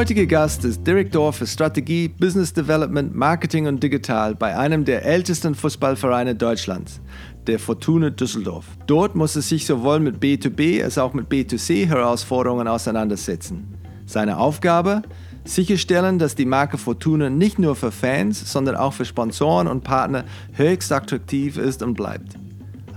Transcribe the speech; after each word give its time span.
heutiger 0.00 0.24
Gast 0.24 0.64
ist 0.64 0.86
Direktor 0.86 1.30
für 1.30 1.46
Strategie, 1.46 2.08
Business 2.08 2.54
Development, 2.54 3.14
Marketing 3.14 3.66
und 3.66 3.82
Digital 3.82 4.34
bei 4.34 4.56
einem 4.56 4.86
der 4.86 5.04
ältesten 5.04 5.54
Fußballvereine 5.54 6.34
Deutschlands, 6.34 7.02
der 7.46 7.58
Fortuna 7.58 8.08
Düsseldorf. 8.08 8.64
Dort 8.86 9.14
muss 9.14 9.36
er 9.36 9.42
sich 9.42 9.66
sowohl 9.66 10.00
mit 10.00 10.16
B2B 10.16 10.82
als 10.82 10.96
auch 10.96 11.12
mit 11.12 11.28
B2C 11.28 11.86
Herausforderungen 11.86 12.66
auseinandersetzen. 12.66 13.74
Seine 14.06 14.38
Aufgabe? 14.38 15.02
Sicherstellen, 15.44 16.18
dass 16.18 16.34
die 16.34 16.46
Marke 16.46 16.78
Fortuna 16.78 17.28
nicht 17.28 17.58
nur 17.58 17.76
für 17.76 17.92
Fans, 17.92 18.50
sondern 18.50 18.76
auch 18.76 18.94
für 18.94 19.04
Sponsoren 19.04 19.66
und 19.68 19.84
Partner 19.84 20.24
höchst 20.54 20.92
attraktiv 20.92 21.58
ist 21.58 21.82
und 21.82 21.92
bleibt. 21.92 22.38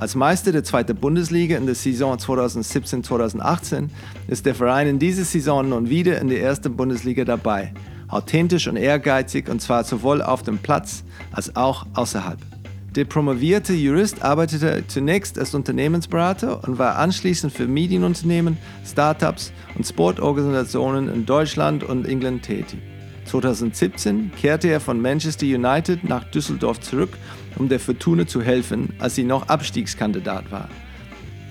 Als 0.04 0.16
Meister 0.16 0.52
der 0.52 0.66
zweiten 0.66 0.98
Bundesliga 0.98 1.56
in 1.56 1.66
der 1.66 1.76
Saison 1.76 2.18
2017-2018 2.18 3.88
ist 4.28 4.46
der 4.46 4.54
Verein 4.54 4.86
in 4.86 5.00
dieser 5.00 5.24
Saison 5.24 5.70
nun 5.70 5.90
wieder 5.90 6.20
in 6.20 6.28
der 6.28 6.42
ersten 6.42 6.76
Bundesliga 6.76 7.24
dabei. 7.24 7.74
Authentisch 8.10 8.68
und 8.68 8.76
ehrgeizig 8.76 9.48
und 9.48 9.62
zwar 9.62 9.86
sowohl 9.86 10.22
auf 10.22 10.44
dem 10.44 10.58
Platz 10.58 11.06
als 11.32 11.56
auch 11.56 11.86
außerhalb. 11.94 12.38
Der 12.94 13.06
promovierte 13.06 13.72
Jurist 13.72 14.22
arbeitete 14.24 14.84
zunächst 14.90 15.40
als 15.40 15.56
Unternehmensberater 15.56 16.68
und 16.68 16.78
war 16.78 16.98
anschließend 16.98 17.54
für 17.54 17.66
Medienunternehmen, 17.66 18.58
Startups 18.86 19.54
und 19.76 19.88
Sportorganisationen 19.88 21.08
in 21.08 21.26
Deutschland 21.26 21.82
und 21.82 22.06
England 22.06 22.44
tätig. 22.44 22.80
2017 23.26 24.32
kehrte 24.40 24.68
er 24.68 24.82
von 24.82 25.02
Manchester 25.02 25.46
United 25.46 26.04
nach 26.04 26.26
Düsseldorf 26.26 26.82
zurück, 26.82 27.18
um 27.58 27.70
der 27.70 27.80
Fortuna 27.80 28.28
zu 28.28 28.42
helfen, 28.42 28.94
als 29.00 29.16
sie 29.16 29.24
noch 29.24 29.48
Abstiegskandidat 29.50 30.52
war. 30.52 30.70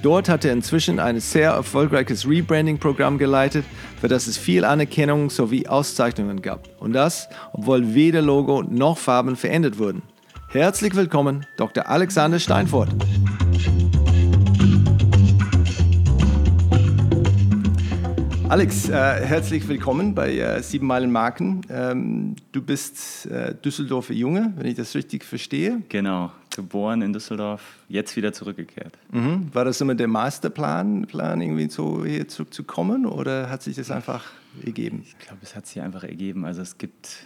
Dort 0.02 0.28
hat 0.28 0.44
er 0.44 0.52
inzwischen 0.52 0.98
ein 0.98 1.20
sehr 1.20 1.52
erfolgreiches 1.52 2.28
Rebranding-Programm 2.28 3.18
geleitet, 3.18 3.64
für 4.00 4.08
das 4.08 4.26
es 4.26 4.36
viel 4.36 4.64
Anerkennung 4.64 5.30
sowie 5.30 5.68
Auszeichnungen 5.68 6.42
gab. 6.42 6.68
Und 6.80 6.92
das, 6.92 7.28
obwohl 7.52 7.94
weder 7.94 8.20
Logo 8.20 8.62
noch 8.62 8.98
Farben 8.98 9.36
verändert 9.36 9.78
wurden. 9.78 10.02
Herzlich 10.48 10.96
willkommen, 10.96 11.46
Dr. 11.56 11.88
Alexander 11.88 12.40
Steinfurt. 12.40 12.90
Alex, 18.52 18.90
äh, 18.90 18.92
herzlich 18.92 19.66
willkommen 19.66 20.14
bei 20.14 20.36
äh, 20.36 20.62
Sieben 20.62 20.86
Meilen 20.86 21.10
Marken. 21.10 21.62
Ähm, 21.70 22.36
du 22.52 22.60
bist 22.60 23.24
äh, 23.24 23.54
Düsseldorfer 23.54 24.12
Junge, 24.12 24.52
wenn 24.56 24.66
ich 24.66 24.74
das 24.74 24.94
richtig 24.94 25.24
verstehe. 25.24 25.80
Genau, 25.88 26.30
geboren 26.54 27.00
in 27.00 27.14
Düsseldorf, 27.14 27.62
jetzt 27.88 28.14
wieder 28.14 28.34
zurückgekehrt. 28.34 28.98
Mhm. 29.10 29.48
War 29.54 29.64
das 29.64 29.80
immer 29.80 29.94
der 29.94 30.06
Masterplan, 30.06 31.06
Plan 31.06 31.40
irgendwie 31.40 31.70
so 31.70 32.04
hier 32.04 32.28
zurückzukommen 32.28 33.06
oder 33.06 33.48
hat 33.48 33.62
sich 33.62 33.76
das 33.76 33.90
einfach 33.90 34.30
ergeben? 34.62 35.02
Ich 35.06 35.18
glaube, 35.18 35.38
es 35.40 35.56
hat 35.56 35.66
sich 35.66 35.80
einfach 35.80 36.04
ergeben. 36.04 36.44
Also 36.44 36.60
es 36.60 36.76
gibt, 36.76 37.24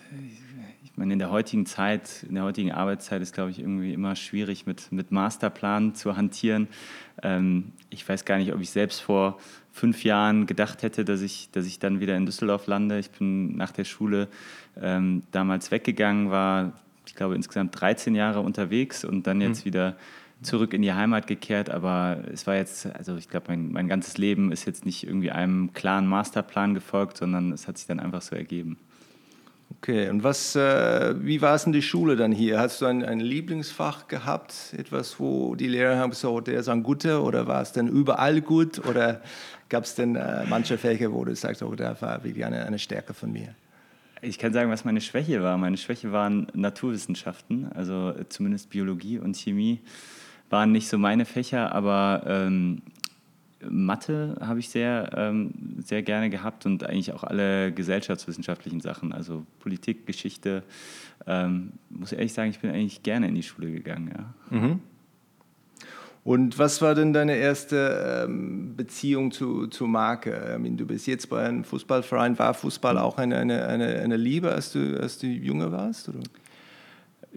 ich 0.84 0.97
meine, 0.97 1.12
in 1.12 1.19
der 1.19 1.32
heutigen 1.32 1.66
Zeit, 1.66 2.24
in 2.28 2.36
der 2.36 2.44
heutigen 2.44 2.70
Arbeitszeit 2.70 3.20
ist, 3.20 3.34
glaube 3.34 3.50
ich, 3.50 3.58
irgendwie 3.58 3.92
immer 3.92 4.14
schwierig 4.14 4.64
mit, 4.64 4.92
mit 4.92 5.10
Masterplan 5.10 5.97
zu 5.97 6.16
hantieren. 6.16 6.69
Ähm, 7.20 7.72
ich 7.91 8.08
weiß 8.08 8.24
gar 8.24 8.38
nicht, 8.38 8.52
ob 8.54 8.60
ich 8.60 8.70
selbst 8.70 9.00
vor 9.00 9.38
fünf 9.77 10.05
Jahren 10.05 10.46
gedacht 10.46 10.82
hätte, 10.82 11.05
dass 11.05 11.20
ich, 11.20 11.50
dass 11.52 11.66
ich 11.66 11.78
dann 11.78 12.00
wieder 12.00 12.16
in 12.16 12.24
Düsseldorf 12.24 12.66
lande. 12.66 12.98
Ich 12.98 13.10
bin 13.10 13.56
nach 13.58 13.72
der 13.72 13.84
Schule 13.84 14.28
ähm, 14.80 15.22
damals 15.32 15.70
weggegangen, 15.70 16.30
war, 16.30 16.72
ich 17.06 17.14
glaube, 17.14 17.34
insgesamt 17.34 17.78
13 17.78 18.14
Jahre 18.14 18.41
unterwegs 18.41 19.04
und 19.04 19.27
dann 19.27 19.42
jetzt 19.42 19.60
mhm. 19.60 19.64
wieder 19.66 19.97
zurück 20.41 20.72
in 20.72 20.80
die 20.80 20.94
Heimat 20.94 21.27
gekehrt. 21.27 21.69
Aber 21.69 22.24
es 22.32 22.47
war 22.47 22.56
jetzt, 22.56 22.86
also 22.86 23.16
ich 23.16 23.28
glaube, 23.28 23.48
mein, 23.48 23.70
mein 23.70 23.86
ganzes 23.86 24.16
Leben 24.16 24.50
ist 24.50 24.64
jetzt 24.64 24.86
nicht 24.86 25.06
irgendwie 25.06 25.30
einem 25.30 25.74
klaren 25.74 26.06
Masterplan 26.06 26.72
gefolgt, 26.72 27.19
sondern 27.19 27.53
es 27.53 27.69
hat 27.69 27.76
sich 27.76 27.87
dann 27.87 28.00
einfach 28.00 28.22
so 28.22 28.34
ergeben. 28.34 28.78
Okay, 29.78 30.09
und 30.09 30.25
was, 30.25 30.56
äh, 30.56 31.14
wie 31.25 31.42
war 31.42 31.54
es 31.54 31.64
in 31.64 31.72
der 31.72 31.82
Schule 31.82 32.16
dann 32.16 32.32
hier? 32.32 32.59
Hast 32.59 32.81
du 32.81 32.87
ein, 32.87 33.04
ein 33.04 33.20
Lieblingsfach 33.20 34.09
gehabt? 34.09 34.75
Etwas, 34.76 35.20
wo 35.20 35.54
die 35.54 35.69
Lehrer 35.69 35.98
haben 35.98 36.12
so, 36.12 36.41
der 36.41 36.60
ist 36.60 36.69
ein 36.69 36.82
guter 36.82 37.22
oder 37.22 37.47
war 37.47 37.62
es 37.62 37.72
denn 37.72 37.87
überall 37.87 38.41
gut? 38.41 38.84
Oder 38.87 39.20
gab 39.69 39.84
es 39.84 39.94
denn 39.94 40.16
äh, 40.16 40.44
manche 40.48 40.78
Fächer, 40.78 41.12
wo 41.12 41.25
du 41.25 41.37
sagst, 41.37 41.62
oh, 41.62 41.75
da 41.75 42.00
war 42.00 42.25
wirklich 42.25 42.44
eine, 42.44 42.64
eine 42.64 42.78
Stärke 42.78 43.12
von 43.12 43.31
mir? 43.32 43.54
Ich 44.22 44.38
kann 44.38 44.53
sagen, 44.53 44.70
was 44.70 44.84
meine 44.84 45.03
Schwäche 45.03 45.42
war. 45.42 45.59
Meine 45.59 45.76
Schwäche 45.76 46.10
waren 46.10 46.47
Naturwissenschaften, 46.54 47.70
also 47.75 48.14
zumindest 48.28 48.70
Biologie 48.70 49.19
und 49.19 49.37
Chemie 49.37 49.81
waren 50.48 50.72
nicht 50.72 50.88
so 50.88 50.98
meine 50.98 51.25
Fächer, 51.25 51.72
aber 51.72 52.22
ähm, 52.26 52.82
Mathe 53.61 54.37
habe 54.41 54.61
ich 54.61 54.69
sehr, 54.69 55.11
ähm, 55.17 55.53
sehr 55.84 56.03
gerne 56.03 56.31
gehabt 56.31 56.67
und 56.67 56.84
eigentlich 56.84 57.12
auch 57.12 57.25
alle 57.25 57.72
gesellschaftswissenschaftlichen 57.72 58.81
Sachen, 58.81 59.12
also 59.12 59.47
Politik, 59.61 60.06
Geschichte. 60.06 60.62
Ähm, 61.27 61.72
muss 61.89 62.12
ehrlich 62.12 62.33
sagen, 62.33 62.50
ich 62.50 62.61
bin 62.61 62.71
eigentlich 62.71 63.03
gerne 63.03 63.28
in 63.28 63.34
die 63.34 63.43
Schule 63.43 63.71
gegangen. 63.71 64.12
Ja. 64.50 64.59
Mhm. 64.59 64.81
Und 66.27 66.59
was 66.59 66.83
war 66.83 66.97
denn 66.97 67.12
deine 67.12 67.37
erste 67.37 68.25
ähm, 68.27 68.75
Beziehung 68.77 69.31
zu, 69.31 69.69
zu 69.69 69.87
Marke? 69.87 70.59
du 70.61 70.84
bist 70.84 71.06
jetzt 71.06 71.31
bei 71.31 71.44
einem 71.47 71.62
Fußballverein. 71.62 72.37
War 72.38 72.53
Fußball 72.53 72.99
auch 72.99 73.17
eine, 73.19 73.38
eine, 73.38 73.67
eine, 73.69 74.00
eine 74.00 74.17
Liebe, 74.17 74.50
als 74.50 74.73
du, 74.73 75.00
als 75.00 75.19
du 75.19 75.28
jünger 75.28 75.71
warst? 75.71 76.09
Oder? 76.09 76.19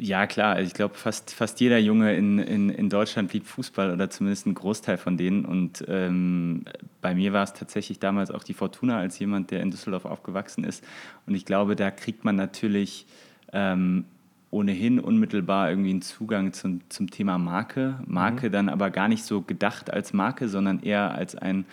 Ja, 0.01 0.27
klar. 0.27 0.61
Ich 0.61 0.73
glaube, 0.73 0.95
fast, 0.95 1.31
fast 1.31 1.59
jeder 1.59 1.77
Junge 1.77 2.15
in, 2.15 2.39
in, 2.39 2.69
in 2.69 2.87
Deutschland 2.89 3.33
liebt 3.33 3.47
Fußball 3.47 3.91
oder 3.91 4.09
zumindest 4.09 4.47
ein 4.47 4.53
Großteil 4.53 4.97
von 4.97 5.17
denen. 5.17 5.43
Und 5.43 5.83
ähm, 5.89 6.63
bei 7.01 7.13
mir 7.13 7.33
war 7.33 7.43
es 7.43 7.51
tatsächlich 7.51 7.99
damals 7.99 8.31
auch 8.31 8.43
die 8.43 8.53
Fortuna 8.53 8.97
als 8.97 9.19
jemand, 9.19 9.51
der 9.51 9.61
in 9.61 9.71
Düsseldorf 9.71 10.05
aufgewachsen 10.05 10.63
ist. 10.63 10.85
Und 11.27 11.35
ich 11.35 11.43
glaube, 11.43 11.75
da 11.75 11.91
kriegt 11.91 12.23
man 12.23 12.38
natürlich 12.38 13.07
ähm, 13.51 14.05
ohnehin 14.51 15.01
unmittelbar 15.01 15.69
irgendwie 15.69 15.89
einen 15.89 16.01
Zugang 16.01 16.53
zum, 16.53 16.79
zum 16.88 17.11
Thema 17.11 17.38
Marke. 17.38 17.99
Marke 18.05 18.47
mhm. 18.47 18.53
dann 18.53 18.69
aber 18.69 18.91
gar 18.91 19.09
nicht 19.09 19.25
so 19.25 19.41
gedacht 19.41 19.91
als 19.91 20.13
Marke, 20.13 20.47
sondern 20.47 20.81
eher 20.81 21.13
als 21.13 21.35
ein, 21.35 21.65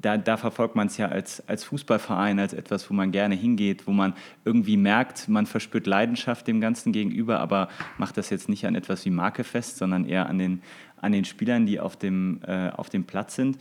da, 0.00 0.16
da 0.16 0.36
verfolgt 0.36 0.74
man 0.74 0.86
es 0.86 0.96
ja 0.96 1.08
als, 1.08 1.46
als 1.48 1.64
Fußballverein, 1.64 2.38
als 2.38 2.52
etwas, 2.52 2.88
wo 2.88 2.94
man 2.94 3.12
gerne 3.12 3.34
hingeht, 3.34 3.86
wo 3.86 3.92
man 3.92 4.14
irgendwie 4.44 4.76
merkt, 4.76 5.28
man 5.28 5.46
verspürt 5.46 5.86
Leidenschaft 5.86 6.46
dem 6.46 6.60
Ganzen 6.60 6.92
gegenüber, 6.92 7.40
aber 7.40 7.68
macht 7.98 8.16
das 8.16 8.30
jetzt 8.30 8.48
nicht 8.48 8.66
an 8.66 8.74
etwas 8.74 9.04
wie 9.04 9.10
Marke 9.10 9.44
fest, 9.44 9.78
sondern 9.78 10.04
eher 10.04 10.28
an 10.28 10.38
den, 10.38 10.62
an 11.00 11.12
den 11.12 11.24
Spielern, 11.24 11.66
die 11.66 11.78
auf 11.78 11.96
dem, 11.96 12.40
äh, 12.46 12.70
auf 12.70 12.88
dem 12.88 13.04
Platz 13.04 13.36
sind. 13.36 13.58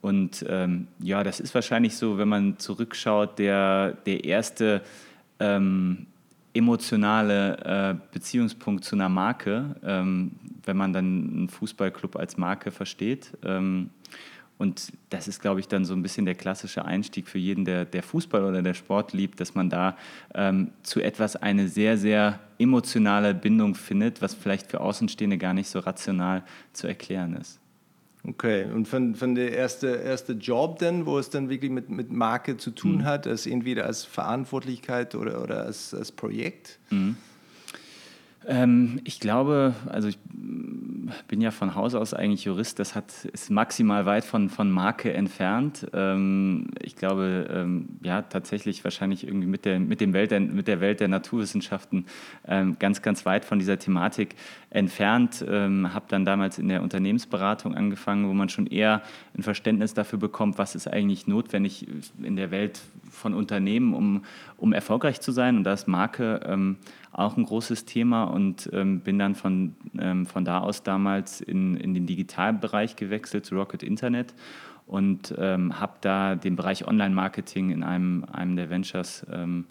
Und 0.00 0.44
ähm, 0.48 0.88
ja, 1.00 1.22
das 1.22 1.40
ist 1.40 1.54
wahrscheinlich 1.54 1.96
so, 1.96 2.18
wenn 2.18 2.28
man 2.28 2.58
zurückschaut, 2.58 3.38
der, 3.38 3.92
der 4.04 4.24
erste 4.24 4.82
ähm, 5.40 6.06
emotionale 6.52 7.56
äh, 7.64 7.94
Beziehungspunkt 8.12 8.84
zu 8.84 8.96
einer 8.96 9.08
Marke, 9.08 9.76
ähm, 9.82 10.32
wenn 10.64 10.76
man 10.76 10.92
dann 10.92 11.04
einen 11.04 11.48
Fußballclub 11.48 12.16
als 12.16 12.36
Marke 12.36 12.70
versteht. 12.70 13.32
Und 14.56 14.92
das 15.10 15.26
ist, 15.26 15.40
glaube 15.40 15.60
ich, 15.60 15.68
dann 15.68 15.84
so 15.84 15.94
ein 15.94 16.02
bisschen 16.02 16.26
der 16.26 16.36
klassische 16.36 16.84
Einstieg 16.84 17.28
für 17.28 17.38
jeden, 17.38 17.64
der, 17.64 17.84
der 17.84 18.02
Fußball 18.02 18.44
oder 18.44 18.62
der 18.62 18.74
Sport 18.74 19.12
liebt, 19.12 19.40
dass 19.40 19.54
man 19.54 19.68
da 19.68 19.96
ähm, 20.34 20.70
zu 20.82 21.00
etwas 21.00 21.34
eine 21.34 21.68
sehr, 21.68 21.98
sehr 21.98 22.38
emotionale 22.58 23.34
Bindung 23.34 23.74
findet, 23.74 24.22
was 24.22 24.34
vielleicht 24.34 24.70
für 24.70 24.80
Außenstehende 24.80 25.38
gar 25.38 25.54
nicht 25.54 25.68
so 25.68 25.80
rational 25.80 26.44
zu 26.72 26.86
erklären 26.86 27.34
ist. 27.34 27.58
Okay, 28.26 28.64
und 28.72 28.88
von, 28.88 29.14
von 29.14 29.34
der 29.34 29.52
erste, 29.52 29.88
erste 29.88 30.32
Job 30.32 30.78
denn, 30.78 31.04
wo 31.04 31.18
es 31.18 31.28
dann 31.28 31.50
wirklich 31.50 31.70
mit, 31.70 31.90
mit 31.90 32.10
Marke 32.10 32.56
zu 32.56 32.70
tun 32.70 32.98
mhm. 32.98 33.04
hat, 33.04 33.26
als 33.26 33.46
entweder 33.46 33.84
als 33.84 34.04
Verantwortlichkeit 34.04 35.14
oder, 35.14 35.42
oder 35.42 35.64
als, 35.64 35.92
als 35.92 36.10
Projekt? 36.10 36.78
Mhm. 36.90 37.16
Ähm, 38.46 39.00
ich 39.04 39.20
glaube, 39.20 39.74
also 39.86 40.08
ich 40.08 40.18
bin 41.28 41.40
ja 41.40 41.50
von 41.50 41.74
Haus 41.74 41.94
aus 41.94 42.14
eigentlich 42.14 42.44
Jurist, 42.44 42.78
das 42.78 42.94
hat, 42.94 43.24
ist 43.32 43.50
maximal 43.50 44.06
weit 44.06 44.24
von, 44.24 44.48
von 44.48 44.70
Marke 44.70 45.12
entfernt. 45.12 45.86
Ähm, 45.92 46.68
ich 46.80 46.96
glaube, 46.96 47.48
ähm, 47.50 47.88
ja, 48.02 48.22
tatsächlich 48.22 48.84
wahrscheinlich 48.84 49.26
irgendwie 49.26 49.46
mit 49.46 49.64
der, 49.64 49.80
mit, 49.80 50.00
dem 50.00 50.12
Welt 50.12 50.30
der, 50.30 50.40
mit 50.40 50.68
der 50.68 50.80
Welt 50.80 51.00
der 51.00 51.08
Naturwissenschaften 51.08 52.06
ähm, 52.46 52.76
ganz, 52.78 53.02
ganz 53.02 53.26
weit 53.26 53.44
von 53.44 53.58
dieser 53.58 53.78
Thematik 53.78 54.36
entfernt. 54.70 55.44
Ähm, 55.48 55.92
habe 55.94 56.06
dann 56.08 56.24
damals 56.24 56.58
in 56.58 56.68
der 56.68 56.82
Unternehmensberatung 56.82 57.74
angefangen, 57.74 58.28
wo 58.28 58.32
man 58.32 58.48
schon 58.48 58.66
eher 58.66 59.02
ein 59.36 59.42
Verständnis 59.42 59.94
dafür 59.94 60.18
bekommt, 60.18 60.58
was 60.58 60.74
ist 60.74 60.88
eigentlich 60.88 61.26
notwendig 61.26 61.86
in 62.22 62.36
der 62.36 62.50
Welt 62.50 62.80
von 63.10 63.34
Unternehmen, 63.34 63.94
um, 63.94 64.24
um 64.56 64.72
erfolgreich 64.72 65.20
zu 65.20 65.32
sein. 65.32 65.56
Und 65.56 65.64
da 65.64 65.72
ist 65.72 65.88
Marke 65.88 66.40
ähm, 66.46 66.76
auch 67.14 67.36
ein 67.36 67.44
großes 67.44 67.84
Thema 67.84 68.24
und 68.24 68.68
ähm, 68.72 69.00
bin 69.00 69.18
dann 69.18 69.34
von, 69.34 69.76
ähm, 69.98 70.26
von 70.26 70.44
da 70.44 70.58
aus 70.58 70.82
damals 70.82 71.40
in, 71.40 71.76
in 71.76 71.94
den 71.94 72.06
Digitalbereich 72.06 72.96
gewechselt 72.96 73.46
zu 73.46 73.54
Rocket 73.54 73.82
Internet 73.82 74.34
und 74.86 75.34
ähm, 75.38 75.80
habe 75.80 75.94
da 76.00 76.34
den 76.34 76.56
Bereich 76.56 76.86
Online-Marketing 76.86 77.70
in 77.70 77.82
einem, 77.82 78.24
einem 78.30 78.56
der 78.56 78.68
Ventures 78.68 79.26
ähm, 79.32 79.66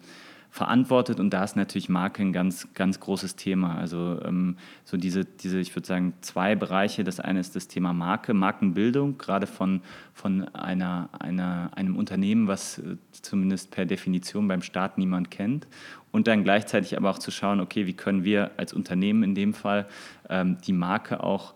verantwortet 0.54 1.18
und 1.18 1.30
da 1.30 1.42
ist 1.42 1.56
natürlich 1.56 1.88
Marke 1.88 2.22
ein 2.22 2.32
ganz, 2.32 2.68
ganz 2.74 3.00
großes 3.00 3.34
Thema. 3.34 3.74
Also 3.76 4.20
ähm, 4.24 4.56
so 4.84 4.96
diese, 4.96 5.24
diese, 5.24 5.58
ich 5.58 5.74
würde 5.74 5.88
sagen, 5.88 6.12
zwei 6.20 6.54
Bereiche. 6.54 7.02
Das 7.02 7.18
eine 7.18 7.40
ist 7.40 7.56
das 7.56 7.66
Thema 7.66 7.92
Marke, 7.92 8.34
Markenbildung, 8.34 9.18
gerade 9.18 9.48
von, 9.48 9.80
von 10.12 10.44
einer, 10.54 11.08
einer, 11.18 11.72
einem 11.74 11.96
Unternehmen, 11.96 12.46
was 12.46 12.78
äh, 12.78 12.98
zumindest 13.10 13.72
per 13.72 13.84
Definition 13.84 14.46
beim 14.46 14.62
Staat 14.62 14.96
niemand 14.96 15.32
kennt. 15.32 15.66
Und 16.12 16.28
dann 16.28 16.44
gleichzeitig 16.44 16.96
aber 16.96 17.10
auch 17.10 17.18
zu 17.18 17.32
schauen, 17.32 17.58
okay, 17.58 17.88
wie 17.88 17.94
können 17.94 18.22
wir 18.22 18.52
als 18.56 18.72
Unternehmen 18.72 19.24
in 19.24 19.34
dem 19.34 19.54
Fall 19.54 19.88
ähm, 20.28 20.58
die 20.64 20.72
Marke 20.72 21.24
auch 21.24 21.54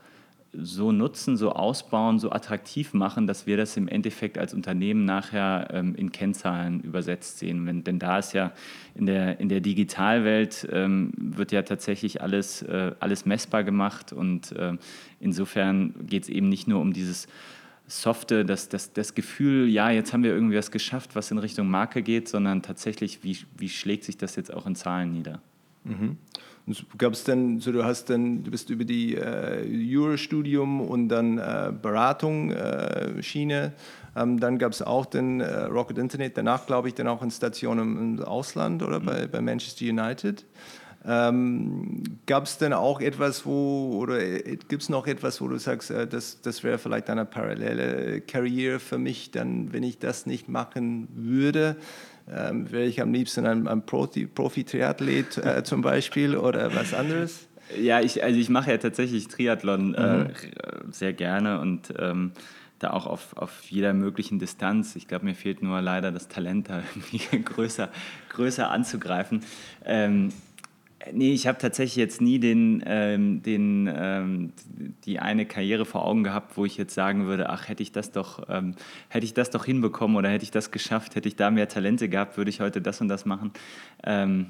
so 0.53 0.93
nutzen, 0.93 1.37
so 1.37 1.53
ausbauen, 1.53 2.19
so 2.19 2.31
attraktiv 2.31 2.95
machen, 2.95 3.27
dass 3.27 3.47
wir 3.47 3.56
das 3.56 3.77
im 3.77 3.87
Endeffekt 3.87 4.39
als 4.39 4.55
Unternehmen 4.55 5.05
nachher 5.05 5.69
ähm, 5.73 5.95
in 5.95 6.11
Kennzahlen 6.11 6.81
übersetzt 6.81 7.39
sehen. 7.39 7.67
Wenn, 7.67 7.85
denn 7.85 7.99
da 7.99 8.19
ist 8.19 8.33
ja 8.33 8.53
in 8.95 9.06
der, 9.06 9.41
in 9.41 9.49
der 9.49 9.61
Digitalwelt 9.61 10.67
ähm, 10.73 11.12
wird 11.17 11.53
ja 11.53 11.62
tatsächlich 11.62 12.23
alles, 12.23 12.62
äh, 12.62 12.93
alles 12.99 13.27
messbar 13.27 13.62
gemacht 13.62 14.12
und 14.12 14.53
äh, 14.53 14.77
insofern 15.21 15.95
geht 16.06 16.25
es 16.25 16.29
eben 16.29 16.49
nicht 16.49 16.67
nur 16.67 16.81
um 16.81 16.93
dieses 16.93 17.29
Softe, 17.87 18.45
das, 18.45 18.69
das, 18.69 18.93
das 18.93 19.15
Gefühl, 19.15 19.69
ja, 19.69 19.91
jetzt 19.91 20.12
haben 20.12 20.23
wir 20.23 20.33
irgendwie 20.33 20.56
was 20.56 20.71
geschafft, 20.71 21.15
was 21.15 21.31
in 21.31 21.39
Richtung 21.39 21.69
Marke 21.69 22.03
geht, 22.03 22.29
sondern 22.29 22.62
tatsächlich, 22.62 23.25
wie, 23.25 23.39
wie 23.56 23.69
schlägt 23.71 24.05
sich 24.05 24.19
das 24.19 24.37
jetzt 24.37 24.53
auch 24.53 24.67
in 24.67 24.75
Zahlen 24.75 25.12
nieder? 25.12 25.41
Mhm. 25.85 26.19
Gab 26.97 27.12
es 27.12 27.25
denn, 27.25 27.61
so 27.61 27.73
du 27.73 27.85
hast 27.85 28.11
dann, 28.11 28.44
du 28.44 28.50
bist 28.50 28.70
über 28.70 28.85
die 28.85 29.15
äh, 29.15 29.65
Jurastudium 29.67 30.81
und 30.81 31.09
dann 31.09 31.38
äh, 31.38 31.73
Beratung 31.81 32.50
äh, 32.50 33.23
Schiene, 33.23 33.73
ähm, 34.17 34.41
dann 34.41 34.59
gab 34.59 34.73
es 34.73 34.82
auch 34.82 35.06
den 35.06 35.41
äh, 35.41 35.65
Rocket 35.65 35.99
Internet, 35.99 36.37
danach 36.37 36.67
glaube 36.67 36.88
ich 36.88 36.94
dann 36.94 37.09
auch 37.09 37.23
eine 37.23 37.31
Station 37.31 37.79
im, 37.79 38.19
im 38.19 38.25
Ausland 38.25 38.82
oder 38.82 39.00
mhm. 39.00 39.06
bei, 39.06 39.26
bei 39.26 39.41
Manchester 39.41 39.85
United. 39.85 40.44
Ähm, 41.05 42.03
Gab 42.26 42.44
es 42.44 42.59
denn 42.59 42.73
auch 42.73 43.00
etwas, 43.00 43.47
wo, 43.47 43.99
oder 43.99 44.21
äh, 44.21 44.56
gibt 44.69 44.82
es 44.82 44.88
noch 44.88 45.06
etwas, 45.06 45.41
wo 45.41 45.49
du 45.49 45.56
sagst, 45.59 45.91
äh, 45.91 46.06
das, 46.06 46.41
das 46.43 46.64
wäre 46.64 46.79
vielleicht 46.79 47.09
eine 47.09 47.25
parallele 47.25 48.21
Karriere 48.21 48.81
für 48.81 48.99
mich, 48.99 49.31
dann, 49.31 49.73
wenn 49.73 49.85
ich 49.85 49.99
das 49.99 50.26
nicht 50.26 50.49
machen 50.49 51.09
würde? 51.14 51.76
Ähm, 52.34 52.70
wäre 52.70 52.84
ich 52.84 53.00
am 53.00 53.12
liebsten 53.12 53.46
ein, 53.46 53.69
ein 53.69 53.84
Profi-Triathlet 53.84 55.38
äh, 55.38 55.62
zum 55.64 55.82
Beispiel 55.82 56.36
oder 56.36 56.75
was 56.75 56.94
anderes? 56.94 57.48
Ja, 57.78 58.00
ich, 58.00 58.25
also 58.25 58.38
ich 58.38 58.48
mache 58.48 58.70
ja 58.70 58.78
tatsächlich 58.78 59.28
Triathlon 59.28 59.94
äh, 59.94 60.16
mhm. 60.16 60.26
äh, 60.26 60.32
sehr 60.90 61.12
gerne 61.12 61.60
und 61.60 61.92
ähm, 61.98 62.32
da 62.78 62.90
auch 62.90 63.06
auf, 63.06 63.36
auf 63.36 63.64
jeder 63.70 63.92
möglichen 63.92 64.38
Distanz. 64.38 64.96
Ich 64.96 65.08
glaube, 65.08 65.25
mir 65.25 65.34
fehlt 65.34 65.62
nur 65.62 65.80
leider 65.80 66.12
das 66.12 66.28
Talent, 66.28 66.70
da 66.70 66.82
irgendwie 66.94 67.42
größer, 67.42 67.90
größer 68.30 68.70
anzugreifen. 68.70 69.42
Ähm, 69.84 70.32
Nee, 71.12 71.33
ich 71.33 71.47
habe 71.47 71.59
tatsächlich 71.59 71.97
jetzt 71.97 72.21
nie 72.21 72.41
den, 72.41 72.83
ähm, 72.85 73.41
den, 73.43 73.89
ähm, 73.93 74.53
die 75.05 75.21
eine 75.21 75.47
Karriere 75.47 75.85
vor 75.85 76.05
Augen 76.05 76.25
gehabt, 76.25 76.56
wo 76.56 76.65
ich 76.65 76.77
jetzt 76.77 76.93
sagen 76.93 77.27
würde, 77.27 77.50
ach, 77.50 77.69
hätte 77.69 77.85
ich 77.85 77.93
das 77.93 78.11
doch, 78.11 78.49
ähm, 78.49 78.75
hätte 79.09 79.25
ich 79.25 79.33
das 79.33 79.50
doch 79.50 79.65
hinbekommen 79.65 80.17
oder 80.17 80.29
hätte 80.29 80.43
ich 80.43 80.50
das 80.50 80.73
geschafft, 80.73 81.15
hätte 81.15 81.29
ich 81.29 81.37
da 81.37 81.50
mehr 81.53 81.69
Talente 81.69 82.09
gehabt, 82.09 82.37
würde 82.37 82.50
ich 82.50 82.61
heute 82.61 82.83
das 82.83 83.00
und 83.00 83.09
das 83.09 83.27
machen. 83.27 83.53
Ähm, 84.03 84.47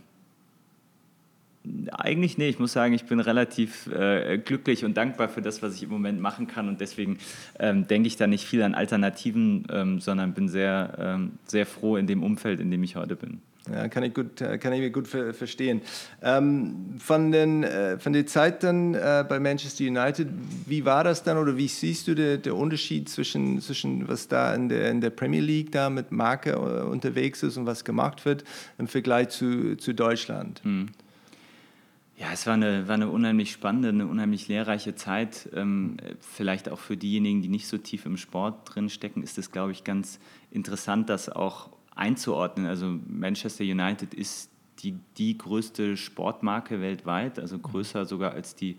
eigentlich 1.93 2.39
nee, 2.39 2.49
ich 2.49 2.59
muss 2.59 2.73
sagen, 2.73 2.95
ich 2.95 3.05
bin 3.05 3.21
relativ 3.21 3.87
äh, 3.89 4.39
glücklich 4.39 4.87
und 4.87 4.97
dankbar 4.97 5.29
für 5.29 5.43
das, 5.43 5.63
was 5.63 5.75
ich 5.75 5.83
im 5.83 5.91
Moment 5.91 6.19
machen 6.19 6.47
kann 6.47 6.69
und 6.69 6.81
deswegen 6.81 7.19
ähm, 7.59 7.87
denke 7.87 8.07
ich 8.07 8.17
da 8.17 8.27
nicht 8.27 8.47
viel 8.47 8.63
an 8.63 8.75
Alternativen, 8.75 9.67
ähm, 9.71 10.01
sondern 10.01 10.33
bin 10.33 10.49
sehr, 10.49 11.29
sehr 11.45 11.67
froh 11.67 11.97
in 11.97 12.07
dem 12.07 12.23
Umfeld, 12.23 12.61
in 12.61 12.71
dem 12.71 12.83
ich 12.83 12.97
heute 12.97 13.17
bin. 13.17 13.43
Ja, 13.73 13.89
kann 13.89 14.03
ich 14.03 14.15
gut, 14.15 14.41
äh, 14.41 14.59
kann 14.59 14.73
ich 14.73 14.81
mir 14.81 14.91
gut 14.91 15.09
verstehen. 15.09 15.83
Ähm, 16.23 16.95
von, 16.99 17.33
den, 17.33 17.65
äh, 17.65 17.99
von 17.99 18.13
der 18.13 18.27
Zeit 18.27 18.63
dann 18.63 18.95
äh, 18.95 19.25
bei 19.29 19.39
Manchester 19.41 19.85
United, 19.85 20.29
wie 20.67 20.85
war 20.85 21.05
das 21.05 21.23
dann 21.23 21.39
oder 21.39 21.57
wie 21.57 21.69
siehst 21.69 22.09
du 22.09 22.15
den, 22.15 22.43
der 22.43 22.57
Unterschied 22.57 23.09
zwischen, 23.09 23.61
zwischen 23.61 24.09
was 24.09 24.29
da 24.29 24.55
in 24.55 24.69
der, 24.69 24.91
in 24.91 25.01
der 25.01 25.11
Premier 25.11 25.41
League 25.41 25.73
da 25.73 25.91
mit 25.91 26.13
Marke 26.13 26.53
äh, 26.53 26.57
unterwegs 26.57 27.43
ist 27.43 27.57
und 27.57 27.67
was 27.67 27.85
gemacht 27.85 28.25
wird 28.25 28.45
im 28.79 28.89
Vergleich 28.89 29.31
zu, 29.31 29.77
zu 29.77 29.95
Deutschland? 29.95 30.63
Hm. 30.65 30.89
Ja, 32.19 32.33
es 32.33 32.49
war 32.49 32.55
eine, 32.55 32.89
war 32.89 32.95
eine 32.95 33.11
unheimlich 33.11 33.53
spannende, 33.53 33.91
eine 33.91 34.09
unheimlich 34.09 34.49
lehrreiche 34.49 34.97
Zeit. 34.97 35.49
Ähm, 35.55 35.99
vielleicht 36.21 36.69
auch 36.69 36.81
für 36.81 36.97
diejenigen, 36.97 37.43
die 37.43 37.49
nicht 37.49 37.69
so 37.69 37.79
tief 37.79 38.07
im 38.07 38.17
Sport 38.17 38.75
drin 38.75 38.91
stecken, 38.91 39.23
ist 39.23 39.39
es, 39.39 39.53
glaube 39.53 39.71
ich, 39.71 39.85
ganz 39.85 40.19
interessant, 40.51 41.09
dass 41.11 41.29
auch 41.29 41.71
einzuordnen. 41.99 42.67
Also 42.67 42.99
Manchester 43.07 43.65
United 43.65 44.15
ist 44.15 44.51
die, 44.81 44.97
die 45.17 45.37
größte 45.37 45.97
Sportmarke 45.97 46.81
weltweit, 46.81 47.39
also 47.39 47.59
größer 47.59 48.05
sogar 48.05 48.33
als 48.33 48.55
die, 48.55 48.77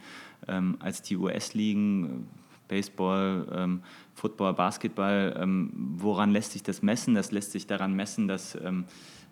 ähm, 0.47 0.77
als 0.79 1.01
die 1.01 1.17
US-Ligen, 1.17 2.27
Baseball, 2.67 3.47
ähm, 3.51 3.81
Football, 4.13 4.53
Basketball. 4.53 5.37
Ähm, 5.37 5.71
woran 5.97 6.31
lässt 6.31 6.53
sich 6.53 6.63
das 6.63 6.81
messen? 6.81 7.15
Das 7.15 7.31
lässt 7.31 7.51
sich 7.51 7.67
daran 7.67 7.93
messen, 7.93 8.27
dass, 8.27 8.55
ähm, 8.55 8.85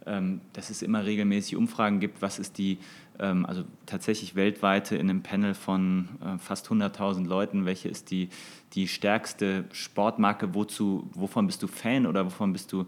ähm, 0.05 0.41
dass 0.53 0.69
es 0.69 0.81
immer 0.81 1.05
regelmäßig 1.05 1.55
Umfragen 1.55 1.99
gibt, 1.99 2.21
was 2.21 2.39
ist 2.39 2.57
die, 2.57 2.79
ähm, 3.19 3.45
also 3.45 3.63
tatsächlich 3.85 4.35
weltweite 4.35 4.95
in 4.97 5.09
einem 5.09 5.21
Panel 5.21 5.53
von 5.53 6.09
äh, 6.21 6.37
fast 6.37 6.67
100.000 6.67 7.27
Leuten, 7.27 7.65
welche 7.65 7.89
ist 7.89 8.11
die, 8.11 8.29
die 8.73 8.87
stärkste 8.87 9.65
Sportmarke, 9.71 10.53
wozu, 10.53 11.09
wovon 11.13 11.47
bist 11.47 11.63
du 11.63 11.67
Fan 11.67 12.05
oder 12.05 12.25
wovon 12.25 12.51
bist 12.51 12.73
du 12.73 12.85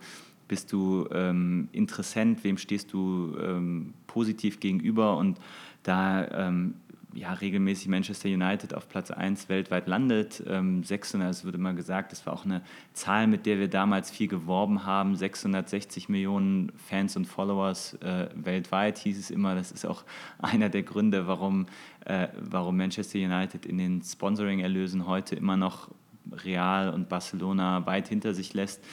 bist 0.50 0.74
du 0.74 1.08
ähm, 1.14 1.70
Interessent, 1.72 2.44
wem 2.44 2.58
stehst 2.58 2.92
du 2.92 3.38
ähm, 3.42 3.94
positiv 4.08 4.60
gegenüber 4.60 5.16
und 5.16 5.40
da 5.84 6.50
ähm, 6.50 6.74
ja, 7.14 7.34
regelmäßig 7.34 7.88
Manchester 7.88 8.30
United 8.30 8.74
auf 8.74 8.88
Platz 8.88 9.10
1 9.10 9.50
weltweit 9.50 9.88
landet. 9.88 10.44
Ähm, 10.48 10.84
600, 10.84 11.32
es 11.32 11.46
wurde 11.46 11.58
mal 11.58 11.74
gesagt, 11.74 12.12
das 12.12 12.26
war 12.26 12.34
auch 12.34 12.46
eine 12.46 12.62
Zahl, 12.94 13.26
mit 13.28 13.46
der 13.46 13.60
wir 13.60 13.68
damals 13.68 14.12
viel 14.12 14.28
geworben 14.28 14.86
haben. 14.86 15.16
660 15.16 16.10
Millionen 16.10 16.72
Fans 16.76 17.16
und 17.16 17.26
Followers 17.26 17.96
äh, 17.96 18.28
weltweit 18.36 19.00
hieß 19.00 19.18
es 19.18 19.32
immer. 19.32 19.56
Das 19.56 19.72
ist 19.72 19.86
auch 19.86 20.04
einer 20.40 20.70
der 20.70 20.84
Gründe, 20.84 21.28
warum, 21.28 21.66
äh, 22.06 22.28
warum 22.40 22.78
Manchester 22.78 23.18
United 23.18 23.66
in 23.66 23.78
den 23.78 24.04
Sponsoring-Erlösen 24.04 25.08
heute 25.08 25.36
immer 25.36 25.58
noch 25.58 25.90
Real 26.32 26.94
und 26.94 27.10
Barcelona 27.10 27.86
weit 27.88 28.08
hinter 28.08 28.36
sich 28.36 28.54
lässt. 28.54 28.84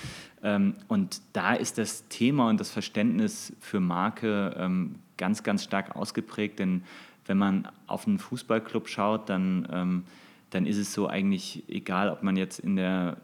Ähm, 0.47 0.75
und 0.87 1.21
da 1.33 1.55
ist 1.55 1.77
das 1.77 2.07
Thema 2.09 2.49
und 2.49 2.61
das 2.61 2.71
Verständnis 2.71 3.53
für 3.59 3.81
Marke 3.81 4.55
ähm, 4.57 4.95
ganz, 5.17 5.43
ganz 5.43 5.65
stark 5.65 5.97
ausgeprägt, 5.97 6.61
denn 6.61 6.85
wenn 7.27 7.37
man 7.37 7.69
auf 7.89 8.07
einen 8.07 8.21
Fußballclub 8.21 8.89
schaut, 8.89 9.29
dann, 9.29 9.67
ähm, 9.73 10.05
dann 10.51 10.67
ist 10.67 10.77
es 10.77 10.93
so 10.93 11.09
eigentlich 11.09 11.65
egal, 11.69 12.11
ob 12.11 12.23
man 12.23 12.37
jetzt 12.37 12.61
in 12.61 12.77
der, 12.77 13.17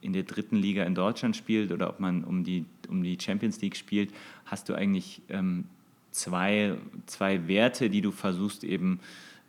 in 0.00 0.12
der 0.12 0.24
dritten 0.24 0.56
Liga 0.56 0.82
in 0.82 0.96
Deutschland 0.96 1.36
spielt 1.36 1.70
oder 1.70 1.88
ob 1.88 2.00
man 2.00 2.24
um 2.24 2.42
die, 2.42 2.64
um 2.88 3.04
die 3.04 3.16
Champions 3.20 3.60
League 3.60 3.76
spielt, 3.76 4.12
hast 4.46 4.68
du 4.68 4.74
eigentlich 4.74 5.22
zwei, 6.10 6.74
zwei 7.06 7.46
Werte, 7.46 7.88
die 7.88 8.00
du 8.00 8.10
versuchst 8.10 8.64
eben 8.64 8.98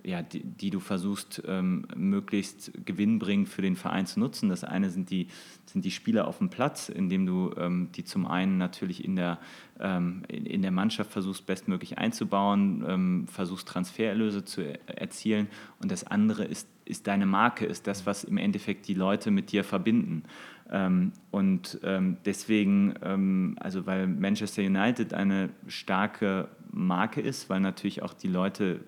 ja, 0.03 0.21
die, 0.21 0.43
die, 0.43 0.69
du 0.69 0.79
versuchst, 0.79 1.43
ähm, 1.47 1.85
möglichst 1.95 2.71
gewinnbringend 2.85 3.49
für 3.49 3.61
den 3.61 3.75
Verein 3.75 4.05
zu 4.05 4.19
nutzen. 4.19 4.49
Das 4.49 4.63
eine 4.63 4.89
sind 4.89 5.09
die, 5.09 5.27
sind 5.65 5.83
die 5.83 5.91
Spieler 5.91 6.27
auf 6.27 6.37
dem 6.37 6.49
Platz, 6.49 6.89
indem 6.89 7.25
du 7.25 7.53
ähm, 7.57 7.89
die 7.93 8.03
zum 8.03 8.25
einen 8.25 8.57
natürlich 8.57 9.03
in 9.03 9.15
der, 9.15 9.39
ähm, 9.79 10.23
in, 10.29 10.61
der 10.61 10.71
Mannschaft 10.71 11.11
versuchst, 11.11 11.45
bestmöglich 11.45 11.97
einzubauen, 11.97 12.85
ähm, 12.87 13.27
versuchst 13.27 13.67
Transfererlöse 13.67 14.45
zu 14.45 14.61
erzielen. 14.87 15.47
Und 15.81 15.91
das 15.91 16.05
andere 16.05 16.45
ist, 16.45 16.69
ist 16.85 17.07
deine 17.07 17.25
Marke, 17.25 17.65
ist 17.65 17.87
das, 17.87 18.05
was 18.05 18.23
im 18.23 18.37
Endeffekt 18.37 18.87
die 18.87 18.93
Leute 18.93 19.29
mit 19.29 19.51
dir 19.51 19.63
verbinden. 19.63 20.23
Ähm, 20.71 21.11
und 21.31 21.79
ähm, 21.83 22.17
deswegen, 22.25 23.57
also 23.59 23.85
weil 23.85 24.07
Manchester 24.07 24.61
United 24.61 25.13
eine 25.13 25.49
starke 25.67 26.49
Marke 26.71 27.21
ist, 27.21 27.49
weil 27.49 27.59
natürlich 27.59 28.03
auch 28.03 28.13
die 28.13 28.27
Leute 28.27 28.81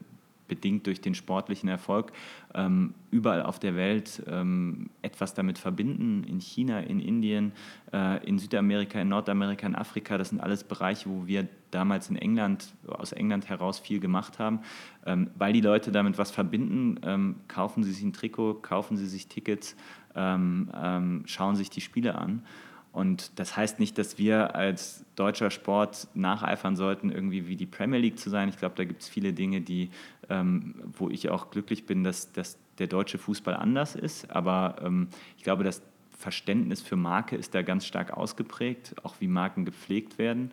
bedingt 0.49 0.85
durch 0.85 0.99
den 0.99 1.15
sportlichen 1.15 1.69
Erfolg 1.69 2.11
ähm, 2.53 2.93
überall 3.11 3.43
auf 3.43 3.59
der 3.59 3.77
Welt 3.77 4.21
ähm, 4.27 4.89
etwas 5.01 5.33
damit 5.33 5.57
verbinden. 5.57 6.25
In 6.25 6.41
China, 6.41 6.81
in 6.81 6.99
Indien, 6.99 7.53
äh, 7.93 8.21
in 8.27 8.37
Südamerika, 8.37 8.99
in 8.99 9.07
Nordamerika, 9.07 9.65
in 9.65 9.75
Afrika. 9.75 10.17
Das 10.17 10.29
sind 10.29 10.41
alles 10.41 10.65
Bereiche, 10.65 11.09
wo 11.09 11.25
wir 11.25 11.47
damals 11.71 12.09
in 12.09 12.17
England, 12.17 12.73
aus 12.87 13.13
England 13.13 13.47
heraus 13.47 13.79
viel 13.79 14.01
gemacht 14.01 14.39
haben. 14.39 14.59
Ähm, 15.05 15.29
weil 15.37 15.53
die 15.53 15.61
Leute 15.61 15.93
damit 15.93 16.17
was 16.17 16.31
verbinden, 16.31 16.99
ähm, 17.03 17.35
kaufen 17.47 17.83
sie 17.83 17.93
sich 17.93 18.03
ein 18.03 18.11
Trikot, 18.11 18.55
kaufen 18.55 18.97
sie 18.97 19.07
sich 19.07 19.27
Tickets, 19.27 19.77
ähm, 20.15 20.69
ähm, 20.75 21.23
schauen 21.25 21.55
sich 21.55 21.69
die 21.69 21.81
Spiele 21.81 22.15
an. 22.15 22.43
Und 22.91 23.39
das 23.39 23.55
heißt 23.55 23.79
nicht, 23.79 23.97
dass 23.97 24.17
wir 24.17 24.55
als 24.55 25.05
deutscher 25.15 25.51
Sport 25.51 26.07
nacheifern 26.15 26.75
sollten, 26.75 27.11
irgendwie 27.11 27.47
wie 27.47 27.55
die 27.55 27.67
Premier 27.67 27.99
League 27.99 28.17
zu 28.17 28.29
sein. 28.29 28.49
Ich 28.49 28.57
glaube, 28.57 28.75
da 28.75 28.83
gibt 28.83 29.03
es 29.03 29.09
viele 29.09 29.31
Dinge, 29.31 29.61
die, 29.61 29.89
ähm, 30.29 30.75
wo 30.97 31.09
ich 31.09 31.29
auch 31.29 31.51
glücklich 31.51 31.85
bin, 31.85 32.03
dass, 32.03 32.31
dass 32.31 32.57
der 32.79 32.87
deutsche 32.87 33.17
Fußball 33.17 33.55
anders 33.55 33.95
ist. 33.95 34.31
Aber 34.31 34.77
ähm, 34.81 35.09
ich 35.37 35.43
glaube, 35.43 35.63
dass 35.63 35.81
Verständnis 36.17 36.81
für 36.81 36.95
Marke 36.95 37.35
ist 37.35 37.55
da 37.55 37.61
ganz 37.61 37.85
stark 37.85 38.11
ausgeprägt, 38.11 38.95
auch 39.03 39.15
wie 39.19 39.27
Marken 39.27 39.65
gepflegt 39.65 40.17
werden. 40.17 40.51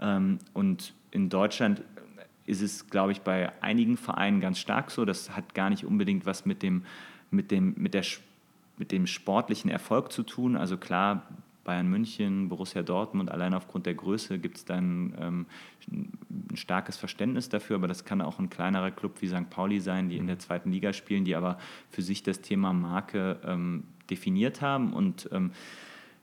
Ähm, 0.00 0.38
und 0.52 0.94
in 1.10 1.30
Deutschland 1.30 1.82
ist 2.44 2.62
es, 2.62 2.88
glaube 2.88 3.12
ich, 3.12 3.22
bei 3.22 3.52
einigen 3.62 3.96
Vereinen 3.96 4.40
ganz 4.40 4.58
stark 4.58 4.90
so. 4.90 5.04
Das 5.04 5.34
hat 5.34 5.54
gar 5.54 5.70
nicht 5.70 5.84
unbedingt 5.84 6.24
was 6.26 6.46
mit 6.46 6.62
dem, 6.62 6.84
mit 7.30 7.50
dem, 7.50 7.74
mit 7.76 7.94
der, 7.94 8.04
mit 8.76 8.92
dem 8.92 9.06
sportlichen 9.06 9.70
Erfolg 9.70 10.12
zu 10.12 10.22
tun. 10.22 10.56
Also 10.56 10.76
klar, 10.76 11.26
Bayern 11.68 11.90
München, 11.90 12.48
Borussia 12.48 12.82
Dortmund, 12.82 13.30
allein 13.30 13.52
aufgrund 13.52 13.84
der 13.84 13.92
Größe 13.92 14.38
gibt 14.38 14.56
es 14.56 14.64
dann 14.64 15.12
ähm, 15.20 15.46
ein 15.92 16.56
starkes 16.56 16.96
Verständnis 16.96 17.50
dafür, 17.50 17.76
aber 17.76 17.86
das 17.86 18.06
kann 18.06 18.22
auch 18.22 18.38
ein 18.38 18.48
kleinerer 18.48 18.90
Club 18.90 19.20
wie 19.20 19.28
St. 19.28 19.50
Pauli 19.50 19.78
sein, 19.78 20.08
die 20.08 20.16
in 20.16 20.26
der 20.26 20.38
zweiten 20.38 20.72
Liga 20.72 20.94
spielen, 20.94 21.26
die 21.26 21.36
aber 21.36 21.58
für 21.90 22.00
sich 22.00 22.22
das 22.22 22.40
Thema 22.40 22.72
Marke 22.72 23.36
ähm, 23.44 23.84
definiert 24.08 24.62
haben 24.62 24.94
und 24.94 25.28
ähm, 25.30 25.50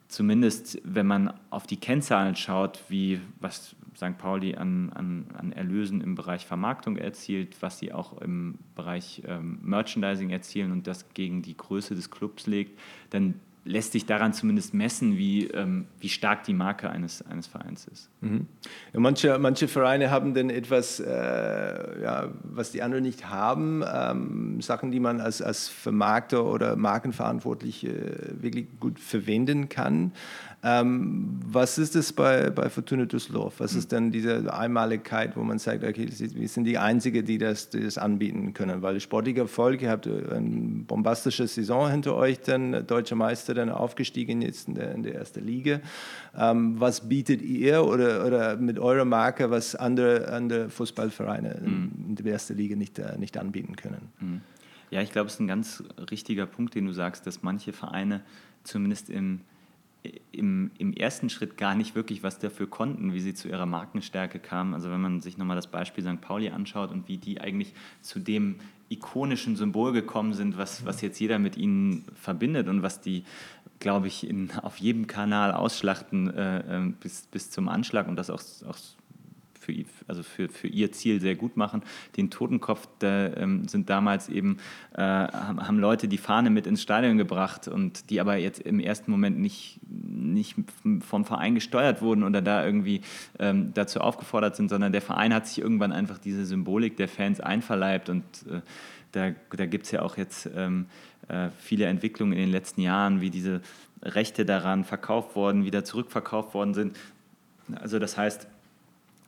zumindest, 0.07 0.81
wenn 0.83 1.05
man 1.05 1.31
auf 1.51 1.67
die 1.67 1.77
Kennzahlen 1.77 2.35
schaut, 2.35 2.81
wie 2.89 3.21
was 3.39 3.75
St. 3.95 4.17
Pauli 4.17 4.55
an, 4.55 4.89
an, 4.93 5.27
an 5.37 5.51
Erlösen 5.51 6.01
im 6.01 6.15
Bereich 6.15 6.43
Vermarktung 6.47 6.97
erzielt, 6.97 7.61
was 7.61 7.77
sie 7.77 7.93
auch 7.93 8.19
im 8.19 8.55
Bereich 8.73 9.21
ähm, 9.27 9.59
Merchandising 9.61 10.31
erzielen 10.31 10.71
und 10.71 10.87
das 10.87 11.13
gegen 11.13 11.43
die 11.43 11.55
Größe 11.55 11.93
des 11.93 12.09
Clubs 12.09 12.47
legt, 12.47 12.79
dann 13.11 13.35
lässt 13.65 13.93
sich 13.93 14.05
daran 14.05 14.31
zumindest 14.31 14.75
messen, 14.75 15.17
wie, 15.17 15.47
ähm, 15.47 15.87
wie 15.99 16.09
stark 16.09 16.43
die 16.43 16.53
Marke 16.53 16.89
eines, 16.89 17.23
eines 17.23 17.47
Vereins 17.47 17.87
ist. 17.87 18.09
Mhm. 18.21 18.45
Ja, 18.93 18.99
manche, 18.99 19.39
manche 19.39 19.67
Vereine 19.67 20.11
haben 20.11 20.35
dann 20.35 20.51
etwas, 20.51 20.99
äh, 20.99 22.01
ja, 22.01 22.29
was 22.43 22.71
die 22.71 22.83
anderen 22.83 23.03
nicht 23.03 23.27
haben, 23.27 23.83
ähm, 23.91 24.61
Sachen, 24.61 24.91
die 24.91 24.99
man 24.99 25.19
als, 25.19 25.41
als 25.41 25.67
Vermarkter 25.67 26.45
oder 26.45 26.75
Markenverantwortliche 26.75 27.87
äh, 27.87 28.43
wirklich 28.43 28.67
gut 28.79 28.99
verwenden 28.99 29.67
kann. 29.67 30.11
Ähm, 30.67 31.39
was 31.45 31.77
ist 31.77 31.95
es 31.95 32.11
bei, 32.11 32.49
bei 32.49 32.71
Fortuna 32.71 33.05
Düsseldorf? 33.05 33.59
Was 33.59 33.75
ist 33.75 33.91
denn 33.91 34.11
diese 34.11 34.51
Einmaligkeit, 34.51 35.37
wo 35.37 35.43
man 35.43 35.59
sagt, 35.59 35.83
okay, 35.83 36.09
wir 36.09 36.47
sind 36.47 36.63
die 36.63 36.79
Einzigen, 36.79 37.23
die 37.23 37.37
das, 37.37 37.69
die 37.69 37.81
das 37.81 37.99
anbieten 37.99 38.51
können? 38.55 38.81
Weil 38.81 38.99
sportlicher 38.99 39.41
Erfolg, 39.41 39.83
ihr 39.83 39.91
habt 39.91 40.07
eine 40.07 40.83
bombastische 40.87 41.45
Saison 41.45 41.91
hinter 41.91 42.15
euch, 42.15 42.39
dann 42.39 42.87
deutscher 42.87 43.15
Meister, 43.15 43.53
dann 43.53 43.69
aufgestiegen 43.69 44.41
jetzt 44.41 44.67
in 44.67 44.73
der, 44.73 44.95
in 44.95 45.03
der 45.03 45.13
ersten 45.13 45.45
Liga. 45.45 45.81
Ähm, 46.35 46.79
was 46.79 47.07
bietet 47.07 47.43
ihr 47.43 47.85
oder, 47.85 48.25
oder 48.25 48.57
mit 48.57 48.79
eurer 48.79 49.05
Marke, 49.05 49.51
was 49.51 49.75
andere, 49.75 50.29
andere 50.29 50.69
Fußballvereine 50.71 51.61
mhm. 51.63 51.91
in 52.09 52.15
der 52.15 52.25
ersten 52.33 52.57
Liga 52.57 52.75
nicht, 52.75 52.97
äh, 52.97 53.15
nicht 53.19 53.37
anbieten 53.37 53.75
können? 53.75 54.09
Mhm. 54.19 54.41
Ja, 54.89 55.03
ich 55.03 55.11
glaube, 55.11 55.27
es 55.27 55.35
ist 55.35 55.41
ein 55.41 55.47
ganz 55.47 55.83
richtiger 56.09 56.47
Punkt, 56.47 56.73
den 56.73 56.85
du 56.85 56.91
sagst, 56.91 57.27
dass 57.27 57.43
manche 57.43 57.71
Vereine 57.71 58.21
zumindest 58.63 59.11
im 59.11 59.41
im, 60.31 60.71
im, 60.77 60.93
ersten 60.93 61.29
Schritt 61.29 61.57
gar 61.57 61.75
nicht 61.75 61.95
wirklich 61.95 62.23
was 62.23 62.39
dafür 62.39 62.67
konnten, 62.67 63.13
wie 63.13 63.19
sie 63.19 63.33
zu 63.33 63.47
ihrer 63.47 63.65
Markenstärke 63.65 64.39
kamen. 64.39 64.73
Also 64.73 64.89
wenn 64.89 65.01
man 65.01 65.21
sich 65.21 65.37
nochmal 65.37 65.55
das 65.55 65.67
Beispiel 65.67 66.03
St. 66.03 66.21
Pauli 66.21 66.49
anschaut 66.49 66.91
und 66.91 67.07
wie 67.07 67.17
die 67.17 67.41
eigentlich 67.41 67.73
zu 68.01 68.19
dem 68.19 68.55
ikonischen 68.89 69.55
Symbol 69.55 69.93
gekommen 69.93 70.33
sind, 70.33 70.57
was, 70.57 70.85
was 70.85 71.01
jetzt 71.01 71.19
jeder 71.19 71.39
mit 71.39 71.57
ihnen 71.57 72.05
verbindet 72.13 72.67
und 72.67 72.83
was 72.83 73.01
die, 73.01 73.23
glaube 73.79 74.07
ich, 74.07 74.27
in, 74.29 74.51
auf 74.61 74.77
jedem 74.77 75.07
Kanal 75.07 75.51
ausschlachten 75.51 76.29
äh, 76.29 76.59
äh 76.59 76.93
bis, 76.99 77.23
bis 77.31 77.49
zum 77.49 77.67
Anschlag 77.67 78.07
und 78.07 78.15
das 78.15 78.29
auch, 78.29 78.41
auch 78.67 78.77
für, 79.65 79.85
also 80.07 80.23
für, 80.23 80.49
für 80.49 80.67
ihr 80.67 80.91
Ziel 80.91 81.19
sehr 81.19 81.35
gut 81.35 81.57
machen. 81.57 81.81
Den 82.17 82.29
Totenkopf 82.29 82.87
da, 82.99 83.33
ähm, 83.35 83.67
sind 83.67 83.89
damals 83.89 84.29
eben, 84.29 84.57
äh, 84.95 85.01
haben 85.01 85.79
Leute 85.79 86.07
die 86.07 86.17
Fahne 86.17 86.49
mit 86.49 86.67
ins 86.67 86.81
Stadion 86.81 87.17
gebracht 87.17 87.67
und 87.67 88.09
die 88.09 88.21
aber 88.21 88.37
jetzt 88.37 88.61
im 88.61 88.79
ersten 88.79 89.11
Moment 89.11 89.39
nicht, 89.39 89.79
nicht 89.87 90.55
vom 91.01 91.25
Verein 91.25 91.55
gesteuert 91.55 92.01
wurden 92.01 92.23
oder 92.23 92.41
da 92.41 92.65
irgendwie 92.65 93.01
ähm, 93.39 93.71
dazu 93.73 93.99
aufgefordert 94.01 94.55
sind, 94.55 94.69
sondern 94.69 94.91
der 94.91 95.01
Verein 95.01 95.33
hat 95.33 95.47
sich 95.47 95.59
irgendwann 95.59 95.91
einfach 95.91 96.19
diese 96.19 96.45
Symbolik 96.45 96.97
der 96.97 97.07
Fans 97.07 97.39
einverleibt 97.39 98.09
und 98.09 98.23
äh, 98.49 98.61
da, 99.11 99.31
da 99.55 99.65
gibt 99.65 99.85
es 99.85 99.91
ja 99.91 100.01
auch 100.01 100.17
jetzt 100.17 100.49
ähm, 100.55 100.87
äh, 101.29 101.49
viele 101.57 101.85
Entwicklungen 101.85 102.33
in 102.33 102.39
den 102.39 102.51
letzten 102.51 102.81
Jahren, 102.81 103.21
wie 103.21 103.29
diese 103.29 103.61
Rechte 104.03 104.45
daran 104.45 104.83
verkauft 104.83 105.35
worden, 105.35 105.63
wieder 105.63 105.83
zurückverkauft 105.83 106.53
worden 106.53 106.73
sind. 106.73 106.97
Also 107.73 107.97
das 107.97 108.17
heißt, 108.17 108.47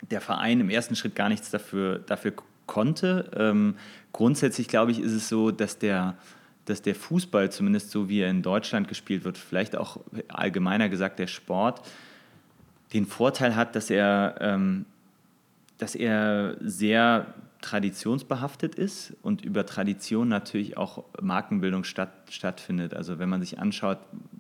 der 0.01 0.21
Verein 0.21 0.59
im 0.59 0.69
ersten 0.69 0.95
Schritt 0.95 1.15
gar 1.15 1.29
nichts 1.29 1.49
dafür, 1.49 1.99
dafür 1.99 2.33
konnte. 2.65 3.31
Ähm, 3.35 3.75
grundsätzlich 4.13 4.67
glaube 4.67 4.91
ich, 4.91 4.99
ist 4.99 5.13
es 5.13 5.29
so, 5.29 5.51
dass 5.51 5.79
der, 5.79 6.17
dass 6.65 6.81
der 6.81 6.95
Fußball, 6.95 7.51
zumindest 7.51 7.91
so 7.91 8.09
wie 8.09 8.19
er 8.21 8.29
in 8.29 8.41
Deutschland 8.41 8.87
gespielt 8.87 9.23
wird, 9.23 9.37
vielleicht 9.37 9.75
auch 9.75 9.99
allgemeiner 10.27 10.89
gesagt 10.89 11.19
der 11.19 11.27
Sport, 11.27 11.81
den 12.93 13.05
Vorteil 13.05 13.55
hat, 13.55 13.75
dass 13.75 13.89
er, 13.89 14.35
ähm, 14.39 14.85
dass 15.77 15.95
er 15.95 16.57
sehr 16.61 17.33
traditionsbehaftet 17.61 18.75
ist 18.75 19.13
und 19.23 19.43
über 19.43 19.65
Tradition 19.65 20.27
natürlich 20.27 20.77
auch 20.77 21.03
Markenbildung 21.19 21.83
statt, 21.83 22.11
stattfindet. 22.29 22.93
Also 22.93 23.19
wenn 23.19 23.29
man 23.29 23.41
sich 23.41 23.59
anschaut, 23.59 23.97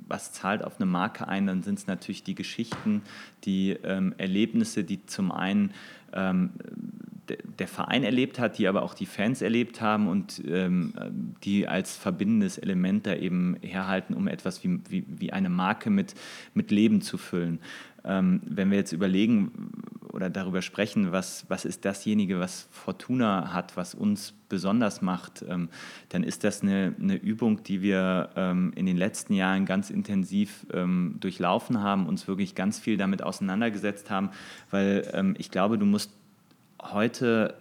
was 0.07 0.31
zahlt 0.31 0.63
auf 0.63 0.77
eine 0.77 0.85
Marke 0.85 1.27
ein, 1.27 1.47
dann 1.47 1.63
sind 1.63 1.79
es 1.79 1.87
natürlich 1.87 2.23
die 2.23 2.35
Geschichten, 2.35 3.01
die 3.43 3.71
ähm, 3.83 4.13
Erlebnisse, 4.17 4.83
die 4.83 5.05
zum 5.05 5.31
einen 5.31 5.73
ähm, 6.13 6.51
der 7.59 7.67
Verein 7.67 8.03
erlebt 8.03 8.39
hat, 8.39 8.57
die 8.57 8.67
aber 8.67 8.83
auch 8.83 8.93
die 8.93 9.05
Fans 9.05 9.41
erlebt 9.41 9.81
haben 9.81 10.07
und 10.07 10.41
ähm, 10.47 10.93
die 11.43 11.67
als 11.67 11.97
verbindendes 11.97 12.57
Element 12.57 13.05
da 13.05 13.15
eben 13.15 13.57
herhalten, 13.61 14.13
um 14.13 14.27
etwas 14.27 14.63
wie, 14.63 14.79
wie, 14.89 15.05
wie 15.07 15.33
eine 15.33 15.49
Marke 15.49 15.89
mit, 15.89 16.13
mit 16.53 16.71
Leben 16.71 17.01
zu 17.01 17.17
füllen. 17.17 17.59
Ähm, 18.05 18.41
wenn 18.45 18.71
wir 18.71 18.77
jetzt 18.77 18.93
überlegen 18.93 19.51
oder 20.17 20.31
darüber 20.31 20.63
sprechen, 20.63 21.11
was, 21.11 21.45
was 21.47 21.63
ist 21.63 21.85
dasjenige, 21.85 22.39
was 22.39 22.67
Fortuna 22.71 23.53
hat, 23.53 23.77
was 23.77 23.93
uns 23.93 24.33
besonders 24.49 25.03
macht, 25.03 25.45
ähm, 25.47 25.69
dann 26.09 26.23
ist 26.23 26.43
das 26.43 26.63
eine, 26.63 26.95
eine 26.99 27.13
Übung, 27.13 27.61
die 27.61 27.83
wir 27.83 28.31
ähm, 28.35 28.73
in 28.75 28.87
den 28.87 28.97
letzten 28.97 29.33
Jahren 29.33 29.67
ganz 29.67 29.91
intensiv 29.91 30.65
ähm, 30.73 31.17
durchlaufen 31.19 31.83
haben, 31.83 32.07
uns 32.07 32.27
wirklich 32.27 32.55
ganz 32.55 32.79
viel 32.79 32.97
damit 32.97 33.21
auseinandergesetzt 33.21 34.09
haben, 34.09 34.31
weil 34.71 35.07
ähm, 35.13 35.35
ich 35.37 35.51
glaube, 35.51 35.77
du 35.77 35.85
musst 35.85 36.11
heute 36.81 37.53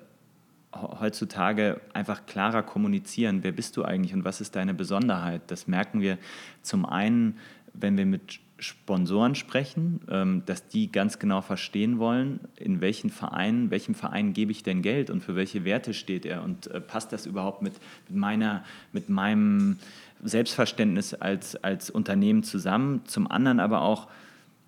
heutzutage 0.72 1.82
einfach 1.92 2.24
klarer 2.24 2.62
kommunizieren, 2.62 3.42
wer 3.42 3.52
bist 3.52 3.76
du 3.76 3.84
eigentlich 3.84 4.14
und 4.14 4.24
was 4.24 4.40
ist 4.40 4.56
deine 4.56 4.72
Besonderheit. 4.72 5.42
Das 5.48 5.66
merken 5.66 6.00
wir 6.00 6.16
zum 6.62 6.86
einen, 6.86 7.36
wenn 7.74 7.98
wir 7.98 8.06
mit 8.06 8.40
Sponsoren 8.58 9.34
sprechen, 9.34 10.00
ähm, 10.08 10.42
dass 10.46 10.66
die 10.66 10.90
ganz 10.90 11.18
genau 11.18 11.42
verstehen 11.42 11.98
wollen, 11.98 12.40
in 12.56 12.80
welchen 12.80 13.10
Verein, 13.10 13.70
welchem 13.70 13.94
Verein 13.94 14.32
gebe 14.32 14.50
ich 14.50 14.62
denn 14.62 14.80
Geld 14.80 15.10
und 15.10 15.22
für 15.22 15.36
welche 15.36 15.64
Werte 15.64 15.92
steht 15.92 16.24
er 16.24 16.42
und 16.42 16.68
äh, 16.68 16.80
passt 16.80 17.12
das 17.12 17.26
überhaupt 17.26 17.60
mit, 17.60 17.74
mit, 18.08 18.16
meiner, 18.16 18.64
mit 18.92 19.08
meinem 19.10 19.76
Selbstverständnis 20.22 21.12
als, 21.12 21.56
als 21.62 21.90
Unternehmen 21.90 22.42
zusammen. 22.42 23.02
Zum 23.04 23.30
anderen 23.30 23.60
aber 23.60 23.82
auch 23.82 24.08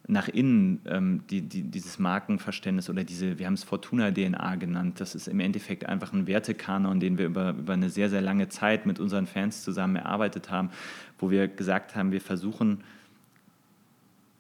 nach 0.07 0.29
innen 0.29 0.81
ähm, 0.87 1.23
die, 1.31 1.43
die, 1.43 1.63
dieses 1.63 1.99
Markenverständnis 1.99 2.91
oder 2.91 3.05
diese, 3.05 3.39
wir 3.39 3.47
haben 3.47 3.55
es 3.55 3.65
Fortuna-DNA 3.65 4.57
genannt, 4.57 5.01
das 5.01 5.15
ist 5.15 5.29
im 5.29 5.41
Endeffekt 5.41 5.87
einfach 5.87 6.13
ein 6.13 6.27
Wertekanon, 6.27 6.99
den 6.99 7.19
wir 7.19 7.27
über, 7.27 7.51
über 7.51 7.75
eine 7.75 7.91
sehr, 7.91 8.09
sehr 8.09 8.23
lange 8.23 8.49
Zeit 8.49 8.87
mit 8.87 9.01
unseren 9.01 9.27
Fans 9.27 9.63
zusammen 9.63 9.97
erarbeitet 9.97 10.51
haben, 10.51 10.71
wo 11.19 11.31
wir 11.31 11.47
gesagt 11.47 11.95
haben, 11.95 12.11
wir 12.11 12.23
versuchen, 12.23 12.83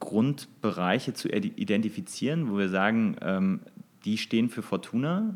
Grundbereiche 0.00 1.14
zu 1.14 1.28
identifizieren, 1.28 2.50
wo 2.50 2.58
wir 2.58 2.68
sagen, 2.68 3.16
ähm, 3.20 3.60
die 4.04 4.16
stehen 4.16 4.48
für 4.48 4.62
Fortuna, 4.62 5.34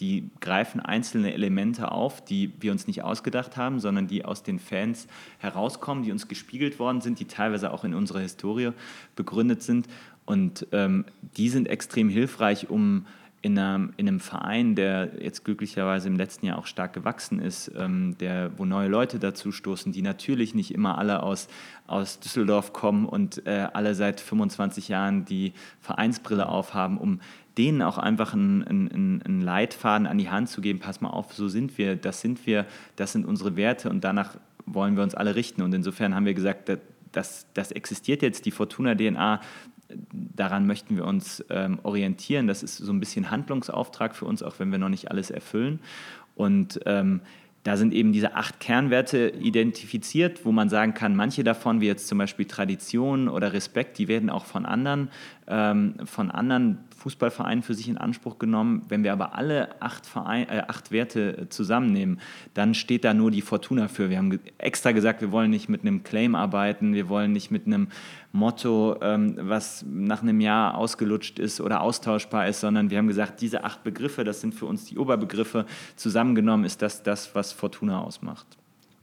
die 0.00 0.30
greifen 0.40 0.80
einzelne 0.80 1.32
Elemente 1.32 1.92
auf, 1.92 2.24
die 2.24 2.52
wir 2.60 2.72
uns 2.72 2.86
nicht 2.86 3.04
ausgedacht 3.04 3.56
haben, 3.56 3.78
sondern 3.78 4.08
die 4.08 4.24
aus 4.24 4.42
den 4.42 4.58
Fans 4.58 5.06
herauskommen, 5.38 6.02
die 6.02 6.12
uns 6.12 6.26
gespiegelt 6.26 6.78
worden 6.78 7.00
sind, 7.00 7.20
die 7.20 7.26
teilweise 7.26 7.72
auch 7.72 7.84
in 7.84 7.94
unserer 7.94 8.20
Historie 8.20 8.72
begründet 9.14 9.62
sind. 9.62 9.86
Und 10.24 10.66
ähm, 10.72 11.04
die 11.36 11.48
sind 11.48 11.68
extrem 11.68 12.08
hilfreich, 12.08 12.68
um 12.68 13.06
in 13.42 13.58
einem, 13.58 13.94
in 13.96 14.06
einem, 14.06 14.20
Verein, 14.20 14.74
der 14.74 15.22
jetzt 15.22 15.44
glücklicherweise 15.44 16.08
im 16.08 16.16
letzten 16.16 16.46
Jahr 16.46 16.58
auch 16.58 16.66
stark 16.66 16.92
gewachsen 16.92 17.38
ist, 17.38 17.72
ähm, 17.76 18.16
der, 18.18 18.52
wo 18.58 18.66
neue 18.66 18.88
Leute 18.88 19.18
dazu 19.18 19.50
stoßen, 19.50 19.92
die 19.92 20.02
natürlich 20.02 20.54
nicht 20.54 20.74
immer 20.74 20.98
alle 20.98 21.22
aus, 21.22 21.48
aus 21.86 22.20
Düsseldorf 22.20 22.72
kommen 22.72 23.06
und 23.06 23.46
äh, 23.46 23.68
alle 23.72 23.94
seit 23.94 24.20
25 24.20 24.88
Jahren 24.88 25.24
die 25.24 25.54
Vereinsbrille 25.80 26.48
aufhaben, 26.48 26.98
um 26.98 27.20
denen 27.56 27.82
auch 27.82 27.98
einfach 27.98 28.34
einen, 28.34 28.62
einen, 28.62 29.22
einen 29.22 29.40
Leitfaden 29.40 30.06
an 30.06 30.18
die 30.18 30.30
Hand 30.30 30.48
zu 30.48 30.60
geben, 30.60 30.78
pass 30.78 31.00
mal 31.00 31.10
auf, 31.10 31.32
so 31.32 31.48
sind 31.48 31.78
wir, 31.78 31.96
das 31.96 32.20
sind 32.20 32.46
wir, 32.46 32.66
das 32.96 33.12
sind 33.12 33.24
unsere 33.26 33.56
Werte 33.56 33.90
und 33.90 34.04
danach 34.04 34.36
wollen 34.66 34.96
wir 34.96 35.02
uns 35.02 35.14
alle 35.14 35.34
richten. 35.34 35.62
Und 35.62 35.74
insofern 35.74 36.14
haben 36.14 36.26
wir 36.26 36.34
gesagt, 36.34 36.70
das, 37.12 37.46
das 37.54 37.72
existiert 37.72 38.22
jetzt, 38.22 38.46
die 38.46 38.50
Fortuna-DNA, 38.50 39.40
daran 40.12 40.66
möchten 40.66 40.96
wir 40.96 41.04
uns 41.04 41.44
ähm, 41.50 41.78
orientieren. 41.82 42.46
Das 42.46 42.62
ist 42.62 42.76
so 42.76 42.92
ein 42.92 43.00
bisschen 43.00 43.30
Handlungsauftrag 43.30 44.14
für 44.14 44.24
uns, 44.24 44.42
auch 44.42 44.58
wenn 44.58 44.70
wir 44.70 44.78
noch 44.78 44.88
nicht 44.88 45.10
alles 45.10 45.30
erfüllen. 45.30 45.80
Und 46.34 46.80
ähm, 46.86 47.20
da 47.62 47.76
sind 47.76 47.92
eben 47.92 48.12
diese 48.12 48.36
acht 48.36 48.58
Kernwerte 48.58 49.34
identifiziert, 49.38 50.46
wo 50.46 50.52
man 50.52 50.70
sagen 50.70 50.94
kann, 50.94 51.14
manche 51.14 51.44
davon, 51.44 51.82
wie 51.82 51.86
jetzt 51.86 52.08
zum 52.08 52.16
Beispiel 52.16 52.46
Tradition 52.46 53.28
oder 53.28 53.52
Respekt, 53.52 53.98
die 53.98 54.08
werden 54.08 54.30
auch 54.30 54.46
von 54.46 54.64
anderen, 54.64 55.10
ähm, 55.46 55.96
von 56.06 56.30
anderen 56.30 56.78
Fußballvereinen 56.96 57.62
für 57.62 57.74
sich 57.74 57.88
in 57.88 57.98
Anspruch 57.98 58.38
genommen. 58.38 58.82
Wenn 58.88 59.04
wir 59.04 59.12
aber 59.12 59.34
alle 59.34 59.82
acht, 59.82 60.06
Verein, 60.06 60.48
äh, 60.48 60.62
acht 60.68 60.90
Werte 60.90 61.48
zusammennehmen, 61.50 62.20
dann 62.54 62.72
steht 62.74 63.04
da 63.04 63.12
nur 63.12 63.30
die 63.30 63.42
Fortuna 63.42 63.88
für. 63.88 64.08
Wir 64.08 64.16
haben 64.16 64.38
extra 64.56 64.92
gesagt, 64.92 65.20
wir 65.20 65.30
wollen 65.30 65.50
nicht 65.50 65.68
mit 65.68 65.82
einem 65.82 66.02
Claim 66.02 66.34
arbeiten, 66.34 66.94
wir 66.94 67.10
wollen 67.10 67.32
nicht 67.32 67.50
mit 67.50 67.66
einem 67.66 67.88
Motto, 68.32 68.96
ähm, 69.02 69.36
was 69.40 69.84
nach 69.88 70.22
einem 70.22 70.40
Jahr 70.40 70.76
ausgelutscht 70.76 71.38
ist 71.38 71.60
oder 71.60 71.80
austauschbar 71.80 72.46
ist, 72.48 72.60
sondern 72.60 72.90
wir 72.90 72.98
haben 72.98 73.08
gesagt, 73.08 73.40
diese 73.40 73.64
acht 73.64 73.82
Begriffe, 73.82 74.22
das 74.22 74.40
sind 74.40 74.54
für 74.54 74.66
uns 74.66 74.84
die 74.84 74.98
Oberbegriffe, 74.98 75.66
zusammengenommen 75.96 76.64
ist 76.64 76.80
das 76.80 77.02
das, 77.02 77.34
was 77.34 77.52
Fortuna 77.52 78.00
ausmacht. 78.02 78.46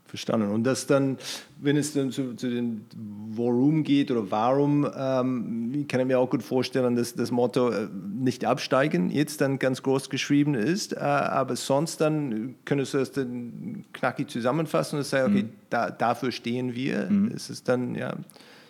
Verstanden. 0.08 0.52
Und 0.52 0.64
das 0.64 0.88
dann, 0.88 1.18
wenn 1.60 1.76
es 1.76 1.94
dann 1.94 2.12
zu, 2.12 2.34
zu 2.36 2.50
den 2.50 2.86
Warum 2.96 3.84
geht 3.84 4.10
oder 4.10 4.32
Warum, 4.32 4.86
ähm, 4.86 5.86
kann 5.90 6.00
ich 6.00 6.06
mir 6.06 6.18
auch 6.18 6.30
gut 6.30 6.44
vorstellen, 6.44 6.96
dass 6.96 7.14
das 7.14 7.30
Motto 7.30 7.72
äh, 7.72 7.90
nicht 8.18 8.46
absteigen 8.46 9.10
jetzt 9.10 9.42
dann 9.42 9.60
ganz 9.60 9.84
groß 9.84 10.10
geschrieben 10.10 10.56
ist, 10.56 10.94
äh, 10.94 11.00
aber 11.00 11.58
sonst 11.58 12.00
dann 12.00 12.56
könntest 12.64 12.94
du 12.94 13.00
das 13.00 13.12
dann 13.12 13.84
knackig 13.92 14.30
zusammenfassen 14.30 14.98
und 14.98 15.06
sagen, 15.06 15.34
okay, 15.34 15.44
mhm. 15.44 15.50
da, 15.70 15.90
dafür 15.92 16.32
stehen 16.32 16.74
wir. 16.74 17.10
Mhm. 17.10 17.32
Es 17.36 17.50
ist 17.50 17.68
dann, 17.68 17.94
ja. 17.96 18.16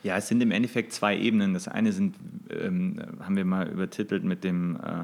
Ja, 0.07 0.15
es 0.15 0.29
sind 0.29 0.41
im 0.41 0.51
Endeffekt 0.51 0.93
zwei 0.93 1.17
Ebenen. 1.17 1.53
Das 1.53 1.67
eine 1.67 1.91
sind, 1.91 2.15
ähm, 2.49 3.01
haben 3.19 3.35
wir 3.35 3.43
mal 3.43 3.67
übertitelt 3.67 4.23
mit 4.23 4.45
dem 4.45 4.77
äh, 4.77 5.03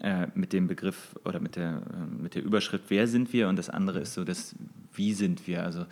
äh, 0.00 0.26
mit 0.34 0.52
dem 0.52 0.66
Begriff 0.66 1.14
oder 1.24 1.38
mit 1.38 1.54
der, 1.54 1.80
äh, 1.94 2.22
mit 2.22 2.34
der 2.34 2.42
Überschrift, 2.42 2.86
wer 2.88 3.06
sind 3.06 3.32
wir? 3.32 3.48
Und 3.48 3.56
das 3.56 3.70
andere 3.70 4.00
ist 4.00 4.14
so 4.14 4.24
das, 4.24 4.56
wie 4.92 5.14
sind 5.14 5.46
wir? 5.46 5.62
Also, 5.62 5.86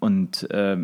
und 0.00 0.48
äh, 0.50 0.76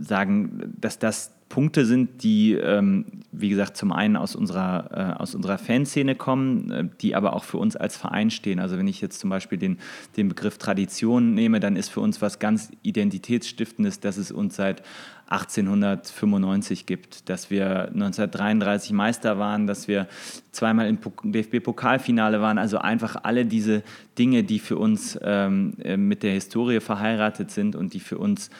sagen, 0.00 0.74
dass 0.80 0.98
das 0.98 1.32
Punkte 1.50 1.84
sind, 1.84 2.22
die, 2.22 2.52
ähm, 2.52 3.04
wie 3.32 3.48
gesagt, 3.48 3.76
zum 3.76 3.90
einen 3.90 4.16
aus 4.16 4.36
unserer, 4.36 5.16
äh, 5.18 5.20
aus 5.20 5.34
unserer 5.34 5.58
Fanszene 5.58 6.14
kommen, 6.14 6.70
äh, 6.70 6.88
die 7.00 7.16
aber 7.16 7.34
auch 7.34 7.42
für 7.42 7.58
uns 7.58 7.74
als 7.74 7.96
Verein 7.96 8.30
stehen. 8.30 8.60
Also 8.60 8.78
wenn 8.78 8.86
ich 8.86 9.00
jetzt 9.00 9.18
zum 9.18 9.30
Beispiel 9.30 9.58
den, 9.58 9.78
den 10.16 10.28
Begriff 10.28 10.58
Tradition 10.58 11.34
nehme, 11.34 11.58
dann 11.58 11.74
ist 11.74 11.88
für 11.88 12.00
uns 12.00 12.22
was 12.22 12.38
ganz 12.38 12.70
Identitätsstiftendes, 12.82 13.98
dass 13.98 14.16
es 14.16 14.30
uns 14.30 14.54
seit 14.54 14.84
1895 15.26 16.86
gibt, 16.86 17.28
dass 17.28 17.50
wir 17.50 17.88
1933 17.88 18.92
Meister 18.92 19.38
waren, 19.38 19.66
dass 19.66 19.88
wir 19.88 20.08
zweimal 20.52 20.88
im 20.88 20.98
DFB-Pokalfinale 21.00 22.40
waren. 22.40 22.58
Also 22.58 22.78
einfach 22.78 23.16
alle 23.22 23.44
diese 23.44 23.82
Dinge, 24.18 24.44
die 24.44 24.58
für 24.58 24.76
uns 24.76 25.18
ähm, 25.22 25.74
äh, 25.82 25.96
mit 25.96 26.22
der 26.22 26.32
Historie 26.32 26.80
verheiratet 26.80 27.50
sind 27.50 27.76
und 27.76 27.94
die 27.94 28.00
für 28.00 28.18
uns 28.18 28.50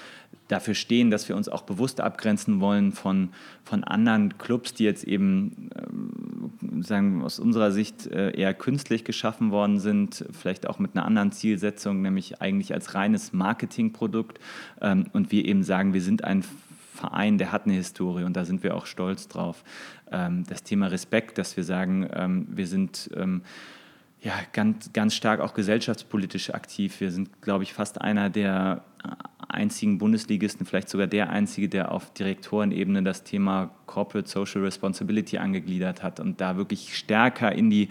dafür 0.51 0.75
stehen, 0.75 1.11
dass 1.11 1.29
wir 1.29 1.37
uns 1.37 1.49
auch 1.49 1.63
bewusst 1.63 2.01
abgrenzen 2.01 2.61
wollen 2.61 2.93
von, 2.93 3.31
von 3.65 3.85
anderen 3.85 4.37
Clubs, 4.39 4.75
die 4.75 4.85
jetzt 4.85 5.05
eben 5.05 5.71
ähm, 5.77 6.83
sagen 6.83 7.23
aus 7.23 7.39
unserer 7.39 7.73
Sicht 7.73 8.07
äh, 8.07 8.31
eher 8.31 8.55
künstlich 8.55 9.05
geschaffen 9.05 9.51
worden 9.51 9.79
sind, 9.79 10.25
vielleicht 10.33 10.69
auch 10.69 10.79
mit 10.79 10.97
einer 10.97 11.05
anderen 11.05 11.33
Zielsetzung, 11.33 12.03
nämlich 12.03 12.41
eigentlich 12.41 12.75
als 12.75 12.95
reines 12.95 13.33
Marketingprodukt. 13.33 14.41
Ähm, 14.81 15.07
und 15.13 15.31
wir 15.31 15.45
eben 15.45 15.63
sagen, 15.63 15.95
wir 15.95 16.03
sind 16.03 16.25
ein 16.25 16.45
Verein, 16.95 17.39
der 17.39 17.53
hat 17.53 17.65
eine 17.65 17.75
Historie 17.75 18.25
und 18.25 18.37
da 18.37 18.45
sind 18.45 18.63
wir 18.63 18.77
auch 18.77 18.87
stolz 18.87 19.29
drauf. 19.29 19.65
Ähm, 20.11 20.45
das 20.49 20.63
Thema 20.63 20.89
Respekt, 20.89 21.39
dass 21.39 21.57
wir 21.57 21.65
sagen, 21.65 22.09
ähm, 22.13 22.47
wir 22.51 22.67
sind 22.67 23.11
ähm, 23.17 23.43
ja, 24.23 24.35
ganz, 24.53 24.93
ganz 24.93 25.15
stark 25.15 25.41
auch 25.41 25.55
gesellschaftspolitisch 25.55 26.53
aktiv. 26.53 27.01
Wir 27.01 27.11
sind, 27.11 27.41
glaube 27.41 27.65
ich, 27.65 27.73
fast 27.73 28.01
einer 28.01 28.29
der 28.29 28.85
einzigen 29.55 29.99
Bundesligisten, 29.99 30.67
vielleicht 30.67 30.89
sogar 30.89 31.07
der 31.07 31.31
einzige, 31.31 31.69
der 31.69 31.93
auf 31.93 32.13
Direktorenebene 32.13 33.03
das 33.03 33.25
Thema 33.25 33.71
Corporate 33.91 34.29
Social 34.29 34.63
Responsibility 34.63 35.37
angegliedert 35.39 36.03
hat 36.05 36.21
und 36.21 36.41
da 36.41 36.57
wirklich 36.57 36.97
stärker 36.97 37.51
in 37.51 37.71
die, 37.71 37.89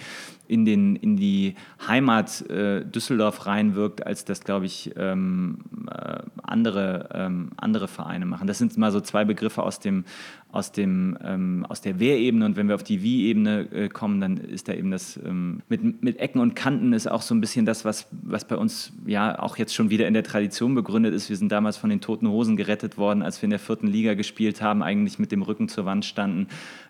in 0.48 0.64
den, 0.64 0.96
in 0.96 1.18
die 1.18 1.56
Heimat 1.86 2.50
äh, 2.50 2.86
Düsseldorf 2.86 3.46
reinwirkt, 3.46 4.08
als 4.08 4.24
das, 4.24 4.40
glaube 4.42 4.66
ich, 4.66 4.92
ähm, 4.96 5.60
äh, 5.92 6.22
andere, 6.42 7.10
ähm, 7.14 7.52
andere 7.58 7.88
Vereine 7.88 8.26
machen. 8.26 8.48
Das 8.48 8.58
sind 8.58 8.76
mal 8.78 8.92
so 8.92 9.02
zwei 9.02 9.26
Begriffe 9.26 9.62
aus, 9.62 9.80
dem, 9.80 10.06
aus, 10.52 10.72
dem, 10.72 11.18
ähm, 11.22 11.66
aus 11.68 11.82
der 11.82 12.00
Wer-Ebene 12.00 12.46
und 12.46 12.56
wenn 12.56 12.68
wir 12.68 12.76
auf 12.76 12.84
die 12.84 13.04
Wie-Ebene 13.04 13.72
äh, 13.72 13.90
kommen, 13.90 14.22
dann 14.22 14.38
ist 14.38 14.70
da 14.70 14.74
eben 14.74 14.90
das 14.90 15.20
ähm, 15.24 15.62
mit, 15.68 16.02
mit 16.02 16.18
Ecken 16.18 16.40
und 16.40 16.56
Kanten 16.56 16.94
ist 16.94 17.12
auch 17.12 17.22
so 17.22 17.36
ein 17.36 17.42
bisschen 17.42 17.66
das, 17.66 17.84
was, 17.86 18.08
was 18.24 18.46
bei 18.46 18.56
uns 18.56 18.94
ja 19.06 19.38
auch 19.38 19.58
jetzt 19.58 19.76
schon 19.76 19.90
wieder 19.90 20.08
in 20.08 20.14
der 20.14 20.24
Tradition 20.24 20.74
begründet 20.74 21.14
ist. 21.14 21.30
Wir 21.30 21.36
sind 21.36 21.52
damals 21.52 21.78
von 21.78 21.90
den 21.90 22.02
Toten 22.02 22.28
Hosen 22.28 22.56
gerettet 22.56 22.98
worden, 22.98 23.22
als 23.22 23.42
wir 23.42 23.46
in 23.46 23.52
der 23.52 23.60
vierten 23.60 23.88
Liga 23.88 24.16
gespielt 24.16 24.62
haben, 24.62 24.82
eigentlich 24.82 25.20
mit 25.20 25.32
dem 25.32 25.44
Rücken 25.44 25.68
zur 25.68 25.86
Wand 25.90 26.06
standen. 26.06 26.48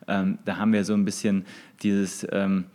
Ähm, 0.08 0.38
da 0.46 0.58
haben 0.58 0.74
wir 0.74 0.84
so 0.84 0.94
ein 0.94 1.06
bisschen 1.06 1.46
dieses, 1.82 2.28
ähm, 2.32 2.66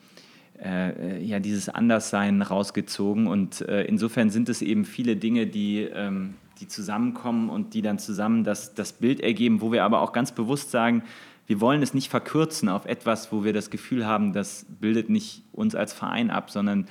äh, 0.60 1.22
ja, 1.22 1.38
dieses 1.38 1.68
Anderssein 1.68 2.42
rausgezogen. 2.42 3.26
Und 3.26 3.60
äh, 3.60 3.84
insofern 3.84 4.30
sind 4.30 4.48
es 4.48 4.62
eben 4.62 4.84
viele 4.84 5.16
Dinge, 5.16 5.46
die, 5.46 5.82
ähm, 5.82 6.34
die 6.60 6.66
zusammenkommen 6.66 7.50
und 7.50 7.74
die 7.74 7.82
dann 7.82 7.98
zusammen 7.98 8.42
das, 8.42 8.74
das 8.74 8.94
Bild 8.94 9.20
ergeben, 9.20 9.60
wo 9.60 9.70
wir 9.70 9.84
aber 9.84 10.00
auch 10.00 10.12
ganz 10.12 10.32
bewusst 10.32 10.70
sagen, 10.70 11.02
wir 11.46 11.60
wollen 11.60 11.82
es 11.82 11.92
nicht 11.92 12.08
verkürzen 12.08 12.70
auf 12.70 12.86
etwas, 12.86 13.30
wo 13.30 13.44
wir 13.44 13.52
das 13.52 13.68
Gefühl 13.68 14.06
haben, 14.06 14.32
das 14.32 14.64
bildet 14.80 15.10
nicht 15.10 15.42
uns 15.52 15.74
als 15.74 15.92
Verein 15.92 16.30
ab, 16.30 16.50
sondern 16.50 16.86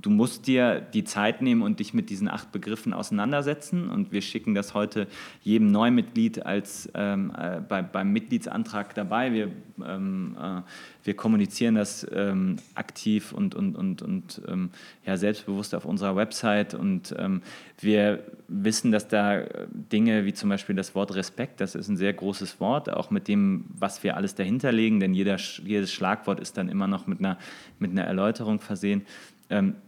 du 0.00 0.10
musst 0.10 0.46
dir 0.46 0.80
die 0.80 1.04
Zeit 1.04 1.42
nehmen 1.42 1.62
und 1.62 1.80
dich 1.80 1.94
mit 1.94 2.10
diesen 2.10 2.28
acht 2.28 2.52
Begriffen 2.52 2.92
auseinandersetzen. 2.92 3.88
Und 3.88 4.12
wir 4.12 4.22
schicken 4.22 4.54
das 4.54 4.74
heute 4.74 5.06
jedem 5.42 5.70
Neumitglied 5.70 6.46
als 6.46 6.88
ähm, 6.94 7.32
äh, 7.36 7.60
bei, 7.60 7.82
beim 7.82 8.12
Mitgliedsantrag 8.12 8.94
dabei. 8.94 9.32
Wir, 9.32 9.50
ähm, 9.84 10.36
äh, 10.40 10.60
wir 11.04 11.14
kommunizieren 11.14 11.74
das 11.74 12.06
ähm, 12.12 12.56
aktiv 12.74 13.32
und, 13.32 13.54
und, 13.54 13.76
und, 13.76 14.02
und 14.02 14.42
ähm, 14.46 14.70
ja, 15.04 15.16
selbstbewusst 15.16 15.74
auf 15.74 15.84
unserer 15.84 16.16
Website. 16.16 16.74
Und 16.74 17.14
ähm, 17.18 17.42
wir 17.80 18.22
wissen, 18.48 18.92
dass 18.92 19.08
da 19.08 19.42
Dinge 19.70 20.24
wie 20.24 20.32
zum 20.32 20.48
Beispiel 20.48 20.76
das 20.76 20.94
Wort 20.94 21.14
Respekt, 21.14 21.60
das 21.60 21.74
ist 21.74 21.88
ein 21.88 21.96
sehr 21.96 22.12
großes 22.12 22.60
Wort, 22.60 22.90
auch 22.90 23.10
mit 23.10 23.28
dem, 23.28 23.64
was 23.78 24.02
wir 24.02 24.16
alles 24.16 24.34
dahinter 24.34 24.72
legen, 24.72 25.00
denn 25.00 25.14
jeder, 25.14 25.36
jedes 25.36 25.92
Schlagwort 25.92 26.40
ist 26.40 26.56
dann 26.56 26.68
immer 26.68 26.86
noch 26.86 27.06
mit 27.06 27.18
einer, 27.18 27.38
mit 27.78 27.90
einer 27.90 28.04
Erläuterung 28.04 28.60
versehen 28.60 29.02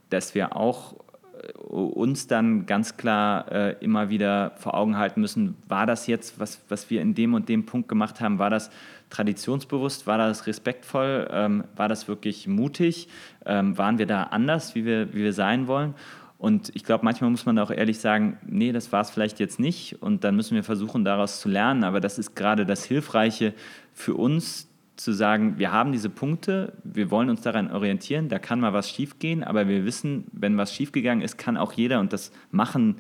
dass 0.09 0.35
wir 0.35 0.57
auch 0.57 0.95
äh, 1.41 1.53
uns 1.61 2.27
dann 2.27 2.67
ganz 2.67 2.97
klar 2.97 3.51
äh, 3.51 3.77
immer 3.81 4.11
wieder 4.11 4.53
vor 4.57 4.75
Augen 4.75 4.97
halten 4.97 5.21
müssen, 5.21 5.57
war 5.69 5.87
das 5.87 6.07
jetzt, 6.07 6.39
was, 6.39 6.61
was 6.69 6.91
wir 6.91 7.01
in 7.01 7.15
dem 7.15 7.35
und 7.35 7.49
dem 7.49 7.67
Punkt 7.67 7.89
gemacht 7.89 8.21
haben, 8.21 8.39
war 8.39 8.51
das 8.51 8.71
traditionsbewusst, 9.11 10.07
war 10.07 10.19
das 10.19 10.47
respektvoll, 10.47 11.29
ähm, 11.31 11.65
war 11.77 11.89
das 11.89 12.09
wirklich 12.09 12.47
mutig, 12.47 13.09
ähm, 13.45 13.77
waren 13.77 13.99
wir 13.99 14.07
da 14.07 14.25
anders, 14.25 14.75
wie 14.75 14.85
wir, 14.85 15.13
wie 15.13 15.23
wir 15.23 15.33
sein 15.33 15.67
wollen? 15.67 15.95
Und 16.41 16.71
ich 16.75 16.85
glaube, 16.85 17.05
manchmal 17.05 17.29
muss 17.29 17.45
man 17.45 17.59
auch 17.59 17.71
ehrlich 17.71 17.99
sagen, 17.99 18.39
nee, 18.47 18.73
das 18.73 18.93
war 18.93 19.03
es 19.03 19.11
vielleicht 19.11 19.41
jetzt 19.41 19.61
nicht. 19.61 20.01
Und 20.01 20.25
dann 20.25 20.37
müssen 20.37 20.55
wir 20.55 20.65
versuchen, 20.65 21.05
daraus 21.05 21.39
zu 21.39 21.51
lernen. 21.51 21.85
Aber 21.85 22.01
das 22.01 22.19
ist 22.19 22.35
gerade 22.35 22.65
das 22.65 22.83
Hilfreiche 22.87 23.53
für 23.93 24.15
uns, 24.15 24.70
zu 25.03 25.13
sagen, 25.13 25.59
wir 25.59 25.73
haben 25.73 25.93
diese 25.93 26.11
Punkte, 26.11 26.73
wir 26.85 27.11
wollen 27.11 27.31
uns 27.31 27.43
daran 27.43 27.71
orientieren, 27.71 28.29
da 28.29 28.39
kann 28.39 28.61
mal 28.61 28.73
was 28.73 28.91
schiefgehen, 28.91 29.43
aber 29.43 29.69
wir 29.69 29.85
wissen, 29.85 30.25
wenn 30.33 30.57
was 30.57 30.75
schiefgegangen 30.75 31.23
ist, 31.23 31.39
kann 31.39 31.57
auch 31.57 31.73
jeder 31.73 32.01
und 32.01 32.13
das 32.13 32.33
machen 32.51 32.97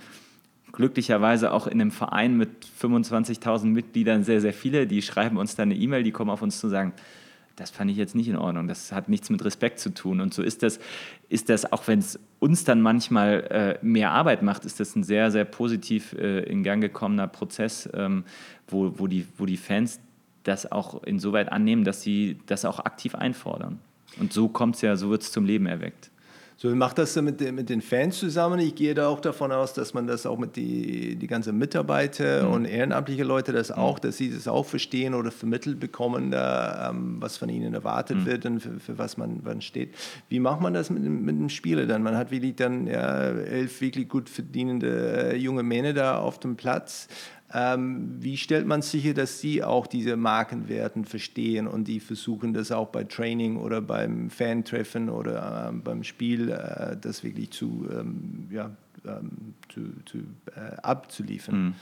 glücklicherweise 0.73 1.53
auch 1.53 1.67
in 1.67 1.81
einem 1.81 1.91
Verein 1.91 2.37
mit 2.37 2.51
25.000 2.81 3.67
Mitgliedern 3.67 4.25
sehr, 4.25 4.41
sehr 4.41 4.53
viele, 4.53 4.87
die 4.87 5.03
schreiben 5.03 5.37
uns 5.37 5.57
dann 5.57 5.71
eine 5.71 5.79
E-Mail, 5.79 6.03
die 6.03 6.13
kommen 6.13 6.31
auf 6.31 6.43
uns 6.43 6.61
zu 6.61 6.69
sagen, 6.69 6.93
das 7.57 7.71
fand 7.71 7.91
ich 7.91 7.97
jetzt 7.97 8.15
nicht 8.15 8.29
in 8.29 8.37
Ordnung, 8.37 8.69
das 8.69 8.91
hat 8.91 9.09
nichts 9.09 9.29
mit 9.29 9.45
Respekt 9.45 9.81
zu 9.81 9.93
tun. 9.93 10.21
Und 10.21 10.33
so 10.33 10.43
ist 10.43 10.63
das, 10.63 10.81
ist 11.29 11.51
das 11.51 11.71
auch 11.71 11.87
wenn 11.89 11.99
es 11.99 12.19
uns 12.39 12.65
dann 12.65 12.81
manchmal 12.81 13.79
äh, 13.83 13.85
mehr 13.85 14.13
Arbeit 14.13 14.43
macht, 14.43 14.65
ist 14.65 14.81
das 14.81 14.97
ein 14.97 15.03
sehr, 15.03 15.31
sehr 15.31 15.45
positiv 15.45 16.15
äh, 16.15 16.41
in 16.45 16.63
Gang 16.63 16.81
gekommener 16.81 17.27
Prozess, 17.27 17.89
ähm, 17.93 18.25
wo, 18.67 18.99
wo, 18.99 19.07
die, 19.07 19.27
wo 19.37 19.45
die 19.45 19.59
Fans 19.59 20.01
das 20.45 20.71
auch 20.71 21.03
insoweit 21.05 21.51
annehmen, 21.53 21.85
dass 21.85 22.03
sie 22.03 22.39
das 22.47 22.65
auch 22.65 22.81
aktiv 22.81 23.15
einfordern. 23.15 23.79
Und 24.19 24.33
so 24.33 24.49
kommt 24.49 24.77
es 24.77 24.83
ja, 24.83 24.97
so 24.97 25.11
wird 25.11 25.23
es 25.23 25.33
zum 25.33 25.45
Leben 25.45 25.67
erweckt. 25.67 26.11
So 26.63 26.69
macht 26.77 26.99
das 26.99 27.17
mit, 27.17 27.41
mit 27.55 27.71
den 27.71 27.81
Fans 27.81 28.19
zusammen. 28.19 28.61
Ich 28.61 28.75
gehe 28.75 28.93
da 28.93 29.09
auch 29.09 29.21
davon 29.21 29.51
aus, 29.51 29.73
dass 29.73 29.95
man 29.95 30.07
das 30.07 30.27
auch 30.27 30.37
mit 30.37 30.57
die, 30.57 31.17
die 31.17 31.27
ganzen 31.27 31.57
Mitarbeiter 31.57 32.47
mhm. 32.47 32.53
und 32.53 32.65
ehrenamtliche 32.67 33.25
Leute 33.25 33.53
das 33.53 33.71
mhm. 33.71 33.77
auch, 33.77 33.99
dass 33.99 34.19
sie 34.19 34.31
das 34.31 34.47
auch 34.47 34.67
verstehen 34.67 35.15
oder 35.15 35.31
vermittelt 35.31 35.81
bekommen, 35.81 36.31
da, 36.31 36.91
ähm, 36.91 37.17
was 37.19 37.39
von 37.39 37.49
ihnen 37.49 37.73
erwartet 37.73 38.19
mhm. 38.19 38.27
wird 38.27 38.45
und 38.45 38.61
für, 38.61 38.79
für, 38.79 38.99
was 38.99 39.17
man 39.17 39.41
wann 39.43 39.63
steht. 39.63 39.95
Wie 40.29 40.39
macht 40.39 40.61
man 40.61 40.75
das 40.75 40.91
mit, 40.91 41.03
mit 41.03 41.35
dem 41.35 41.49
Spieler 41.49 41.87
dann? 41.87 42.03
Man 42.03 42.15
hat 42.15 42.31
wirklich 42.31 42.57
dann 42.57 42.87
ja, 42.87 43.29
elf 43.29 43.81
wirklich 43.81 44.07
gut 44.11 44.29
verdienende 44.29 45.33
äh, 45.33 45.37
junge 45.39 45.63
Männer 45.63 45.95
da 45.95 46.19
auf 46.19 46.41
dem 46.41 46.57
Platz. 46.57 47.09
Ähm, 47.53 48.17
wie 48.21 48.37
stellt 48.37 48.67
man 48.67 48.81
sicher, 48.81 49.13
dass 49.13 49.41
Sie 49.41 49.65
auch 49.65 49.89
diese 49.89 50.17
Markenwerten 50.17 51.05
verstehen 51.05 51.67
und 51.67 51.89
die 51.89 51.99
versuchen 51.99 52.55
das 52.55 52.71
auch 52.71 52.89
bei 52.89 53.05
Training 53.05 53.57
oder 53.57 53.81
beim 53.81 54.31
Fan-Treffen 54.31 55.09
oder 55.09 55.71
äh, 55.71 55.73
beim 55.73 56.05
Spiel, 56.05 56.51
äh, 56.51 56.97
das 57.01 57.25
wirklich 57.25 57.51
zu, 57.51 57.89
ähm, 57.93 58.47
ja, 58.51 58.71
ähm, 59.05 59.55
zu, 59.69 59.81
zu, 60.05 60.19
äh, 60.55 60.77
abzuliefern? 60.83 61.65
Mhm. 61.65 61.75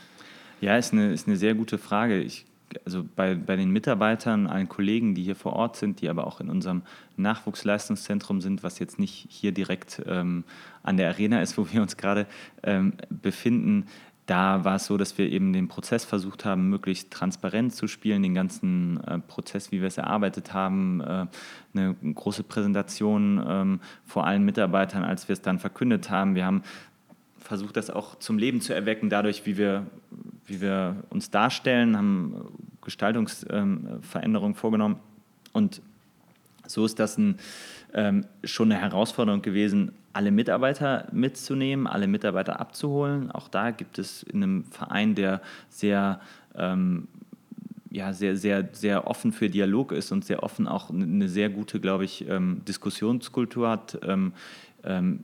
Ja, 0.61 0.77
ist 0.77 0.91
eine, 0.91 1.13
ist 1.13 1.27
eine 1.27 1.37
sehr 1.37 1.53
gute 1.53 1.77
Frage. 1.77 2.19
Ich, 2.19 2.45
also 2.85 3.05
bei, 3.15 3.35
bei 3.35 3.55
den 3.55 3.71
Mitarbeitern, 3.71 4.47
allen 4.47 4.69
Kollegen, 4.69 5.15
die 5.15 5.23
hier 5.23 5.35
vor 5.35 5.53
Ort 5.53 5.75
sind, 5.77 6.01
die 6.01 6.09
aber 6.09 6.27
auch 6.27 6.39
in 6.41 6.49
unserem 6.49 6.81
Nachwuchsleistungszentrum 7.17 8.41
sind, 8.41 8.63
was 8.63 8.79
jetzt 8.79 8.99
nicht 8.99 9.27
hier 9.29 9.51
direkt 9.51 10.01
ähm, 10.07 10.43
an 10.83 10.97
der 10.97 11.09
Arena 11.09 11.41
ist, 11.41 11.57
wo 11.57 11.67
wir 11.71 11.81
uns 11.81 11.97
gerade 11.97 12.25
ähm, 12.63 12.93
befinden, 13.09 13.85
da 14.29 14.63
war 14.63 14.75
es 14.75 14.85
so, 14.85 14.97
dass 14.97 15.17
wir 15.17 15.31
eben 15.31 15.53
den 15.53 15.67
Prozess 15.67 16.05
versucht 16.05 16.45
haben, 16.45 16.69
möglichst 16.69 17.11
transparent 17.11 17.73
zu 17.73 17.87
spielen, 17.87 18.21
den 18.21 18.35
ganzen 18.35 19.03
äh, 19.03 19.19
Prozess, 19.19 19.71
wie 19.71 19.81
wir 19.81 19.87
es 19.87 19.97
erarbeitet 19.97 20.53
haben, 20.53 21.01
äh, 21.01 21.25
eine 21.73 21.95
große 22.13 22.43
Präsentation 22.43 23.43
ähm, 23.47 23.79
vor 24.05 24.27
allen 24.27 24.43
Mitarbeitern, 24.43 25.03
als 25.03 25.27
wir 25.27 25.33
es 25.33 25.41
dann 25.41 25.57
verkündet 25.57 26.11
haben. 26.11 26.35
Wir 26.35 26.45
haben 26.45 26.61
versucht, 27.39 27.75
das 27.77 27.89
auch 27.89 28.19
zum 28.19 28.37
Leben 28.37 28.61
zu 28.61 28.75
erwecken, 28.75 29.09
dadurch, 29.09 29.47
wie 29.47 29.57
wir, 29.57 29.87
wie 30.45 30.61
wir 30.61 30.97
uns 31.09 31.31
darstellen, 31.31 31.97
haben 31.97 32.35
Gestaltungsveränderungen 32.81 34.51
ähm, 34.51 34.55
vorgenommen. 34.55 34.99
Und 35.53 35.81
so 36.67 36.85
ist 36.85 36.99
das 36.99 37.17
ein, 37.17 37.39
ähm, 37.93 38.25
schon 38.43 38.71
eine 38.71 38.81
Herausforderung 38.81 39.41
gewesen, 39.41 39.91
alle 40.13 40.31
Mitarbeiter 40.31 41.07
mitzunehmen, 41.11 41.87
alle 41.87 42.07
Mitarbeiter 42.07 42.59
abzuholen. 42.59 43.31
Auch 43.31 43.47
da 43.47 43.71
gibt 43.71 43.99
es 43.99 44.23
in 44.23 44.43
einem 44.43 44.63
Verein, 44.65 45.15
der 45.15 45.41
sehr, 45.69 46.19
ähm, 46.55 47.07
ja, 47.91 48.13
sehr, 48.13 48.35
sehr, 48.35 48.69
sehr 48.71 49.07
offen 49.07 49.31
für 49.31 49.49
Dialog 49.49 49.91
ist 49.91 50.11
und 50.11 50.25
sehr 50.25 50.43
offen 50.43 50.67
auch 50.67 50.89
eine 50.89 51.29
sehr 51.29 51.49
gute, 51.49 51.79
glaube 51.79 52.05
ich, 52.05 52.27
ähm, 52.27 52.61
Diskussionskultur 52.67 53.69
hat. 53.69 53.99
Ähm, 54.03 54.33
ähm, 54.83 55.19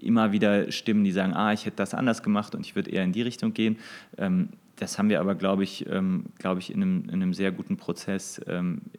immer 0.00 0.30
wieder 0.30 0.70
Stimmen, 0.70 1.04
die 1.04 1.12
sagen, 1.12 1.32
ah, 1.32 1.52
ich 1.52 1.64
hätte 1.64 1.76
das 1.76 1.94
anders 1.94 2.22
gemacht 2.22 2.54
und 2.54 2.66
ich 2.66 2.76
würde 2.76 2.90
eher 2.90 3.02
in 3.02 3.12
die 3.12 3.22
Richtung 3.22 3.54
gehen. 3.54 3.78
Das 4.76 4.98
haben 4.98 5.08
wir 5.08 5.20
aber, 5.20 5.34
glaube 5.34 5.64
ich, 5.64 5.86
glaube 6.38 6.60
ich 6.60 6.70
in, 6.70 6.82
einem, 6.82 7.04
in 7.04 7.14
einem 7.14 7.32
sehr 7.32 7.50
guten 7.50 7.78
Prozess 7.78 8.42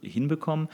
hinbekommen. 0.02 0.70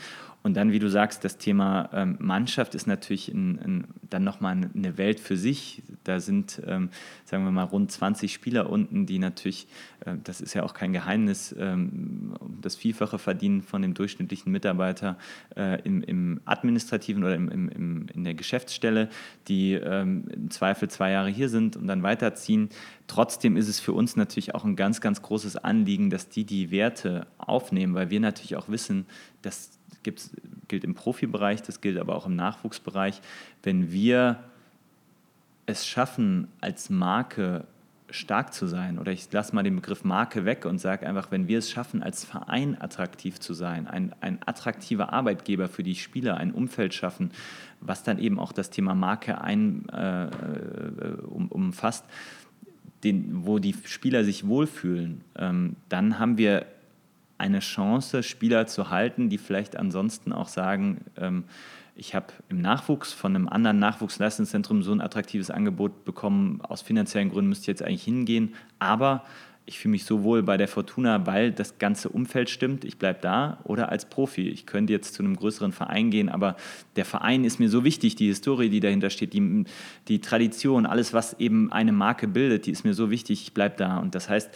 Und 0.47 0.53
dann, 0.53 0.71
wie 0.71 0.79
du 0.79 0.89
sagst, 0.89 1.25
das 1.25 1.37
Thema 1.37 1.89
ähm, 1.91 2.15
Mannschaft 2.19 2.73
ist 2.73 2.87
natürlich 2.87 3.29
in, 3.29 3.57
in, 3.57 3.83
dann 4.09 4.23
nochmal 4.23 4.53
eine 4.53 4.97
Welt 4.97 5.19
für 5.19 5.35
sich. 5.35 5.83
Da 6.05 6.21
sind, 6.21 6.61
ähm, 6.65 6.89
sagen 7.25 7.43
wir 7.43 7.51
mal, 7.51 7.63
rund 7.63 7.91
20 7.91 8.31
Spieler 8.31 8.69
unten, 8.69 9.05
die 9.05 9.19
natürlich, 9.19 9.67
äh, 10.05 10.13
das 10.23 10.39
ist 10.39 10.53
ja 10.53 10.63
auch 10.63 10.73
kein 10.73 10.93
Geheimnis, 10.93 11.53
ähm, 11.59 12.33
das 12.61 12.77
Vielfache 12.77 13.19
verdienen 13.19 13.61
von 13.61 13.81
dem 13.81 13.93
durchschnittlichen 13.93 14.49
Mitarbeiter 14.49 15.17
äh, 15.57 15.81
im, 15.81 16.01
im, 16.01 16.39
administrativen 16.45 17.25
oder 17.25 17.35
im, 17.35 17.49
im, 17.49 18.05
in 18.07 18.23
der 18.23 18.33
Geschäftsstelle, 18.33 19.09
die 19.49 19.73
ähm, 19.73 20.29
im 20.33 20.49
Zweifel 20.49 20.89
zwei 20.89 21.11
Jahre 21.11 21.29
hier 21.29 21.49
sind 21.49 21.75
und 21.75 21.87
dann 21.87 22.03
weiterziehen. 22.03 22.69
Trotzdem 23.07 23.57
ist 23.57 23.67
es 23.67 23.81
für 23.81 23.91
uns 23.91 24.15
natürlich 24.15 24.55
auch 24.55 24.63
ein 24.63 24.77
ganz, 24.77 25.01
ganz 25.01 25.21
großes 25.21 25.57
Anliegen, 25.57 26.09
dass 26.09 26.29
die 26.29 26.45
die 26.45 26.71
Werte 26.71 27.27
aufnehmen, 27.37 27.95
weil 27.95 28.09
wir 28.09 28.21
natürlich 28.21 28.55
auch 28.55 28.69
wissen, 28.69 29.07
dass 29.41 29.76
gibt's, 30.03 30.31
gilt 30.67 30.83
im 30.83 30.95
Profibereich, 30.95 31.61
das 31.61 31.81
gilt 31.81 31.97
aber 31.97 32.15
auch 32.15 32.25
im 32.25 32.35
Nachwuchsbereich. 32.35 33.21
Wenn 33.63 33.91
wir 33.91 34.43
es 35.65 35.85
schaffen, 35.85 36.47
als 36.61 36.89
Marke 36.89 37.65
stark 38.09 38.53
zu 38.53 38.67
sein, 38.67 38.99
oder 38.99 39.11
ich 39.11 39.31
lasse 39.31 39.53
mal 39.53 39.63
den 39.63 39.75
Begriff 39.75 40.03
Marke 40.03 40.45
weg 40.45 40.65
und 40.65 40.79
sage 40.79 41.05
einfach, 41.05 41.29
wenn 41.31 41.47
wir 41.47 41.59
es 41.59 41.69
schaffen, 41.69 42.01
als 42.01 42.23
Verein 42.23 42.79
attraktiv 42.79 43.39
zu 43.39 43.53
sein, 43.53 43.85
ein, 43.87 44.13
ein 44.21 44.39
attraktiver 44.45 45.11
Arbeitgeber 45.11 45.67
für 45.67 45.83
die 45.83 45.95
Spieler, 45.95 46.37
ein 46.37 46.53
Umfeld 46.53 46.93
schaffen, 46.93 47.31
was 47.81 48.03
dann 48.03 48.17
eben 48.17 48.39
auch 48.39 48.53
das 48.53 48.69
Thema 48.69 48.95
Marke 48.95 49.41
ein, 49.41 49.87
äh, 49.89 50.25
äh 50.25 50.29
um, 51.27 51.49
umfasst, 51.49 52.05
den, 53.03 53.45
wo 53.45 53.59
die 53.59 53.75
Spieler 53.85 54.23
sich 54.23 54.47
wohlfühlen, 54.47 55.21
ähm, 55.37 55.75
dann 55.89 56.17
haben 56.17 56.37
wir 56.37 56.65
eine 57.37 57.59
Chance, 57.59 58.23
Spieler 58.23 58.67
zu 58.67 58.89
halten, 58.89 59.29
die 59.29 59.37
vielleicht 59.37 59.77
ansonsten 59.77 60.31
auch 60.33 60.47
sagen, 60.47 61.05
ähm, 61.17 61.43
ich 61.95 62.13
habe 62.13 62.27
im 62.49 62.61
Nachwuchs 62.61 63.11
von 63.11 63.35
einem 63.35 63.47
anderen 63.49 63.79
Nachwuchsleistungszentrum 63.79 64.83
so 64.83 64.91
ein 64.91 65.01
attraktives 65.01 65.49
Angebot 65.49 66.05
bekommen, 66.05 66.61
aus 66.61 66.83
finanziellen 66.83 67.31
Gründen 67.31 67.49
müsste 67.49 67.63
ich 67.63 67.67
jetzt 67.67 67.83
eigentlich 67.83 68.03
hingehen, 68.03 68.53
aber 68.77 69.23
ich 69.67 69.79
fühle 69.79 69.91
mich 69.91 70.05
so 70.05 70.23
wohl 70.23 70.43
bei 70.43 70.55
der 70.55 70.69
Fortuna, 70.69 71.27
weil 71.27 71.51
das 71.51 71.77
ganze 71.77 72.07
Umfeld 72.07 72.49
stimmt, 72.49 72.85
ich 72.85 72.97
bleibe 72.97 73.19
da 73.21 73.59
oder 73.65 73.89
als 73.89 74.05
Profi. 74.05 74.47
Ich 74.47 74.65
könnte 74.65 74.93
jetzt 74.93 75.13
zu 75.13 75.21
einem 75.21 75.35
größeren 75.35 75.73
Verein 75.73 76.09
gehen, 76.09 76.29
aber 76.29 76.55
der 76.95 77.03
Verein 77.03 77.43
ist 77.43 77.59
mir 77.59 77.67
so 77.67 77.83
wichtig, 77.83 78.15
die 78.15 78.27
Historie, 78.27 78.69
die 78.69 78.79
dahinter 78.79 79.09
steht, 79.09 79.33
die, 79.33 79.65
die 80.07 80.21
Tradition, 80.21 80.85
alles, 80.85 81.13
was 81.13 81.33
eben 81.39 81.69
eine 81.71 81.91
Marke 81.91 82.29
bildet, 82.29 82.65
die 82.65 82.71
ist 82.71 82.85
mir 82.85 82.93
so 82.93 83.11
wichtig, 83.11 83.41
ich 83.41 83.53
bleibe 83.53 83.75
da. 83.75 83.97
Und 83.97 84.15
das 84.15 84.29
heißt, 84.29 84.49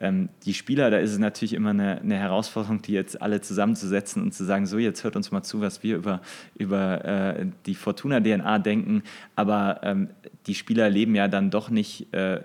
ähm, 0.00 0.30
die 0.44 0.52
Spieler, 0.52 0.90
da 0.90 0.98
ist 0.98 1.12
es 1.12 1.18
natürlich 1.18 1.52
immer 1.52 1.70
eine, 1.70 2.00
eine, 2.00 2.16
Herausforderung, 2.16 2.82
die 2.82 2.92
jetzt 2.92 3.22
alle 3.22 3.40
zusammenzusetzen 3.40 4.20
und 4.20 4.34
zu 4.34 4.44
sagen, 4.44 4.66
so, 4.66 4.78
jetzt 4.78 5.04
hört 5.04 5.14
uns 5.14 5.30
mal 5.30 5.42
zu, 5.42 5.60
was 5.60 5.84
wir 5.84 5.96
über, 5.96 6.20
über 6.58 7.04
äh, 7.04 7.46
die 7.66 7.76
Fortuna-DNA 7.76 8.58
denken. 8.58 9.04
Aber 9.36 9.80
ähm, 9.84 10.08
die 10.46 10.54
Spieler 10.54 10.90
leben 10.90 11.14
ja 11.14 11.28
dann 11.28 11.50
doch 11.50 11.70
nicht 11.70 12.12
äh, 12.12 12.40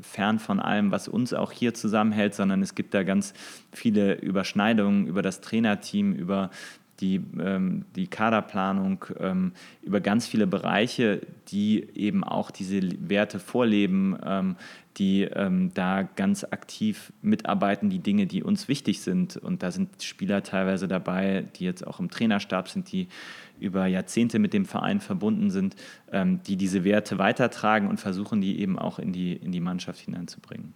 fern 0.00 0.38
von 0.38 0.60
allem, 0.60 0.92
was 0.92 1.08
uns 1.08 1.34
auch 1.34 1.52
hier 1.52 1.63
zusammenhält, 1.72 2.34
sondern 2.34 2.62
es 2.62 2.74
gibt 2.74 2.92
da 2.92 3.02
ganz 3.02 3.32
viele 3.72 4.14
Überschneidungen 4.14 5.06
über 5.06 5.22
das 5.22 5.40
Trainerteam, 5.40 6.12
über 6.12 6.50
die, 7.00 7.20
ähm, 7.40 7.84
die 7.96 8.06
Kaderplanung, 8.06 9.04
ähm, 9.18 9.52
über 9.82 10.00
ganz 10.00 10.26
viele 10.26 10.46
Bereiche, 10.46 11.20
die 11.48 11.86
eben 11.94 12.24
auch 12.24 12.50
diese 12.50 12.80
Werte 13.08 13.38
vorleben, 13.38 14.16
ähm, 14.24 14.56
die 14.96 15.22
ähm, 15.22 15.72
da 15.74 16.02
ganz 16.02 16.44
aktiv 16.44 17.12
mitarbeiten, 17.20 17.90
die 17.90 17.98
Dinge, 17.98 18.26
die 18.26 18.42
uns 18.42 18.68
wichtig 18.68 19.00
sind. 19.00 19.36
Und 19.36 19.62
da 19.62 19.72
sind 19.72 20.02
Spieler 20.02 20.42
teilweise 20.42 20.86
dabei, 20.86 21.44
die 21.56 21.64
jetzt 21.64 21.84
auch 21.86 21.98
im 21.98 22.10
Trainerstab 22.10 22.68
sind, 22.68 22.92
die 22.92 23.08
über 23.58 23.86
Jahrzehnte 23.86 24.38
mit 24.38 24.52
dem 24.52 24.66
Verein 24.66 25.00
verbunden 25.00 25.50
sind, 25.50 25.74
ähm, 26.12 26.40
die 26.46 26.56
diese 26.56 26.84
Werte 26.84 27.18
weitertragen 27.18 27.88
und 27.88 27.98
versuchen, 27.98 28.40
die 28.40 28.60
eben 28.60 28.78
auch 28.78 28.98
in 28.98 29.12
die, 29.12 29.32
in 29.32 29.52
die 29.52 29.60
Mannschaft 29.60 30.00
hineinzubringen. 30.00 30.74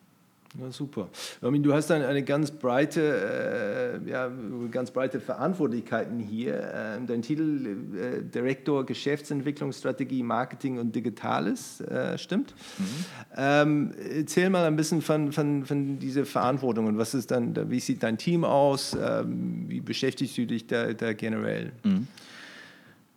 Ja, 0.57 0.71
super. 0.71 1.09
Armin, 1.43 1.63
du 1.63 1.75
hast 1.75 1.91
eine, 1.91 2.07
eine 2.07 2.23
ganz 2.23 2.51
breite, 2.51 4.01
äh, 4.07 4.11
ja, 4.11 4.31
ganz 4.71 4.91
breite 4.91 5.21
Verantwortlichkeiten 5.21 6.19
hier. 6.19 6.55
Äh, 6.55 7.07
dein 7.07 7.21
Titel 7.21 7.77
äh, 7.95 8.23
Direktor 8.23 8.87
Geschäftsentwicklungsstrategie, 8.87 10.23
Marketing 10.23 10.79
und 10.79 10.97
Digitales, 10.97 11.83
äh, 11.83 12.17
stimmt? 12.17 12.55
Mhm. 12.79 12.85
Ähm, 13.37 13.93
erzähl 14.17 14.49
mal 14.49 14.65
ein 14.65 14.77
bisschen 14.77 15.03
von, 15.03 15.33
von, 15.33 15.67
von 15.67 15.99
dieser 15.99 16.25
Verantwortung 16.25 16.87
und 16.87 16.97
was 16.97 17.13
ist 17.13 17.31
dann, 17.31 17.71
wie 17.71 17.81
sieht 17.81 18.03
dein 18.03 18.17
Team 18.17 18.45
aus? 18.45 18.97
Ähm, 19.01 19.67
wie 19.69 19.81
beschäftigst 19.81 20.39
du 20.39 20.47
dich 20.47 20.67
da, 20.67 20.95
da 20.95 21.13
generell? 21.13 21.73
Mhm. 21.85 22.07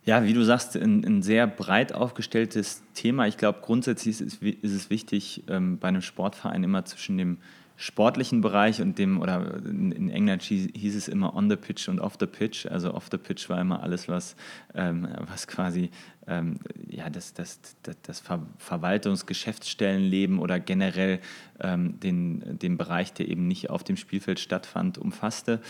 Ja, 0.04 0.24
wie 0.24 0.32
du 0.32 0.42
sagst, 0.44 0.76
ein, 0.76 1.04
ein 1.04 1.22
sehr 1.22 1.46
breit 1.46 1.94
aufgestelltes 1.94 2.82
Thema. 2.92 3.28
Ich 3.28 3.36
glaube, 3.36 3.60
grundsätzlich 3.62 4.20
ist, 4.20 4.42
ist, 4.42 4.72
es 4.72 4.90
wichtig, 4.90 5.44
ähm, 5.48 5.78
bei 5.78 5.88
einem 5.88 6.02
Sportverein 6.02 6.64
immer 6.64 6.84
zwischen 6.84 7.18
dem 7.18 7.38
sportlichen 7.76 8.40
Bereich 8.40 8.82
und 8.82 8.98
dem, 8.98 9.20
oder 9.20 9.60
in, 9.64 10.10
England 10.10 10.42
hieß 10.42 10.96
es 10.96 11.08
immer 11.08 11.34
on 11.34 11.48
the 11.48 11.56
pitch 11.56 11.88
und 11.88 12.00
off 12.00 12.16
the 12.18 12.26
pitch. 12.26 12.66
Also 12.66 12.94
off 12.94 13.08
the 13.12 13.18
pitch 13.18 13.48
war 13.48 13.60
immer 13.60 13.82
alles, 13.82 14.08
was, 14.08 14.34
ähm, 14.74 15.08
was 15.30 15.46
quasi 15.46 15.90
ähm, 16.26 16.58
ja, 16.88 17.08
das, 17.08 17.32
das, 17.32 17.60
das, 17.84 17.96
das 18.02 18.20
Ver 18.20 18.44
Verwaltungsgeschäftsstellenleben 18.58 20.40
oder 20.40 20.58
generell 20.58 21.20
ähm, 21.60 21.98
den, 22.00 22.58
den 22.58 22.76
Bereich, 22.76 23.12
der 23.12 23.28
eben 23.28 23.46
nicht 23.46 23.70
auf 23.70 23.84
dem 23.84 23.96
Spielfeld 23.96 24.40
stattfand, 24.40 24.98
umfasste. 24.98 25.60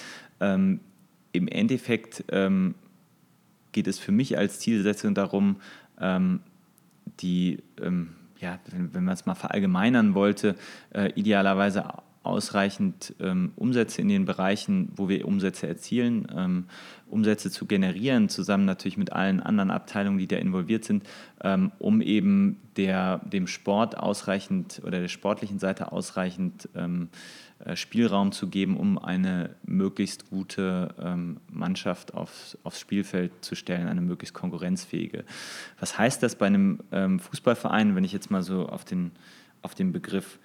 Ähm, 0.40 0.80
Im 1.32 1.48
Endeffekt 1.48 2.24
ähm, 2.30 2.74
geht 3.72 3.86
es 3.86 3.98
für 3.98 4.12
mich 4.12 4.38
als 4.38 4.60
Zielsetzung 4.60 5.14
darum, 5.14 5.56
ähm, 6.00 6.40
die, 7.20 7.62
ähm, 7.80 8.14
ja, 8.38 8.58
wenn, 8.70 8.94
wenn 8.94 9.04
man 9.04 9.14
es 9.14 9.26
mal 9.26 9.34
verallgemeinern 9.34 10.14
wollte, 10.14 10.56
äh, 10.90 11.12
idealerweise 11.14 11.86
ausreichend 12.22 13.14
ähm, 13.20 13.52
Umsätze 13.56 14.00
in 14.00 14.08
den 14.08 14.24
Bereichen, 14.24 14.92
wo 14.96 15.08
wir 15.08 15.26
Umsätze 15.26 15.66
erzielen, 15.66 16.26
ähm, 16.34 16.64
Umsätze 17.08 17.50
zu 17.50 17.66
generieren, 17.66 18.28
zusammen 18.28 18.64
natürlich 18.64 18.96
mit 18.96 19.12
allen 19.12 19.40
anderen 19.40 19.70
Abteilungen, 19.70 20.18
die 20.18 20.28
da 20.28 20.36
involviert 20.36 20.84
sind, 20.84 21.04
ähm, 21.42 21.72
um 21.78 22.00
eben 22.00 22.58
der, 22.76 23.18
dem 23.18 23.46
Sport 23.46 23.98
ausreichend 23.98 24.80
oder 24.84 25.00
der 25.00 25.08
sportlichen 25.08 25.58
Seite 25.58 25.92
ausreichend 25.92 26.68
ähm, 26.74 27.08
äh, 27.64 27.76
Spielraum 27.76 28.32
zu 28.32 28.48
geben, 28.48 28.76
um 28.76 28.98
eine 28.98 29.50
möglichst 29.64 30.30
gute 30.30 30.94
ähm, 31.00 31.38
Mannschaft 31.50 32.14
aufs, 32.14 32.56
aufs 32.64 32.80
Spielfeld 32.80 33.32
zu 33.44 33.54
stellen, 33.54 33.88
eine 33.88 34.00
möglichst 34.00 34.34
konkurrenzfähige. 34.34 35.24
Was 35.78 35.98
heißt 35.98 36.22
das 36.22 36.36
bei 36.36 36.46
einem 36.46 36.80
ähm, 36.92 37.20
Fußballverein, 37.20 37.94
wenn 37.94 38.04
ich 38.04 38.12
jetzt 38.12 38.30
mal 38.30 38.42
so 38.42 38.66
auf 38.66 38.84
den, 38.84 39.12
auf 39.60 39.74
den 39.74 39.92
Begriff 39.92 40.38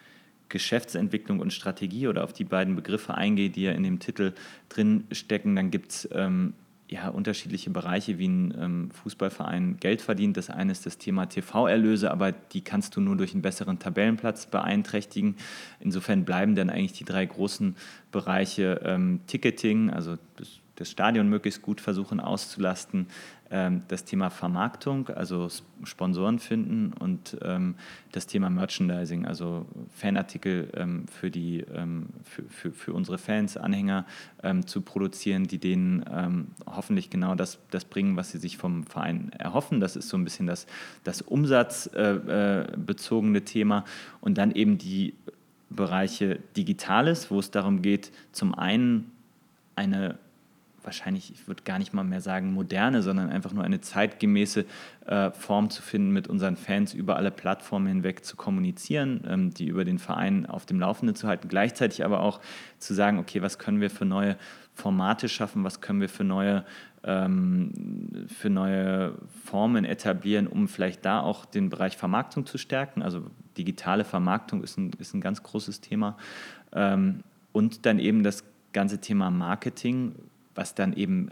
Geschäftsentwicklung 0.49 1.39
und 1.39 1.53
Strategie 1.53 2.07
oder 2.07 2.23
auf 2.23 2.33
die 2.33 2.43
beiden 2.43 2.75
Begriffe 2.75 3.15
eingehe, 3.15 3.49
die 3.49 3.63
ja 3.63 3.71
in 3.71 3.83
dem 3.83 3.99
Titel 3.99 4.33
drin 4.69 5.05
stecken, 5.11 5.55
dann 5.55 5.71
gibt 5.71 5.91
es 5.91 6.09
ähm, 6.11 6.53
ja, 6.89 7.09
unterschiedliche 7.09 7.69
Bereiche, 7.69 8.17
wie 8.17 8.27
ein 8.27 8.53
ähm, 8.57 8.91
Fußballverein 8.91 9.77
Geld 9.79 10.01
verdient. 10.01 10.37
Das 10.37 10.49
eine 10.49 10.71
ist 10.71 10.85
das 10.85 10.97
Thema 10.97 11.25
TV-Erlöse, 11.25 12.11
aber 12.11 12.31
die 12.31 12.61
kannst 12.61 12.95
du 12.95 13.01
nur 13.01 13.17
durch 13.17 13.33
einen 13.33 13.41
besseren 13.41 13.77
Tabellenplatz 13.77 14.45
beeinträchtigen. 14.45 15.35
Insofern 15.81 16.23
bleiben 16.23 16.55
dann 16.55 16.69
eigentlich 16.69 16.93
die 16.93 17.05
drei 17.05 17.25
großen 17.25 17.75
Bereiche 18.11 18.81
ähm, 18.85 19.19
Ticketing, 19.27 19.89
also 19.89 20.17
das, 20.37 20.61
das 20.77 20.89
Stadion 20.91 21.27
möglichst 21.27 21.61
gut 21.61 21.81
versuchen 21.81 22.21
auszulasten, 22.21 23.07
ähm, 23.49 23.83
das 23.87 24.03
Thema 24.05 24.29
Vermarktung, 24.29 25.09
also 25.09 25.49
Sponsoren 25.83 26.39
finden 26.39 26.93
und 26.93 27.37
ähm, 27.41 27.75
das 28.11 28.27
Thema 28.27 28.49
Merchandising, 28.49 29.25
also 29.25 29.65
Fanartikel 29.91 30.69
ähm, 30.75 31.05
für, 31.07 31.31
die, 31.31 31.65
für, 32.23 32.43
für, 32.43 32.71
für 32.71 32.93
unsere 32.93 33.17
Fans, 33.17 33.57
Anhänger 33.57 34.05
zu 34.65 34.81
produzieren, 34.81 35.45
die 35.45 35.57
denen 35.57 36.05
hoffentlich 36.65 37.09
genau 37.09 37.35
das, 37.35 37.59
das 37.71 37.83
bringen, 37.85 38.15
was 38.15 38.31
sie 38.31 38.37
sich 38.37 38.57
vom 38.57 38.85
Verein 38.85 39.31
erhoffen. 39.37 39.79
Das 39.79 39.95
ist 39.95 40.09
so 40.09 40.17
ein 40.17 40.23
bisschen 40.23 40.45
das, 40.47 40.67
das 41.03 41.21
umsatzbezogene 41.21 43.43
Thema 43.43 43.83
und 44.21 44.37
dann 44.37 44.51
eben 44.51 44.77
die 44.77 45.15
Bereiche 45.69 46.39
Digitales, 46.55 47.29
wo 47.29 47.39
es 47.39 47.51
darum 47.51 47.81
geht, 47.81 48.13
zum 48.31 48.55
einen 48.55 49.11
eine 49.75 50.17
wahrscheinlich, 50.87 51.31
ich 51.31 51.47
würde 51.47 51.63
gar 51.63 51.77
nicht 51.77 51.93
mal 51.93 52.03
mehr 52.03 52.21
sagen 52.21 52.53
moderne, 52.53 53.03
sondern 53.03 53.29
einfach 53.29 53.53
nur 53.53 53.63
eine 53.63 53.81
zeitgemäße 53.81 54.65
äh, 55.05 55.31
Form 55.31 55.69
zu 55.69 55.81
finden, 55.81 56.11
mit 56.11 56.27
unseren 56.27 56.55
Fans 56.55 56.93
über 56.93 57.17
alle 57.17 57.29
Plattformen 57.29 57.87
hinweg 57.87 58.25
zu 58.25 58.35
kommunizieren, 58.35 59.21
ähm, 59.27 59.53
die 59.53 59.67
über 59.67 59.85
den 59.85 59.99
Verein 59.99 60.45
auf 60.45 60.65
dem 60.65 60.79
Laufenden 60.79 61.15
zu 61.15 61.27
halten. 61.27 61.49
Gleichzeitig 61.49 62.03
aber 62.03 62.21
auch 62.21 62.39
zu 62.79 62.93
sagen, 62.93 63.19
okay, 63.19 63.41
was 63.41 63.59
können 63.59 63.81
wir 63.81 63.89
für 63.89 64.05
neue 64.05 64.37
Formate 64.73 65.27
schaffen, 65.27 65.63
was 65.63 65.81
können 65.81 65.99
wir 65.99 66.09
für 66.09 66.23
neue, 66.23 66.63
ähm, 67.03 68.27
für 68.27 68.49
neue 68.49 69.13
Formen 69.43 69.83
etablieren, 69.83 70.47
um 70.47 70.67
vielleicht 70.67 71.05
da 71.05 71.19
auch 71.19 71.45
den 71.45 71.69
Bereich 71.69 71.97
Vermarktung 71.97 72.45
zu 72.45 72.57
stärken. 72.57 73.01
Also 73.01 73.25
digitale 73.57 74.05
Vermarktung 74.05 74.63
ist 74.63 74.77
ein, 74.77 74.91
ist 74.99 75.13
ein 75.13 75.21
ganz 75.21 75.43
großes 75.43 75.81
Thema. 75.81 76.17
Ähm, 76.71 77.23
und 77.51 77.85
dann 77.85 77.99
eben 77.99 78.23
das 78.23 78.45
ganze 78.71 78.99
Thema 78.99 79.31
Marketing, 79.31 80.15
was 80.57 80.75
dann 80.75 80.93
eben 80.93 81.29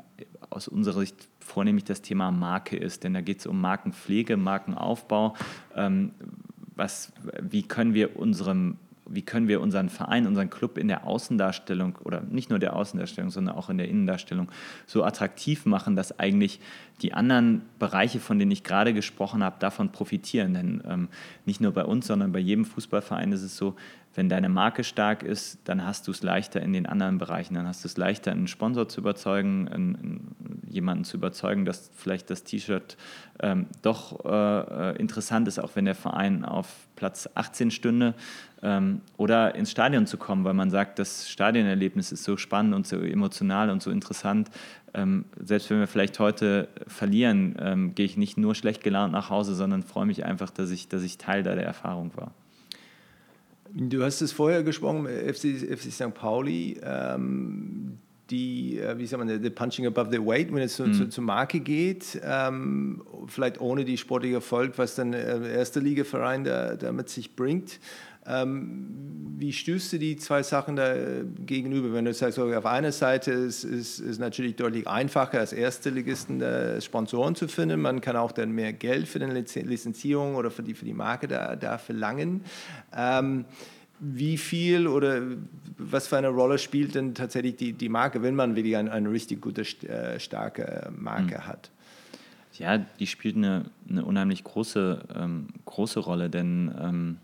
aus 0.49 0.67
unserer 0.67 0.99
Sicht 0.99 1.27
vornehmlich 1.39 1.83
das 1.83 2.01
Thema 2.01 2.31
Marke 2.31 2.77
ist. 2.77 3.03
Denn 3.03 3.13
da 3.13 3.21
geht 3.21 3.39
es 3.39 3.47
um 3.47 3.59
Markenpflege, 3.59 4.37
Markenaufbau. 4.37 5.35
Ähm, 5.75 6.11
was, 6.75 7.11
wie 7.41 7.63
können 7.63 7.93
wir 7.93 8.17
unserem 8.17 8.77
wie 9.07 9.21
können 9.21 9.47
wir 9.47 9.61
unseren 9.61 9.89
Verein, 9.89 10.25
unseren 10.25 10.49
Club 10.49 10.77
in 10.77 10.87
der 10.87 11.05
Außendarstellung 11.05 11.97
oder 12.03 12.21
nicht 12.21 12.49
nur 12.49 12.59
der 12.59 12.75
Außendarstellung, 12.75 13.29
sondern 13.29 13.55
auch 13.55 13.69
in 13.69 13.77
der 13.77 13.87
Innendarstellung 13.87 14.51
so 14.87 15.03
attraktiv 15.03 15.65
machen, 15.65 15.95
dass 15.95 16.19
eigentlich 16.19 16.59
die 17.01 17.13
anderen 17.13 17.61
Bereiche, 17.77 18.19
von 18.19 18.39
denen 18.39 18.51
ich 18.51 18.63
gerade 18.63 18.93
gesprochen 18.93 19.43
habe, 19.43 19.57
davon 19.59 19.91
profitieren. 19.91 20.53
Denn 20.53 20.83
ähm, 20.87 21.09
nicht 21.45 21.61
nur 21.61 21.71
bei 21.71 21.85
uns, 21.85 22.07
sondern 22.07 22.31
bei 22.31 22.39
jedem 22.39 22.65
Fußballverein 22.65 23.31
ist 23.31 23.43
es 23.43 23.55
so, 23.55 23.75
wenn 24.15 24.29
deine 24.29 24.47
Marke 24.47 24.85
stark 24.85 25.23
ist, 25.23 25.59
dann 25.65 25.85
hast 25.85 26.07
du 26.07 26.11
es 26.11 26.23
leichter 26.23 26.61
in 26.61 26.71
den 26.71 26.85
anderen 26.85 27.17
Bereichen. 27.17 27.53
Dann 27.53 27.67
hast 27.67 27.83
du 27.83 27.89
es 27.89 27.97
leichter, 27.97 28.31
einen 28.31 28.47
Sponsor 28.47 28.87
zu 28.87 29.01
überzeugen, 29.01 29.67
einen, 29.67 30.63
jemanden 30.69 31.03
zu 31.03 31.17
überzeugen, 31.17 31.65
dass 31.65 31.91
vielleicht 31.93 32.29
das 32.29 32.43
T-Shirt 32.43 32.95
ähm, 33.41 33.67
doch 33.81 34.23
äh, 34.25 34.95
interessant 34.97 35.49
ist, 35.49 35.59
auch 35.59 35.71
wenn 35.75 35.85
der 35.85 35.95
Verein 35.95 36.45
auf 36.45 36.87
Platz 36.95 37.29
18 37.35 37.71
stünde. 37.71 38.13
Ähm, 38.63 39.01
oder 39.17 39.53
ins 39.55 39.71
Stadion 39.71 40.07
zu 40.07 40.17
kommen, 40.17 40.45
weil 40.45 40.53
man 40.53 40.69
sagt, 40.69 40.97
das 40.97 41.29
Stadionerlebnis 41.29 42.13
ist 42.13 42.23
so 42.23 42.37
spannend 42.37 42.73
und 42.73 42.87
so 42.87 42.97
emotional 43.01 43.69
und 43.69 43.83
so 43.83 43.91
interessant. 43.91 44.49
Ähm, 44.93 45.25
selbst 45.43 45.69
wenn 45.69 45.79
wir 45.79 45.87
vielleicht 45.87 46.19
heute 46.19 46.69
verlieren, 46.87 47.57
ähm, 47.59 47.95
gehe 47.95 48.05
ich 48.05 48.15
nicht 48.15 48.37
nur 48.37 48.55
schlecht 48.55 48.81
gelaunt 48.81 49.11
nach 49.11 49.29
Hause, 49.29 49.55
sondern 49.55 49.83
freue 49.83 50.05
mich 50.05 50.23
einfach, 50.23 50.51
dass 50.51 50.71
ich, 50.71 50.87
dass 50.87 51.03
ich 51.03 51.17
Teil 51.17 51.43
da 51.43 51.53
der 51.53 51.65
Erfahrung 51.65 52.11
war. 52.15 52.31
Du 53.77 54.03
hast 54.03 54.21
es 54.21 54.31
vorher 54.31 54.63
gesprochen, 54.63 55.05
FC, 55.05 55.57
FC 55.57 55.91
St. 55.91 56.13
Pauli, 56.13 56.79
ähm, 56.81 57.97
die, 58.29 58.79
äh, 58.79 58.97
wie 58.97 59.05
sagt 59.05 59.23
man, 59.23 59.41
the 59.41 59.49
punching 59.49 59.85
above 59.85 60.09
the 60.11 60.19
weight, 60.19 60.53
wenn 60.53 60.63
es 60.63 60.75
so, 60.75 60.85
mhm. 60.85 60.93
zu, 60.93 61.09
zur 61.09 61.23
Marke 61.23 61.59
geht, 61.59 62.19
ähm, 62.23 63.03
vielleicht 63.27 63.59
ohne 63.61 63.85
die 63.85 63.97
sportliche 63.97 64.35
Erfolg, 64.35 64.73
was 64.77 64.95
dann 64.95 65.11
der 65.11 65.41
erste 65.41 65.79
Ligaverein 65.79 66.43
da, 66.43 66.75
da 66.75 66.91
mit 66.91 67.09
sich 67.09 67.35
bringt. 67.35 67.79
Ähm, 68.27 69.35
wie 69.37 69.53
stößt 69.53 69.93
du 69.93 69.99
die 69.99 70.15
zwei 70.17 70.41
Sachen 70.41 70.75
da 70.75 70.95
äh, 70.95 71.23
gegenüber? 71.45 71.93
Wenn 71.93 72.05
du 72.05 72.13
sagst, 72.13 72.39
auf 72.39 72.65
einer 72.65 72.91
Seite 72.91 73.31
ist 73.31 73.63
es 73.63 74.17
natürlich 74.17 74.55
deutlich 74.55 74.87
einfacher, 74.87 75.39
als 75.39 75.53
erste 75.53 75.91
Ligisten 75.91 76.41
äh, 76.41 76.81
Sponsoren 76.81 77.35
zu 77.35 77.47
finden. 77.47 77.81
Man 77.81 78.01
kann 78.01 78.15
auch 78.15 78.31
dann 78.31 78.51
mehr 78.51 78.73
Geld 78.73 79.07
für 79.07 79.19
die 79.19 79.25
Lizenzierung 79.25 80.35
oder 80.35 80.49
für 80.49 80.63
die, 80.63 80.73
für 80.73 80.85
die 80.85 80.93
Marke 80.93 81.27
da, 81.27 81.55
da 81.55 81.77
verlangen. 81.77 82.43
Ähm, 82.95 83.45
wie 83.99 84.37
viel 84.37 84.87
oder 84.87 85.21
was 85.77 86.07
für 86.07 86.17
eine 86.17 86.29
Rolle 86.29 86.57
spielt 86.57 86.95
denn 86.95 87.15
tatsächlich 87.15 87.55
die, 87.55 87.73
die 87.73 87.89
Marke, 87.89 88.21
wenn 88.21 88.35
man 88.35 88.55
wirklich 88.55 88.77
eine, 88.77 88.91
eine 88.91 89.09
richtig 89.09 89.41
gute, 89.41 89.61
äh, 89.87 90.19
starke 90.19 90.91
Marke 90.97 91.35
mhm. 91.35 91.47
hat? 91.47 91.71
Ja, 92.53 92.77
die 92.77 93.07
spielt 93.07 93.35
eine, 93.35 93.65
eine 93.89 94.05
unheimlich 94.05 94.43
große, 94.43 95.03
ähm, 95.15 95.47
große 95.65 95.99
Rolle, 95.99 96.29
denn 96.29 96.73
ähm, 96.79 97.17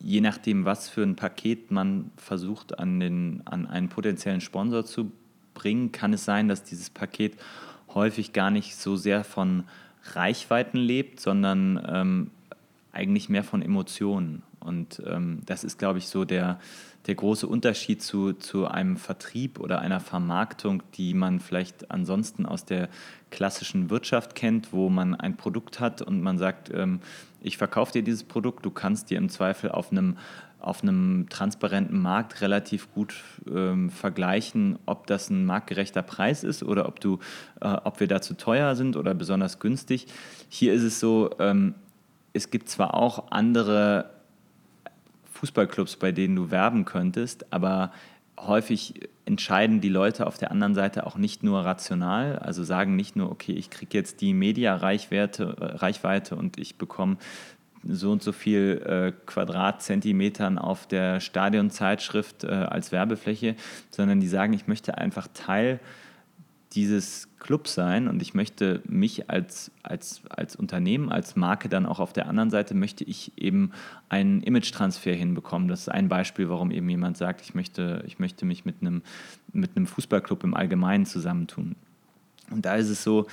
je 0.00 0.20
nachdem, 0.20 0.64
was 0.64 0.88
für 0.88 1.02
ein 1.02 1.16
Paket 1.16 1.70
man 1.70 2.10
versucht 2.16 2.78
an, 2.78 3.00
den, 3.00 3.42
an 3.44 3.66
einen 3.66 3.88
potenziellen 3.88 4.40
Sponsor 4.40 4.84
zu 4.84 5.12
bringen, 5.54 5.92
kann 5.92 6.12
es 6.12 6.24
sein, 6.24 6.48
dass 6.48 6.64
dieses 6.64 6.90
Paket 6.90 7.36
häufig 7.94 8.32
gar 8.32 8.50
nicht 8.50 8.76
so 8.76 8.96
sehr 8.96 9.24
von 9.24 9.64
Reichweiten 10.14 10.78
lebt, 10.78 11.20
sondern 11.20 11.84
ähm, 11.88 12.30
eigentlich 12.92 13.28
mehr 13.28 13.44
von 13.44 13.62
Emotionen. 13.62 14.42
Und 14.68 15.02
ähm, 15.06 15.40
das 15.46 15.64
ist, 15.64 15.78
glaube 15.78 15.98
ich, 15.98 16.08
so 16.08 16.24
der, 16.24 16.60
der 17.06 17.14
große 17.14 17.46
Unterschied 17.48 18.02
zu, 18.02 18.34
zu 18.34 18.66
einem 18.66 18.98
Vertrieb 18.98 19.58
oder 19.58 19.80
einer 19.80 19.98
Vermarktung, 19.98 20.82
die 20.94 21.14
man 21.14 21.40
vielleicht 21.40 21.90
ansonsten 21.90 22.44
aus 22.44 22.66
der 22.66 22.90
klassischen 23.30 23.88
Wirtschaft 23.88 24.34
kennt, 24.34 24.72
wo 24.72 24.90
man 24.90 25.14
ein 25.14 25.36
Produkt 25.36 25.80
hat 25.80 26.02
und 26.02 26.20
man 26.20 26.36
sagt, 26.38 26.70
ähm, 26.72 27.00
ich 27.40 27.56
verkaufe 27.56 27.92
dir 27.92 28.02
dieses 28.02 28.24
Produkt, 28.24 28.66
du 28.66 28.70
kannst 28.70 29.10
dir 29.10 29.16
im 29.16 29.30
Zweifel 29.30 29.70
auf 29.70 29.90
einem, 29.90 30.18
auf 30.60 30.82
einem 30.82 31.28
transparenten 31.30 31.98
Markt 31.98 32.42
relativ 32.42 32.92
gut 32.92 33.14
ähm, 33.50 33.90
vergleichen, 33.90 34.78
ob 34.84 35.06
das 35.06 35.30
ein 35.30 35.46
marktgerechter 35.46 36.02
Preis 36.02 36.44
ist 36.44 36.62
oder 36.62 36.86
ob, 36.86 37.00
du, 37.00 37.20
äh, 37.60 37.68
ob 37.84 38.00
wir 38.00 38.06
da 38.06 38.20
zu 38.20 38.36
teuer 38.36 38.76
sind 38.76 38.96
oder 38.96 39.14
besonders 39.14 39.60
günstig. 39.60 40.08
Hier 40.50 40.74
ist 40.74 40.82
es 40.82 41.00
so, 41.00 41.30
ähm, 41.38 41.74
es 42.32 42.50
gibt 42.50 42.68
zwar 42.68 42.94
auch 42.94 43.30
andere 43.30 44.17
Fußballclubs, 45.38 45.96
bei 45.96 46.12
denen 46.12 46.36
du 46.36 46.50
werben 46.50 46.84
könntest, 46.84 47.52
aber 47.52 47.92
häufig 48.38 49.08
entscheiden 49.24 49.80
die 49.80 49.88
Leute 49.88 50.26
auf 50.26 50.38
der 50.38 50.50
anderen 50.50 50.74
Seite 50.74 51.06
auch 51.06 51.16
nicht 51.16 51.42
nur 51.42 51.64
rational, 51.64 52.38
also 52.38 52.64
sagen 52.64 52.96
nicht 52.96 53.16
nur, 53.16 53.30
okay, 53.30 53.52
ich 53.52 53.70
kriege 53.70 53.96
jetzt 53.96 54.20
die 54.20 54.32
Media-Reichweite 54.32 55.56
äh, 55.80 56.34
und 56.34 56.58
ich 56.58 56.76
bekomme 56.76 57.16
so 57.84 58.10
und 58.10 58.22
so 58.22 58.32
viel 58.32 58.82
äh, 58.84 59.12
Quadratzentimetern 59.26 60.58
auf 60.58 60.86
der 60.86 61.20
Stadionzeitschrift 61.20 62.44
äh, 62.44 62.48
als 62.48 62.92
Werbefläche, 62.92 63.54
sondern 63.90 64.20
die 64.20 64.28
sagen, 64.28 64.52
ich 64.52 64.66
möchte 64.66 64.98
einfach 64.98 65.28
Teil 65.32 65.80
dieses 66.72 67.28
Club 67.38 67.66
sein 67.66 68.08
und 68.08 68.20
ich 68.20 68.34
möchte 68.34 68.82
mich 68.86 69.30
als, 69.30 69.70
als, 69.82 70.20
als 70.28 70.54
Unternehmen, 70.54 71.10
als 71.10 71.34
Marke 71.34 71.68
dann 71.68 71.86
auch 71.86 71.98
auf 71.98 72.12
der 72.12 72.28
anderen 72.28 72.50
Seite, 72.50 72.74
möchte 72.74 73.04
ich 73.04 73.32
eben 73.36 73.72
einen 74.08 74.42
Image-Transfer 74.42 75.12
hinbekommen. 75.12 75.68
Das 75.68 75.80
ist 75.80 75.88
ein 75.88 76.08
Beispiel, 76.08 76.48
warum 76.50 76.70
eben 76.70 76.88
jemand 76.88 77.16
sagt, 77.16 77.40
ich 77.40 77.54
möchte, 77.54 78.02
ich 78.06 78.18
möchte 78.18 78.44
mich 78.44 78.64
mit 78.64 78.76
einem, 78.80 79.02
mit 79.52 79.76
einem 79.76 79.86
Fußballclub 79.86 80.44
im 80.44 80.54
Allgemeinen 80.54 81.06
zusammentun. 81.06 81.76
Und 82.50 82.66
da 82.66 82.74
ist 82.74 82.90
es 82.90 83.02
so, 83.02 83.26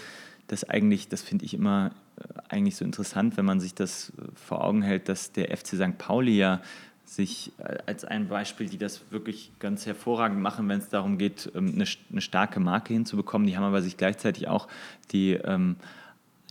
dass 0.48 0.64
eigentlich, 0.64 1.10
das 1.10 1.22
finde 1.22 1.46
ich 1.46 1.54
immer 1.54 1.92
äh, 2.18 2.24
eigentlich 2.50 2.76
so 2.76 2.86
interessant, 2.86 3.38
wenn 3.38 3.46
man 3.46 3.60
sich 3.60 3.74
das 3.74 4.14
vor 4.36 4.64
Augen 4.64 4.82
hält, 4.82 5.10
dass 5.10 5.32
der 5.32 5.56
FC 5.56 5.76
St. 5.76 5.98
Pauli 5.98 6.38
ja 6.38 6.62
sich 7.06 7.52
äh, 7.60 7.78
als 7.86 8.04
ein 8.04 8.28
Beispiel, 8.28 8.68
die 8.68 8.78
das 8.78 9.02
wirklich 9.12 9.52
ganz 9.60 9.86
hervorragend 9.86 10.42
machen, 10.42 10.68
wenn 10.68 10.80
es 10.80 10.90
darum 10.90 11.18
geht, 11.18 11.52
ähm, 11.56 11.74
eine, 11.76 11.86
eine, 12.12 12.22
starke 12.22 12.60
Marke 12.60 12.94
hinzubekommen. 12.94 13.48
Die 13.48 13.56
haben 13.56 13.64
aber 13.64 13.82
sich 13.82 13.98
gleichzeitig 13.98 14.48
auch 14.48 14.68
die 15.12 15.34
ähm, 15.34 15.78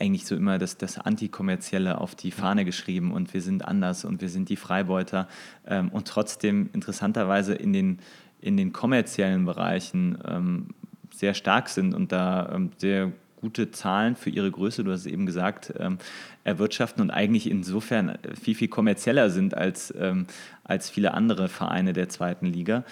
eigentlich 0.00 0.26
so 0.26 0.34
immer 0.36 0.58
das, 0.58 0.76
das 0.76 0.98
Antikommerzielle 0.98 2.00
auf 2.00 2.14
die 2.14 2.30
Fahne 2.30 2.64
geschrieben 2.64 3.12
und 3.12 3.32
wir 3.32 3.40
sind 3.40 3.64
anders 3.64 4.04
und 4.04 4.20
wir 4.20 4.28
sind 4.28 4.48
die 4.48 4.56
Freibeuter 4.56 5.28
ähm, 5.66 5.90
und 5.90 6.08
trotzdem 6.08 6.70
interessanterweise 6.72 7.54
in 7.54 7.72
den, 7.72 7.98
in 8.40 8.56
den 8.56 8.72
kommerziellen 8.72 9.44
Bereichen 9.44 10.18
ähm, 10.26 10.68
sehr 11.12 11.34
stark 11.34 11.68
sind 11.68 11.94
und 11.94 12.10
da 12.10 12.50
ähm, 12.52 12.70
sehr 12.78 13.12
gute 13.44 13.70
Zahlen 13.70 14.16
für 14.16 14.30
ihre 14.30 14.50
Größe, 14.50 14.84
du 14.84 14.90
hast 14.90 15.00
es 15.00 15.06
eben 15.06 15.26
gesagt, 15.26 15.74
ähm, 15.78 15.98
erwirtschaften 16.44 17.02
und 17.02 17.10
eigentlich 17.10 17.50
insofern 17.50 18.16
viel, 18.42 18.54
viel 18.54 18.68
kommerzieller 18.68 19.28
sind 19.28 19.54
als, 19.54 19.92
ähm, 19.98 20.24
als 20.64 20.88
viele 20.88 21.12
andere 21.12 21.50
Vereine 21.50 21.92
der 21.92 22.08
zweiten 22.08 22.46
Liga. 22.46 22.84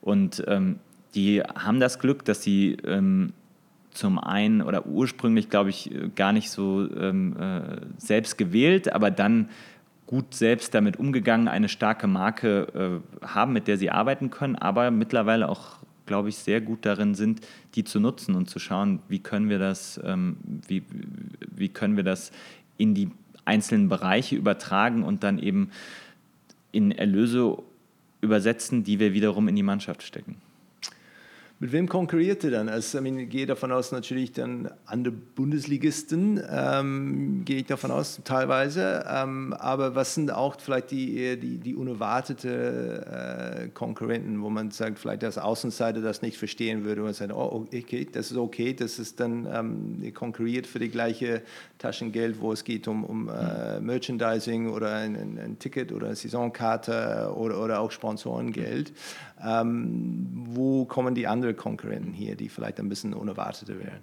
Und 0.00 0.42
ähm, 0.46 0.78
die 1.14 1.42
haben 1.42 1.78
das 1.78 1.98
Glück, 1.98 2.24
dass 2.24 2.42
sie 2.42 2.78
ähm, 2.86 3.34
zum 3.90 4.18
einen 4.18 4.62
oder 4.62 4.86
ursprünglich, 4.86 5.50
glaube 5.50 5.68
ich, 5.68 5.90
gar 6.14 6.32
nicht 6.32 6.48
so 6.50 6.88
ähm, 6.98 7.36
äh, 7.38 7.60
selbst 7.98 8.38
gewählt, 8.38 8.90
aber 8.90 9.10
dann 9.10 9.50
gut 10.06 10.32
selbst 10.32 10.72
damit 10.72 10.96
umgegangen, 10.96 11.48
eine 11.48 11.68
starke 11.68 12.06
Marke 12.06 13.02
äh, 13.22 13.26
haben, 13.26 13.52
mit 13.52 13.68
der 13.68 13.76
sie 13.76 13.90
arbeiten 13.90 14.30
können, 14.30 14.56
aber 14.56 14.90
mittlerweile 14.90 15.50
auch, 15.50 15.76
glaube 16.08 16.30
ich, 16.30 16.36
sehr 16.36 16.60
gut 16.60 16.84
darin 16.84 17.14
sind, 17.14 17.46
die 17.76 17.84
zu 17.84 18.00
nutzen 18.00 18.34
und 18.34 18.50
zu 18.50 18.58
schauen, 18.58 19.00
wie 19.08 19.20
können 19.20 19.48
wir 19.48 19.60
das, 19.60 20.00
ähm, 20.02 20.38
wie, 20.66 20.82
wie 21.54 21.68
können 21.68 21.96
wir 21.96 22.02
das 22.02 22.32
in 22.76 22.94
die 22.94 23.10
einzelnen 23.44 23.88
Bereiche 23.88 24.34
übertragen 24.34 25.04
und 25.04 25.22
dann 25.22 25.38
eben 25.38 25.70
in 26.72 26.90
Erlöse 26.90 27.58
übersetzen, 28.20 28.82
die 28.82 28.98
wir 28.98 29.12
wiederum 29.12 29.46
in 29.46 29.54
die 29.54 29.62
Mannschaft 29.62 30.02
stecken. 30.02 30.36
Mit 31.60 31.72
wem 31.72 31.88
konkurriert 31.88 32.44
ihr 32.44 32.52
dann? 32.52 32.68
Also, 32.68 33.02
ich 33.02 33.28
gehe 33.30 33.44
davon 33.44 33.72
aus, 33.72 33.90
natürlich 33.90 34.30
dann 34.30 34.70
andere 34.86 35.12
Bundesligisten, 35.12 36.40
ähm, 36.48 37.42
gehe 37.44 37.56
ich 37.56 37.66
davon 37.66 37.90
aus, 37.90 38.20
teilweise. 38.22 39.04
Ähm, 39.10 39.52
aber 39.54 39.96
was 39.96 40.14
sind 40.14 40.30
auch 40.32 40.60
vielleicht 40.60 40.92
die, 40.92 41.36
die, 41.36 41.58
die 41.58 41.74
unerwartete 41.74 43.66
äh, 43.66 43.68
Konkurrenten, 43.70 44.40
wo 44.40 44.50
man 44.50 44.70
sagt, 44.70 45.00
vielleicht 45.00 45.24
als 45.24 45.36
Außenseiter 45.36 46.00
das 46.00 46.22
nicht 46.22 46.36
verstehen 46.36 46.84
würde, 46.84 47.02
und 47.02 47.12
sagt, 47.14 47.32
oh, 47.32 47.66
okay, 47.66 48.06
das 48.10 48.30
ist 48.30 48.36
okay, 48.36 48.72
das 48.72 49.00
ist 49.00 49.18
dann, 49.18 49.48
ähm, 49.52 50.14
konkurriert 50.14 50.64
für 50.64 50.78
die 50.78 50.90
gleiche 50.90 51.42
Taschengeld, 51.78 52.40
wo 52.40 52.52
es 52.52 52.62
geht 52.62 52.86
um, 52.86 53.02
um 53.02 53.28
äh, 53.28 53.80
Merchandising 53.80 54.68
oder 54.70 54.94
ein, 54.94 55.16
ein, 55.16 55.38
ein, 55.38 55.58
Ticket 55.58 55.90
oder 55.90 56.06
eine 56.06 56.14
Saisonkarte 56.14 57.32
oder, 57.34 57.60
oder 57.60 57.80
auch 57.80 57.90
Sponsorengeld. 57.90 58.92
Ähm, 59.42 60.28
wo 60.50 60.84
kommen 60.84 61.14
die 61.14 61.26
anderen 61.26 61.56
Konkurrenten 61.56 62.12
hier, 62.12 62.36
die 62.36 62.48
vielleicht 62.48 62.80
ein 62.80 62.88
bisschen 62.88 63.14
unerwarteter 63.14 63.78
wären? 63.78 64.00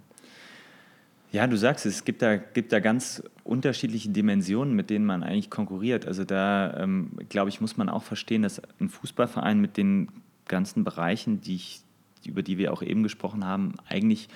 Ja, 1.31 1.47
du 1.47 1.57
sagst 1.57 1.85
es, 1.85 1.95
es 1.95 2.05
gibt 2.05 2.21
da, 2.21 2.37
gibt 2.37 2.71
da 2.71 2.79
ganz 2.79 3.21
unterschiedliche 3.43 4.09
Dimensionen, 4.09 4.73
mit 4.73 4.89
denen 4.89 5.05
man 5.05 5.21
eigentlich 5.21 5.49
konkurriert. 5.49 6.07
Also 6.07 6.23
da, 6.23 6.77
ähm, 6.77 7.11
glaube 7.27 7.49
ich, 7.49 7.59
muss 7.59 7.75
man 7.75 7.89
auch 7.89 8.03
verstehen, 8.03 8.43
dass 8.43 8.61
ein 8.79 8.87
Fußballverein 8.87 9.59
mit 9.59 9.75
den 9.75 10.07
ganzen 10.47 10.83
Bereichen, 10.83 11.41
die 11.41 11.55
ich, 11.55 11.81
über 12.25 12.41
die 12.41 12.57
wir 12.57 12.71
auch 12.71 12.81
eben 12.81 13.03
gesprochen 13.03 13.43
haben, 13.43 13.73
eigentlich 13.89 14.29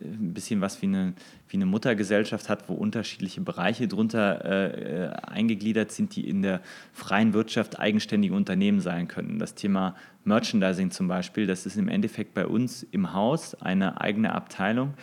ein 0.00 0.34
bisschen 0.34 0.60
was 0.60 0.80
wie 0.82 0.86
eine, 0.86 1.14
wie 1.48 1.56
eine 1.56 1.66
Muttergesellschaft 1.66 2.48
hat, 2.48 2.68
wo 2.68 2.74
unterschiedliche 2.74 3.40
Bereiche 3.40 3.88
drunter 3.88 4.44
äh, 4.44 5.08
eingegliedert 5.26 5.92
sind, 5.92 6.14
die 6.16 6.28
in 6.28 6.42
der 6.42 6.60
freien 6.92 7.32
Wirtschaft 7.32 7.78
eigenständige 7.78 8.34
Unternehmen 8.34 8.80
sein 8.80 9.08
können. 9.08 9.38
Das 9.38 9.54
Thema 9.54 9.96
Merchandising 10.24 10.90
zum 10.90 11.08
Beispiel, 11.08 11.46
das 11.46 11.66
ist 11.66 11.76
im 11.76 11.88
Endeffekt 11.88 12.34
bei 12.34 12.46
uns 12.46 12.86
im 12.90 13.12
Haus 13.12 13.54
eine 13.54 14.00
eigene 14.00 14.32
Abteilung, 14.32 14.94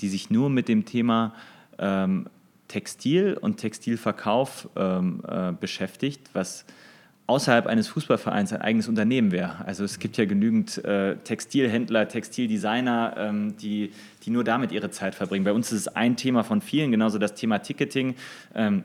die 0.00 0.08
sich 0.08 0.30
nur 0.30 0.50
mit 0.50 0.68
dem 0.68 0.84
Thema 0.84 1.34
ähm, 1.78 2.28
Textil 2.68 3.36
und 3.40 3.56
Textilverkauf 3.56 4.68
ähm, 4.76 5.22
äh, 5.26 5.52
beschäftigt, 5.52 6.30
was 6.34 6.64
außerhalb 7.28 7.66
eines 7.66 7.88
Fußballvereins 7.88 8.54
ein 8.54 8.62
eigenes 8.62 8.88
Unternehmen 8.88 9.32
wäre. 9.32 9.64
Also 9.66 9.84
es 9.84 9.98
gibt 9.98 10.16
ja 10.16 10.24
genügend 10.24 10.82
äh, 10.84 11.16
Textilhändler, 11.16 12.08
Textildesigner, 12.08 13.14
ähm, 13.18 13.56
die, 13.58 13.92
die 14.24 14.30
nur 14.30 14.44
damit 14.44 14.72
ihre 14.72 14.90
Zeit 14.90 15.14
verbringen. 15.14 15.44
Bei 15.44 15.52
uns 15.52 15.70
ist 15.70 15.80
es 15.80 15.88
ein 15.88 16.16
Thema 16.16 16.42
von 16.42 16.62
vielen, 16.62 16.90
genauso 16.90 17.18
das 17.18 17.34
Thema 17.34 17.58
Ticketing. 17.58 18.14
Ähm, 18.54 18.82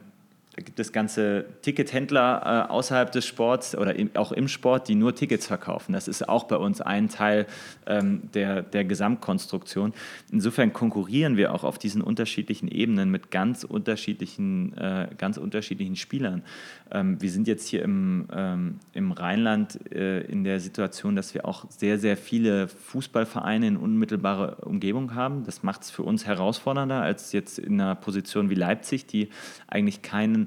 gibt 0.56 0.80
es 0.80 0.92
ganze 0.92 1.46
Tickethändler 1.62 2.68
äh, 2.68 2.72
außerhalb 2.72 3.12
des 3.12 3.26
Sports 3.26 3.76
oder 3.76 3.96
im, 3.96 4.12
auch 4.16 4.32
im 4.32 4.48
Sport, 4.48 4.88
die 4.88 4.96
nur 4.96 5.16
Tickets 5.16 5.48
verkaufen. 5.48 5.94
Das 5.94 6.08
ist 6.08 6.30
auch 6.30 6.44
bei 6.44 6.58
uns 6.58 6.80
ein 6.80 7.10
Teil 7.10 7.48
ähm, 7.88 8.30
der, 8.34 8.62
der 8.62 8.86
Gesamtkonstruktion. 8.86 9.94
Insofern 10.32 10.72
konkurrieren 10.72 11.38
wir 11.38 11.54
auch 11.54 11.64
auf 11.64 11.80
diesen 11.80 12.02
unterschiedlichen 12.02 12.68
Ebenen 12.68 13.10
mit 13.10 13.32
ganz 13.32 13.64
unterschiedlichen, 13.64 14.78
äh, 14.78 15.08
ganz 15.18 15.38
unterschiedlichen 15.38 15.96
Spielern. 15.96 16.44
Ähm, 16.92 17.20
wir 17.20 17.32
sind 17.32 17.48
jetzt 17.48 17.68
hier 17.68 17.82
im, 17.82 18.28
ähm, 18.32 18.80
im 18.94 19.12
Rheinland 19.12 19.80
äh, 19.92 20.22
in 20.22 20.44
der 20.44 20.60
Situation, 20.60 21.16
dass 21.16 21.34
wir 21.34 21.46
auch 21.46 21.66
sehr, 21.72 21.98
sehr 21.98 22.16
viele 22.16 22.68
Fußballvereine 22.68 23.68
in 23.68 23.78
unmittelbarer 23.78 24.68
Umgebung 24.68 25.16
haben. 25.16 25.44
Das 25.46 25.64
macht 25.64 25.82
es 25.82 25.90
für 25.90 26.04
uns 26.04 26.28
herausfordernder 26.28 27.02
als 27.02 27.32
jetzt 27.32 27.58
in 27.58 27.82
einer 27.82 27.96
Position 27.96 28.52
wie 28.52 28.56
Leipzig, 28.56 29.08
die 29.08 29.30
eigentlich 29.68 30.04
keinen 30.04 30.43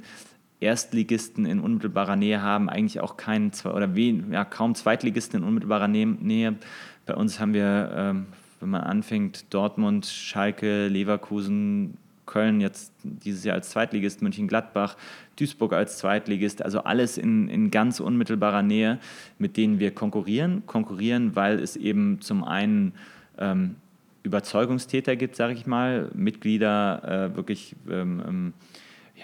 Erstligisten 0.60 1.44
in 1.44 1.60
unmittelbarer 1.60 2.16
Nähe 2.16 2.40
haben, 2.40 2.70
eigentlich 2.70 3.00
auch 3.00 3.16
keinen 3.16 3.52
oder 3.64 3.94
wen, 3.94 4.32
ja, 4.32 4.44
kaum 4.44 4.74
Zweitligisten 4.74 5.40
in 5.40 5.46
unmittelbarer 5.46 5.88
Nähe. 5.88 6.56
Bei 7.04 7.14
uns 7.14 7.38
haben 7.38 7.52
wir, 7.52 7.92
ähm, 7.94 8.26
wenn 8.60 8.70
man 8.70 8.80
anfängt, 8.82 9.52
Dortmund, 9.52 10.06
Schalke, 10.06 10.88
Leverkusen, 10.88 11.98
Köln 12.24 12.60
jetzt 12.60 12.92
dieses 13.02 13.44
Jahr 13.44 13.54
als 13.54 13.70
Zweitligist, 13.70 14.20
München-Gladbach, 14.20 14.96
Duisburg 15.38 15.72
als 15.72 15.98
Zweitligist, 15.98 16.62
also 16.62 16.80
alles 16.80 17.18
in, 17.18 17.48
in 17.48 17.70
ganz 17.70 18.00
unmittelbarer 18.00 18.62
Nähe, 18.62 18.98
mit 19.38 19.56
denen 19.56 19.78
wir 19.78 19.92
konkurrieren. 19.92 20.64
Konkurrieren, 20.66 21.36
weil 21.36 21.60
es 21.60 21.76
eben 21.76 22.20
zum 22.20 22.42
einen 22.42 22.94
ähm, 23.38 23.76
Überzeugungstäter 24.22 25.14
gibt, 25.14 25.36
sage 25.36 25.54
ich 25.54 25.66
mal, 25.66 26.10
Mitglieder 26.14 27.30
äh, 27.30 27.36
wirklich 27.36 27.76
ähm, 27.88 28.22
ähm 28.26 28.52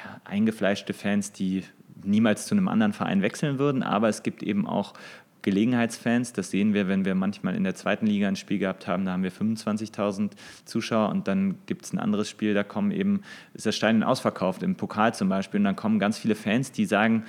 ja, 0.04 0.20
eingefleischte 0.24 0.92
Fans, 0.92 1.32
die 1.32 1.64
niemals 2.04 2.46
zu 2.46 2.54
einem 2.54 2.68
anderen 2.68 2.92
Verein 2.92 3.22
wechseln 3.22 3.58
würden, 3.58 3.82
aber 3.82 4.08
es 4.08 4.22
gibt 4.22 4.42
eben 4.42 4.66
auch 4.66 4.94
Gelegenheitsfans. 5.42 6.32
Das 6.32 6.50
sehen 6.50 6.72
wir, 6.72 6.88
wenn 6.88 7.04
wir 7.04 7.14
manchmal 7.14 7.54
in 7.54 7.64
der 7.64 7.74
zweiten 7.74 8.06
Liga 8.06 8.28
ein 8.28 8.36
Spiel 8.36 8.58
gehabt 8.58 8.86
haben, 8.86 9.04
da 9.04 9.12
haben 9.12 9.22
wir 9.22 9.32
25.000 9.32 10.30
Zuschauer 10.64 11.10
und 11.10 11.28
dann 11.28 11.56
gibt 11.66 11.84
es 11.84 11.92
ein 11.92 11.98
anderes 11.98 12.28
Spiel, 12.28 12.54
da 12.54 12.62
kommen 12.62 12.92
eben, 12.92 13.22
ist 13.54 13.66
das 13.66 13.76
Stein 13.76 14.02
ausverkauft, 14.02 14.62
im 14.62 14.76
Pokal 14.76 15.14
zum 15.14 15.28
Beispiel, 15.28 15.58
und 15.58 15.64
dann 15.64 15.76
kommen 15.76 15.98
ganz 15.98 16.18
viele 16.18 16.34
Fans, 16.34 16.72
die 16.72 16.86
sagen, 16.86 17.24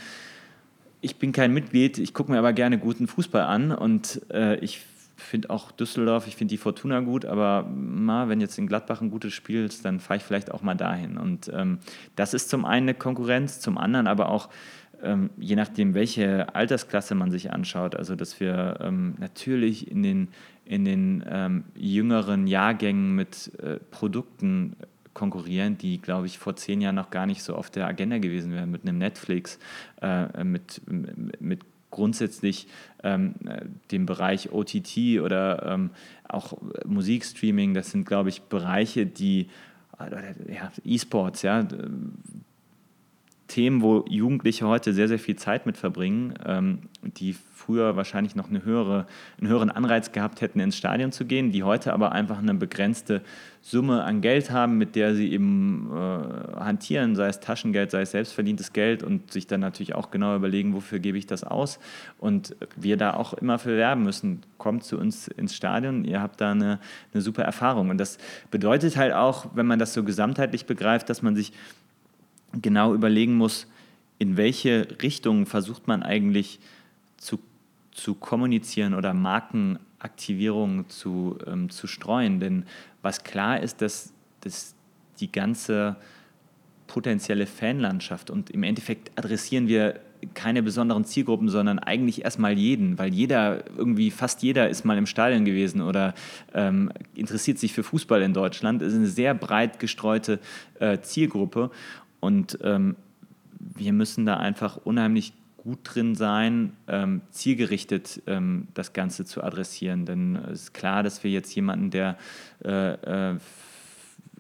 ich 1.04 1.18
bin 1.18 1.34
kein 1.34 1.54
Mitglied, 1.54 1.98
ich 1.98 2.14
gucke 2.14 2.32
mir 2.32 2.40
aber 2.40 2.54
gerne 2.54 2.78
guten 2.78 3.08
Fußball 3.08 3.42
an. 3.42 3.74
Und 3.74 4.22
äh, 4.32 4.56
ich 4.60 4.80
finde 5.24 5.50
auch 5.50 5.72
Düsseldorf, 5.72 6.28
ich 6.28 6.36
finde 6.36 6.52
die 6.52 6.58
Fortuna 6.58 7.00
gut, 7.00 7.26
aber 7.26 7.64
mal, 7.64 8.30
wenn 8.30 8.42
jetzt 8.42 8.58
in 8.58 8.68
Gladbach 8.68 9.02
ein 9.02 9.10
gutes 9.10 9.34
Spiel 9.34 9.66
ist, 9.66 9.86
dann 9.86 10.00
fahre 10.00 10.18
ich 10.18 10.24
vielleicht 10.24 10.52
auch 10.52 10.62
mal 10.62 10.76
dahin. 10.76 11.18
Und 11.18 11.52
ähm, 11.54 11.80
das 12.16 12.34
ist 12.34 12.50
zum 12.50 12.66
einen 12.66 12.90
eine 12.90 12.94
Konkurrenz, 12.94 13.60
zum 13.60 13.78
anderen 13.78 14.08
aber 14.08 14.30
auch, 14.30 14.50
ähm, 15.02 15.30
je 15.38 15.56
nachdem, 15.56 15.94
welche 15.94 16.54
Altersklasse 16.56 17.16
man 17.16 17.32
sich 17.32 17.52
anschaut, 17.52 17.96
also 17.96 18.16
dass 18.16 18.40
wir 18.40 18.80
ähm, 18.82 19.16
natürlich 19.20 19.90
in 19.90 20.04
den, 20.04 20.28
in 20.66 20.86
den 20.86 21.24
ähm, 21.28 21.64
jüngeren 21.76 22.48
Jahrgängen 22.48 23.16
mit 23.16 23.52
äh, 23.60 23.80
Produkten 23.92 24.76
konkurrieren, 25.14 25.78
die, 25.78 26.02
glaube 26.02 26.26
ich, 26.26 26.40
vor 26.40 26.56
zehn 26.56 26.82
Jahren 26.82 26.96
noch 26.96 27.12
gar 27.12 27.26
nicht 27.26 27.44
so 27.44 27.56
auf 27.56 27.70
der 27.70 27.88
Agenda 27.88 28.18
gewesen 28.18 28.52
wären, 28.52 28.72
mit 28.72 28.84
einem 28.84 28.98
Netflix, 28.98 29.60
äh, 30.02 30.44
mit, 30.44 30.82
mit 31.40 31.62
grundsätzlich 31.94 32.68
ähm, 33.04 33.36
den 33.92 34.06
Bereich 34.06 34.52
OTT 34.52 35.22
oder 35.22 35.66
ähm, 35.66 35.92
auch 36.28 36.54
Musikstreaming, 36.86 37.74
das 37.74 37.92
sind, 37.92 38.06
glaube 38.06 38.30
ich, 38.30 38.42
Bereiche, 38.44 39.06
die 39.06 39.48
ja, 40.48 40.72
E-Sports, 40.84 41.44
ja, 41.44 41.66
Themen, 43.54 43.84
wo 43.84 44.04
Jugendliche 44.10 44.68
heute 44.68 44.94
sehr, 44.94 45.08
sehr 45.08 45.20
viel 45.20 45.36
Zeit 45.36 45.68
mit 45.68 45.78
verbringen, 45.78 46.34
ähm, 46.44 46.80
die 47.04 47.36
früher 47.54 47.96
wahrscheinlich 47.96 48.36
noch 48.36 48.50
eine 48.50 48.66
höhere, 48.66 49.06
einen 49.40 49.48
höheren 49.48 49.70
Anreiz 49.70 50.12
gehabt 50.12 50.42
hätten, 50.42 50.60
ins 50.60 50.76
Stadion 50.76 51.12
zu 51.12 51.26
gehen, 51.26 51.52
die 51.52 51.62
heute 51.62 51.94
aber 51.94 52.14
einfach 52.14 52.40
eine 52.40 52.56
begrenzte 52.56 53.22
Summe 53.62 54.04
an 54.04 54.22
Geld 54.22 54.50
haben, 54.50 54.80
mit 54.80 54.96
der 54.96 55.14
sie 55.14 55.32
eben 55.32 55.88
äh, 55.92 56.60
hantieren, 56.62 57.16
sei 57.16 57.28
es 57.28 57.42
Taschengeld, 57.42 57.92
sei 57.92 58.02
es 58.02 58.12
selbstverdientes 58.12 58.74
Geld 58.74 59.04
und 59.04 59.32
sich 59.32 59.46
dann 59.46 59.60
natürlich 59.60 59.94
auch 59.94 60.10
genau 60.10 60.36
überlegen, 60.36 60.74
wofür 60.74 60.98
gebe 60.98 61.20
ich 61.20 61.28
das 61.28 61.44
aus. 61.44 61.78
Und 62.18 62.56
wir 62.76 62.98
da 62.98 63.14
auch 63.14 63.36
immer 63.36 63.60
für 63.60 63.78
werben 63.78 64.02
müssen. 64.02 64.42
Kommt 64.58 64.84
zu 64.84 64.98
uns 64.98 65.28
ins 65.28 65.54
Stadion, 65.56 66.06
ihr 66.06 66.22
habt 66.22 66.42
da 66.42 66.52
eine, 66.52 66.80
eine 67.14 67.22
super 67.22 67.44
Erfahrung. 67.44 67.92
Und 67.92 68.00
das 68.00 68.18
bedeutet 68.50 68.98
halt 68.98 69.14
auch, 69.14 69.46
wenn 69.54 69.68
man 69.68 69.78
das 69.78 69.94
so 69.94 70.04
gesamtheitlich 70.04 70.66
begreift, 70.66 71.08
dass 71.08 71.22
man 71.22 71.36
sich 71.36 71.54
genau 72.62 72.94
überlegen 72.94 73.36
muss, 73.36 73.68
in 74.20 74.38
welche 74.38 74.88
Richtung 75.02 75.46
versucht 75.46 75.88
man 75.88 76.04
eigentlich 76.04 76.60
zu, 77.18 77.40
zu 77.92 78.16
kommunizieren 78.16 78.94
oder 78.94 79.14
Markenaktivierungen 79.14 80.90
zu, 80.90 81.38
ähm, 81.46 81.70
zu 81.70 81.88
streuen. 81.88 82.40
Denn 82.40 82.66
was 83.02 83.24
klar 83.24 83.60
ist, 83.60 83.82
dass, 83.82 84.14
dass 84.42 84.76
die 85.20 85.32
ganze 85.32 85.98
potenzielle 86.88 87.48
Fanlandschaft 87.48 88.30
und 88.30 88.50
im 88.52 88.64
Endeffekt 88.64 89.18
adressieren 89.18 89.68
wir 89.68 90.00
keine 90.34 90.64
besonderen 90.64 91.06
Zielgruppen, 91.06 91.50
sondern 91.50 91.80
eigentlich 91.80 92.24
erstmal 92.24 92.58
jeden, 92.58 92.98
weil 92.98 93.14
jeder, 93.14 93.64
irgendwie 93.78 94.12
fast 94.12 94.42
jeder 94.44 94.70
ist 94.70 94.86
mal 94.86 94.98
im 94.98 95.06
Stadion 95.06 95.46
gewesen 95.46 95.82
oder 95.82 96.14
ähm, 96.54 96.92
interessiert 97.16 97.60
sich 97.60 97.74
für 97.74 97.84
Fußball 97.84 98.22
in 98.22 98.34
Deutschland. 98.34 98.82
Es 98.82 98.94
ist 98.94 99.00
eine 99.00 99.08
sehr 99.08 99.34
breit 99.34 99.80
gestreute 99.80 100.40
äh, 100.80 101.00
Zielgruppe 101.02 101.72
und 102.24 102.58
ähm, 102.62 102.96
wir 103.60 103.92
müssen 103.92 104.26
da 104.26 104.38
einfach 104.38 104.78
unheimlich 104.78 105.34
gut 105.58 105.80
drin 105.84 106.16
sein, 106.16 106.72
ähm, 106.88 107.22
zielgerichtet 107.32 108.22
ähm, 108.28 108.70
das 108.74 108.94
Ganze 108.94 109.26
zu 109.26 109.44
adressieren. 109.44 110.06
Denn 110.06 110.38
es 110.38 110.64
ist 110.64 110.74
klar, 110.74 111.04
dass 111.04 111.24
wir 111.26 111.32
jetzt 111.32 111.54
jemanden, 111.54 111.92
der 111.92 112.18
äh, 112.64 113.32
äh 113.32 113.38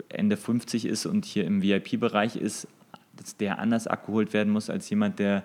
Ende 0.09 0.37
50 0.37 0.85
ist 0.85 1.05
und 1.05 1.23
hier 1.23 1.45
im 1.45 1.61
VIP-Bereich 1.61 2.35
ist, 2.35 2.67
dass 3.15 3.37
der 3.37 3.59
anders 3.59 3.85
abgeholt 3.85 4.33
werden 4.33 4.51
muss 4.51 4.71
als 4.71 4.89
jemand, 4.89 5.19
der 5.19 5.43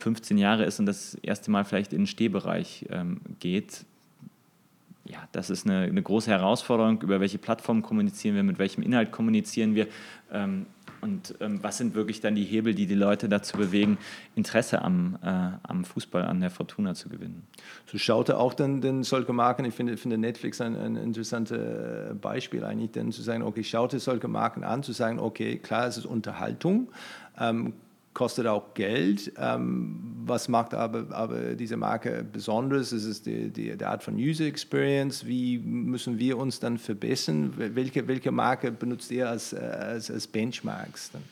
15 0.00 0.36
Jahre 0.36 0.64
ist 0.64 0.80
und 0.80 0.86
das 0.86 1.14
erste 1.14 1.50
Mal 1.50 1.64
vielleicht 1.64 1.94
in 1.94 2.00
den 2.00 2.06
Stehbereich 2.06 2.84
ähm, 2.90 3.20
geht. 3.38 3.86
Ja, 5.08 5.26
das 5.32 5.48
ist 5.48 5.66
eine, 5.66 5.84
eine, 5.84 6.02
große 6.02 6.30
Herausforderung. 6.30 7.00
Über 7.00 7.18
welche 7.18 7.38
Plattform 7.38 7.80
kommunizieren 7.80 8.34
wir, 8.34 8.42
mit 8.42 8.58
welchem 8.58 8.82
Inhalt 8.82 9.10
kommunizieren 9.10 9.74
wir. 9.74 9.86
Ähm, 10.30 10.66
und 11.00 11.34
ähm, 11.40 11.62
was 11.62 11.78
sind 11.78 11.94
wirklich 11.94 12.20
dann 12.20 12.34
die 12.34 12.44
Hebel, 12.44 12.74
die 12.74 12.86
die 12.86 12.94
Leute 12.94 13.28
dazu 13.28 13.56
bewegen, 13.56 13.96
Interesse 14.34 14.82
am, 14.82 15.16
äh, 15.22 15.28
am 15.62 15.84
Fußball, 15.84 16.24
an 16.24 16.40
der 16.40 16.50
Fortuna 16.50 16.94
zu 16.94 17.08
gewinnen? 17.08 17.46
So 17.86 17.96
schaute 17.96 18.36
auch 18.36 18.52
dann, 18.52 18.82
dann 18.82 19.02
solche 19.02 19.32
Marken, 19.32 19.64
ich 19.64 19.74
finde, 19.74 19.96
finde 19.96 20.18
Netflix 20.18 20.60
ein, 20.60 20.76
ein 20.76 20.96
interessantes 20.96 21.56
äh, 21.56 22.14
Beispiel 22.14 22.64
eigentlich, 22.64 22.90
denn 22.90 23.10
zu 23.10 23.22
sagen, 23.22 23.42
okay, 23.42 23.64
schaute 23.64 24.00
solche 24.00 24.28
Marken 24.28 24.62
an, 24.62 24.82
zu 24.82 24.92
sagen, 24.92 25.18
okay, 25.20 25.58
klar, 25.58 25.86
es 25.86 25.96
ist 25.96 26.06
Unterhaltung, 26.06 26.90
ähm, 27.38 27.72
kostet 28.18 28.48
auch 28.48 28.74
Geld. 28.74 29.32
Ähm, 29.38 30.00
was 30.26 30.48
macht 30.48 30.74
aber, 30.74 31.06
aber 31.14 31.54
diese 31.54 31.76
Marke 31.76 32.26
besonders? 32.30 32.90
Es 32.90 33.04
ist 33.04 33.26
die, 33.26 33.48
die, 33.48 33.76
die, 33.76 33.84
Art 33.84 34.02
von 34.02 34.16
User 34.16 34.44
Experience. 34.44 35.24
Wie 35.24 35.58
müssen 35.58 36.18
wir 36.18 36.36
uns 36.36 36.58
dann 36.58 36.78
verbessern? 36.78 37.52
Welche, 37.56 38.08
welche 38.08 38.32
Marke 38.32 38.72
benutzt 38.72 39.12
ihr 39.12 39.28
als, 39.28 39.54
als, 39.54 40.10
als 40.10 40.26
Benchmarks? 40.26 41.12
Dann? 41.12 41.22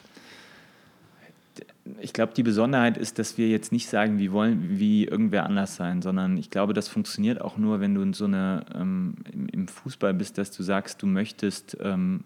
Ich 2.01 2.13
glaube, 2.13 2.35
die 2.35 2.45
Besonderheit 2.45 2.97
ist, 2.97 3.19
dass 3.19 3.37
wir 3.37 3.49
jetzt 3.49 3.73
nicht 3.73 3.89
sagen, 3.89 4.21
wir 4.21 4.31
wollen 4.31 4.79
wie 4.79 5.07
irgendwer 5.07 5.45
anders 5.45 5.75
sein, 5.75 6.03
sondern 6.03 6.37
ich 6.37 6.51
glaube, 6.51 6.73
das 6.73 6.87
funktioniert 6.87 7.41
auch 7.41 7.57
nur, 7.57 7.81
wenn 7.81 7.97
du 7.97 8.03
in 8.03 8.13
so 8.13 8.27
eine, 8.27 8.65
ähm, 8.73 9.17
im, 9.51 9.67
Fußball 9.67 10.15
bist, 10.15 10.39
dass 10.39 10.53
du 10.53 10.63
sagst, 10.63 11.03
du 11.03 11.09
möchtest 11.09 11.77
ähm, 11.81 12.23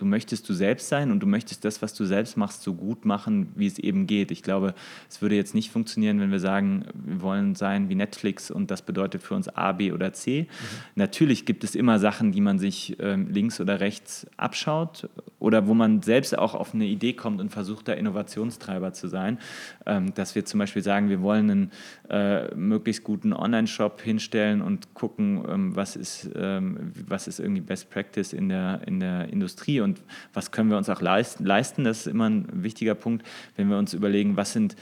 du 0.00 0.06
möchtest 0.06 0.48
du 0.48 0.54
selbst 0.54 0.88
sein 0.88 1.10
und 1.10 1.20
du 1.20 1.26
möchtest 1.26 1.64
das, 1.64 1.82
was 1.82 1.92
du 1.94 2.04
selbst 2.04 2.36
machst, 2.36 2.62
so 2.62 2.74
gut 2.74 3.04
machen, 3.04 3.52
wie 3.54 3.66
es 3.66 3.78
eben 3.78 4.06
geht. 4.06 4.30
Ich 4.30 4.42
glaube, 4.42 4.74
es 5.08 5.20
würde 5.20 5.34
jetzt 5.34 5.54
nicht 5.54 5.70
funktionieren, 5.70 6.20
wenn 6.20 6.30
wir 6.30 6.40
sagen, 6.40 6.86
wir 6.94 7.20
wollen 7.20 7.54
sein 7.54 7.88
wie 7.88 7.94
Netflix 7.94 8.50
und 8.50 8.70
das 8.70 8.82
bedeutet 8.82 9.22
für 9.22 9.34
uns 9.34 9.48
A, 9.48 9.72
B 9.72 9.92
oder 9.92 10.12
C. 10.12 10.42
Mhm. 10.42 10.46
Natürlich 10.94 11.44
gibt 11.44 11.64
es 11.64 11.74
immer 11.74 11.98
Sachen, 11.98 12.32
die 12.32 12.40
man 12.40 12.58
sich 12.58 12.96
ähm, 13.00 13.28
links 13.30 13.60
oder 13.60 13.80
rechts 13.80 14.26
abschaut 14.36 15.08
oder 15.38 15.66
wo 15.66 15.74
man 15.74 16.02
selbst 16.02 16.36
auch 16.38 16.54
auf 16.54 16.74
eine 16.74 16.86
Idee 16.86 17.12
kommt 17.12 17.40
und 17.40 17.50
versucht, 17.50 17.88
da 17.88 17.92
Innovationstreiber 17.92 18.92
zu 18.92 19.08
sein. 19.08 19.38
Ähm, 19.84 20.14
dass 20.14 20.34
wir 20.34 20.44
zum 20.44 20.58
Beispiel 20.58 20.82
sagen, 20.82 21.08
wir 21.08 21.20
wollen 21.20 21.50
einen 21.50 21.72
äh, 22.08 22.54
möglichst 22.54 23.04
guten 23.04 23.32
Online-Shop 23.32 24.00
hinstellen 24.00 24.62
und 24.62 24.94
gucken, 24.94 25.44
ähm, 25.48 25.76
was, 25.76 25.96
ist, 25.96 26.30
ähm, 26.34 26.92
was 27.06 27.28
ist 27.28 27.38
irgendwie 27.38 27.60
Best 27.60 27.90
Practice 27.90 28.32
in 28.32 28.48
der, 28.48 28.80
in 28.86 29.00
der 29.00 29.28
Industrie 29.28 29.80
und 29.80 29.89
und 29.90 30.02
was 30.32 30.50
können 30.50 30.70
wir 30.70 30.76
uns 30.76 30.88
auch 30.88 31.00
leisten. 31.00 31.44
Das 31.84 32.00
ist 32.00 32.06
immer 32.06 32.28
ein 32.28 32.48
wichtiger 32.52 32.94
Punkt, 32.94 33.26
wenn 33.56 33.68
wir 33.68 33.78
uns 33.78 33.92
überlegen, 33.94 34.36
was 34.36 34.52
sind 34.52 34.76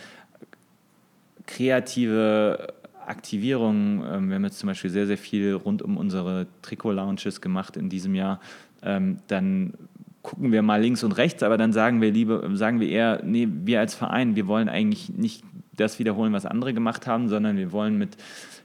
kreative 1.46 2.74
Aktivierungen. 3.06 4.02
Ähm, 4.06 4.28
wir 4.28 4.36
haben 4.36 4.44
jetzt 4.44 4.58
zum 4.58 4.68
Beispiel 4.68 4.90
sehr, 4.90 5.06
sehr 5.06 5.18
viel 5.18 5.54
rund 5.54 5.82
um 5.82 5.96
unsere 5.96 6.46
Trikot-Lounges 6.62 7.40
gemacht 7.40 7.76
in 7.76 7.88
diesem 7.88 8.14
Jahr. 8.14 8.40
Ähm, 8.82 9.18
dann 9.28 9.74
gucken 10.22 10.52
wir 10.52 10.62
mal 10.62 10.80
links 10.80 11.02
und 11.02 11.12
rechts, 11.12 11.42
aber 11.42 11.56
dann 11.56 11.72
sagen 11.72 12.02
wir 12.02 12.10
lieber, 12.10 12.54
sagen 12.56 12.80
wir 12.80 12.88
eher, 12.88 13.22
nee, 13.24 13.48
wir 13.64 13.80
als 13.80 13.94
Verein, 13.94 14.36
wir 14.36 14.46
wollen 14.46 14.68
eigentlich 14.68 15.08
nicht 15.08 15.42
das 15.74 15.98
wiederholen, 15.98 16.32
was 16.32 16.44
andere 16.44 16.74
gemacht 16.74 17.06
haben, 17.06 17.28
sondern 17.28 17.56
wir 17.56 17.72
wollen 17.72 17.96
mit 17.96 18.16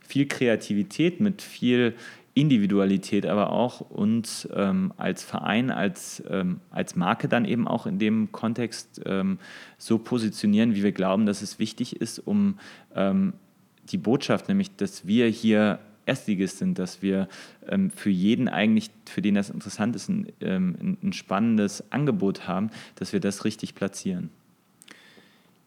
viel 0.05 0.27
Kreativität, 0.27 1.21
mit 1.21 1.41
viel 1.41 1.93
Individualität 2.35 3.27
aber 3.27 3.51
auch 3.51 3.81
uns 3.81 4.47
ähm, 4.55 4.91
als 4.97 5.23
Verein, 5.23 5.69
als, 5.69 6.23
ähm, 6.29 6.61
als 6.71 6.95
Marke 6.95 7.27
dann 7.27 7.45
eben 7.45 7.67
auch 7.67 7.85
in 7.85 7.99
dem 7.99 8.31
Kontext 8.31 9.01
ähm, 9.05 9.37
so 9.77 9.99
positionieren, 9.99 10.73
wie 10.73 10.83
wir 10.83 10.93
glauben, 10.93 11.27
dass 11.27 11.43
es 11.43 11.59
wichtig 11.59 12.01
ist, 12.01 12.19
um 12.19 12.57
ähm, 12.95 13.33
die 13.91 13.97
Botschaft, 13.97 14.47
nämlich 14.47 14.75
dass 14.75 15.05
wir 15.05 15.27
hier 15.27 15.79
Erstligist 16.05 16.57
sind, 16.57 16.79
dass 16.79 17.01
wir 17.01 17.29
ähm, 17.67 17.91
für 17.91 18.09
jeden 18.09 18.49
eigentlich, 18.49 18.89
für 19.05 19.21
den 19.21 19.35
das 19.35 19.49
interessant 19.49 19.95
ist, 19.95 20.09
ein, 20.09 20.27
ähm, 20.41 20.97
ein 21.01 21.13
spannendes 21.13 21.91
Angebot 21.91 22.47
haben, 22.47 22.71
dass 22.95 23.13
wir 23.13 23.19
das 23.19 23.45
richtig 23.45 23.75
platzieren. 23.75 24.29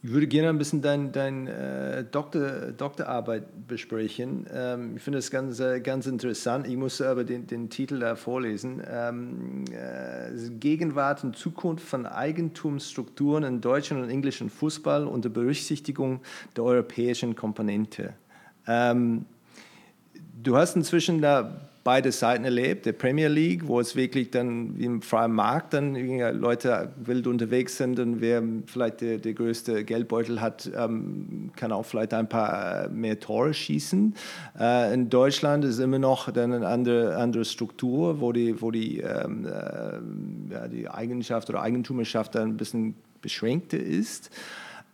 Ich 0.06 0.12
würde 0.12 0.28
gerne 0.28 0.50
ein 0.50 0.58
bisschen 0.58 0.82
deine 0.82 1.08
dein, 1.08 1.48
äh, 1.48 2.04
Doktor, 2.04 2.70
Doktorarbeit 2.70 3.66
besprechen. 3.66 4.46
Ähm, 4.54 4.92
ich 4.94 5.02
finde 5.02 5.18
das 5.18 5.32
ganz, 5.32 5.58
äh, 5.58 5.80
ganz 5.80 6.06
interessant. 6.06 6.68
Ich 6.68 6.76
muss 6.76 7.00
aber 7.00 7.24
den, 7.24 7.48
den 7.48 7.70
Titel 7.70 7.98
da 7.98 8.14
vorlesen. 8.14 8.80
Ähm, 8.88 9.64
äh, 9.72 10.30
Gegenwart 10.60 11.24
und 11.24 11.36
Zukunft 11.36 11.84
von 11.84 12.06
Eigentumsstrukturen 12.06 13.42
in 13.42 13.60
deutschen 13.60 14.00
und 14.00 14.08
englischen 14.08 14.48
Fußball 14.48 15.08
unter 15.08 15.28
Berücksichtigung 15.28 16.20
der 16.54 16.62
europäischen 16.62 17.34
Komponente. 17.34 18.14
Ähm, 18.68 19.24
du 20.40 20.56
hast 20.56 20.76
inzwischen 20.76 21.20
da 21.20 21.68
beide 21.86 22.10
Seiten 22.10 22.44
erlebt, 22.44 22.84
der 22.84 22.94
Premier 22.94 23.28
League, 23.28 23.68
wo 23.68 23.78
es 23.78 23.94
wirklich 23.94 24.32
dann 24.32 24.76
im 24.76 25.02
freien 25.02 25.30
Markt 25.30 25.72
dann 25.72 25.94
Leute 25.94 26.92
wild 26.96 27.28
unterwegs 27.28 27.76
sind 27.76 28.00
und 28.00 28.20
wer 28.20 28.42
vielleicht 28.66 29.02
der, 29.02 29.18
der 29.18 29.34
größte 29.34 29.84
Geldbeutel 29.84 30.40
hat, 30.40 30.68
ähm, 30.76 31.52
kann 31.54 31.70
auch 31.70 31.84
vielleicht 31.84 32.12
ein 32.12 32.28
paar 32.28 32.88
mehr 32.88 33.20
Tore 33.20 33.54
schießen. 33.54 34.16
Äh, 34.58 34.94
in 34.94 35.10
Deutschland 35.10 35.64
ist 35.64 35.78
immer 35.78 36.00
noch 36.00 36.28
dann 36.32 36.52
eine 36.52 36.66
andere, 36.66 37.18
andere 37.18 37.44
Struktur, 37.44 38.20
wo 38.20 38.32
die, 38.32 38.60
wo 38.60 38.72
die, 38.72 38.98
ähm, 38.98 39.46
äh, 39.46 40.52
ja, 40.52 40.66
die 40.66 40.88
Eigenschaft 40.88 41.48
oder 41.50 41.62
Eigentumerschaft 41.62 42.34
dann 42.34 42.48
ein 42.48 42.56
bisschen 42.56 42.96
beschränkter 43.22 43.78
ist. 43.78 44.30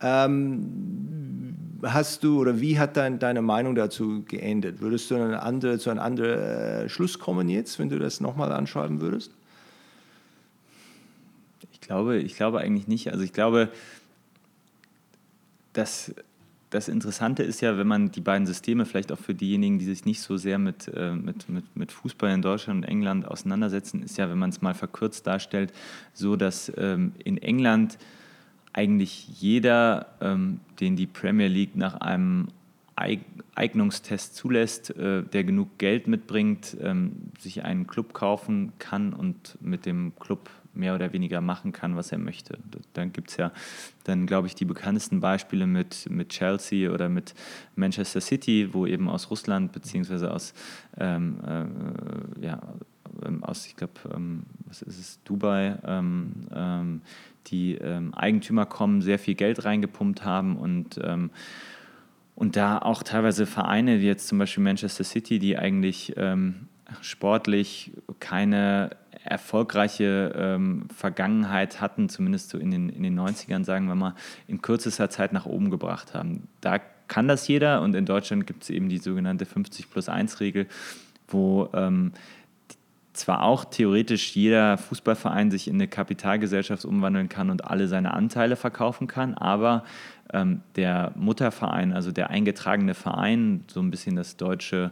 Ähm, 0.03 1.55
hast 1.81 2.23
du 2.23 2.39
oder 2.39 2.59
wie 2.61 2.77
hat 2.77 2.97
dein, 2.97 3.19
deine 3.19 3.41
Meinung 3.41 3.75
dazu 3.75 4.23
geändert? 4.27 4.81
Würdest 4.81 5.09
du 5.09 5.15
eine 5.15 5.41
andere, 5.41 5.79
zu 5.79 5.89
einem 5.89 5.99
anderen 5.99 6.39
äh, 6.39 6.89
Schluss 6.89 7.19
kommen 7.19 7.49
jetzt, 7.49 7.79
wenn 7.79 7.89
du 7.89 7.97
das 7.99 8.21
nochmal 8.21 8.51
anschreiben 8.51 9.01
würdest? 9.01 9.31
Ich 11.71 11.81
glaube, 11.81 12.17
ich 12.17 12.35
glaube 12.35 12.59
eigentlich 12.59 12.87
nicht. 12.87 13.11
Also 13.11 13.23
ich 13.23 13.33
glaube, 13.33 13.69
dass 15.73 16.13
das 16.69 16.87
Interessante 16.87 17.43
ist 17.43 17.61
ja, 17.61 17.77
wenn 17.77 17.87
man 17.87 18.11
die 18.11 18.21
beiden 18.21 18.47
Systeme, 18.47 18.85
vielleicht 18.85 19.11
auch 19.11 19.19
für 19.19 19.35
diejenigen, 19.35 19.77
die 19.77 19.85
sich 19.85 20.05
nicht 20.05 20.21
so 20.21 20.37
sehr 20.37 20.57
mit, 20.57 20.87
äh, 20.87 21.11
mit, 21.11 21.47
mit, 21.47 21.75
mit 21.75 21.91
Fußball 21.91 22.31
in 22.31 22.41
Deutschland 22.41 22.83
und 22.83 22.89
England 22.89 23.27
auseinandersetzen, 23.27 24.01
ist 24.01 24.17
ja, 24.17 24.29
wenn 24.29 24.39
man 24.39 24.49
es 24.49 24.61
mal 24.61 24.73
verkürzt 24.73 25.27
darstellt, 25.27 25.71
so, 26.13 26.35
dass 26.35 26.71
ähm, 26.77 27.13
in 27.23 27.37
England 27.37 27.99
eigentlich 28.73 29.27
jeder, 29.39 30.07
ähm, 30.21 30.59
den 30.79 30.95
die 30.95 31.07
Premier 31.07 31.47
League 31.47 31.75
nach 31.75 31.95
einem 31.95 32.47
Eignungstest 33.55 34.35
zulässt, 34.35 34.95
äh, 34.97 35.23
der 35.23 35.43
genug 35.43 35.77
Geld 35.77 36.07
mitbringt, 36.07 36.77
ähm, 36.81 37.31
sich 37.39 37.63
einen 37.63 37.87
Club 37.87 38.13
kaufen 38.13 38.73
kann 38.77 39.13
und 39.13 39.57
mit 39.61 39.85
dem 39.85 40.13
Club 40.19 40.49
mehr 40.75 40.95
oder 40.95 41.13
weniger 41.13 41.41
machen 41.41 41.71
kann, 41.71 41.95
was 41.95 42.11
er 42.11 42.17
möchte. 42.17 42.57
Dann 42.93 43.11
gibt 43.13 43.29
es 43.31 43.37
ja 43.37 43.51
dann, 44.05 44.25
glaube 44.25 44.47
ich, 44.47 44.55
die 44.55 44.65
bekanntesten 44.65 45.19
Beispiele 45.19 45.67
mit, 45.67 46.09
mit 46.09 46.29
Chelsea 46.29 46.91
oder 46.91 47.09
mit 47.09 47.35
Manchester 47.75 48.21
City, 48.21 48.73
wo 48.73 48.85
eben 48.85 49.07
aus 49.07 49.29
Russland 49.29 49.71
beziehungsweise 49.71 50.31
aus, 50.31 50.53
ähm, 50.97 51.37
äh, 51.45 52.45
ja, 52.45 52.59
ähm, 53.25 53.43
aus 53.43 53.65
ich 53.67 53.75
glaube, 53.75 53.93
ähm, 54.13 54.43
was 54.65 54.81
ist 54.81 54.99
es, 54.99 55.23
Dubai, 55.23 55.77
ähm, 55.85 56.31
ähm, 56.53 57.01
die 57.47 57.75
ähm, 57.75 58.13
Eigentümer 58.13 58.65
kommen, 58.65 59.01
sehr 59.01 59.19
viel 59.19 59.35
Geld 59.35 59.65
reingepumpt 59.65 60.23
haben 60.23 60.57
und, 60.57 60.99
ähm, 61.03 61.31
und 62.35 62.55
da 62.55 62.79
auch 62.79 63.03
teilweise 63.03 63.45
Vereine, 63.45 63.99
wie 63.99 64.05
jetzt 64.07 64.27
zum 64.27 64.37
Beispiel 64.37 64.63
Manchester 64.63 65.03
City, 65.03 65.39
die 65.39 65.57
eigentlich 65.57 66.13
ähm, 66.17 66.67
sportlich 67.01 67.91
keine 68.19 68.91
erfolgreiche 69.23 70.33
ähm, 70.35 70.87
Vergangenheit 70.93 71.79
hatten, 71.79 72.09
zumindest 72.09 72.49
so 72.49 72.57
in 72.57 72.71
den, 72.71 72.89
in 72.89 73.03
den 73.03 73.17
90ern, 73.17 73.63
sagen 73.63 73.87
wir 73.87 73.95
mal, 73.95 74.15
in 74.47 74.61
kürzester 74.61 75.09
Zeit 75.09 75.31
nach 75.31 75.45
oben 75.45 75.69
gebracht 75.69 76.13
haben. 76.13 76.47
Da 76.61 76.79
kann 77.07 77.27
das 77.27 77.47
jeder 77.47 77.81
und 77.81 77.95
in 77.95 78.05
Deutschland 78.05 78.47
gibt 78.47 78.63
es 78.63 78.69
eben 78.69 78.89
die 78.89 78.97
sogenannte 78.97 79.45
50 79.45 79.89
plus 79.89 80.09
1 80.09 80.39
Regel, 80.39 80.67
wo 81.27 81.69
ähm, 81.73 82.11
zwar 83.13 83.43
auch 83.43 83.65
theoretisch 83.65 84.35
jeder 84.35 84.77
Fußballverein 84.77 85.51
sich 85.51 85.67
in 85.67 85.75
eine 85.75 85.87
Kapitalgesellschaft 85.87 86.83
umwandeln 86.85 87.29
kann 87.29 87.49
und 87.49 87.65
alle 87.65 87.87
seine 87.87 88.13
Anteile 88.13 88.55
verkaufen 88.55 89.07
kann, 89.07 89.35
aber 89.35 89.83
ähm, 90.33 90.61
der 90.75 91.11
Mutterverein, 91.15 91.93
also 91.93 92.11
der 92.11 92.31
eingetragene 92.31 92.95
Verein, 92.95 93.63
so 93.67 93.79
ein 93.81 93.91
bisschen 93.91 94.15
das 94.15 94.35
deutsche 94.35 94.91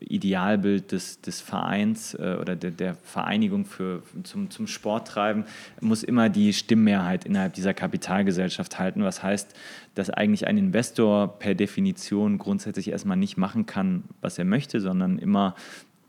Idealbild 0.00 0.92
des, 0.92 1.20
des 1.20 1.40
Vereins 1.40 2.14
äh, 2.14 2.36
oder 2.40 2.56
der, 2.56 2.70
der 2.70 2.94
Vereinigung 2.94 3.64
für, 3.64 4.02
zum, 4.22 4.50
zum 4.50 4.66
Sporttreiben 4.66 5.44
muss 5.80 6.02
immer 6.02 6.28
die 6.28 6.52
Stimmmehrheit 6.52 7.24
innerhalb 7.24 7.54
dieser 7.54 7.74
Kapitalgesellschaft 7.74 8.78
halten. 8.78 9.02
Was 9.02 9.22
heißt, 9.22 9.54
dass 9.94 10.10
eigentlich 10.10 10.46
ein 10.46 10.56
Investor 10.56 11.38
per 11.38 11.54
Definition 11.54 12.38
grundsätzlich 12.38 12.90
erstmal 12.90 13.16
nicht 13.16 13.36
machen 13.36 13.66
kann, 13.66 14.04
was 14.20 14.38
er 14.38 14.44
möchte, 14.44 14.80
sondern 14.80 15.18
immer 15.18 15.54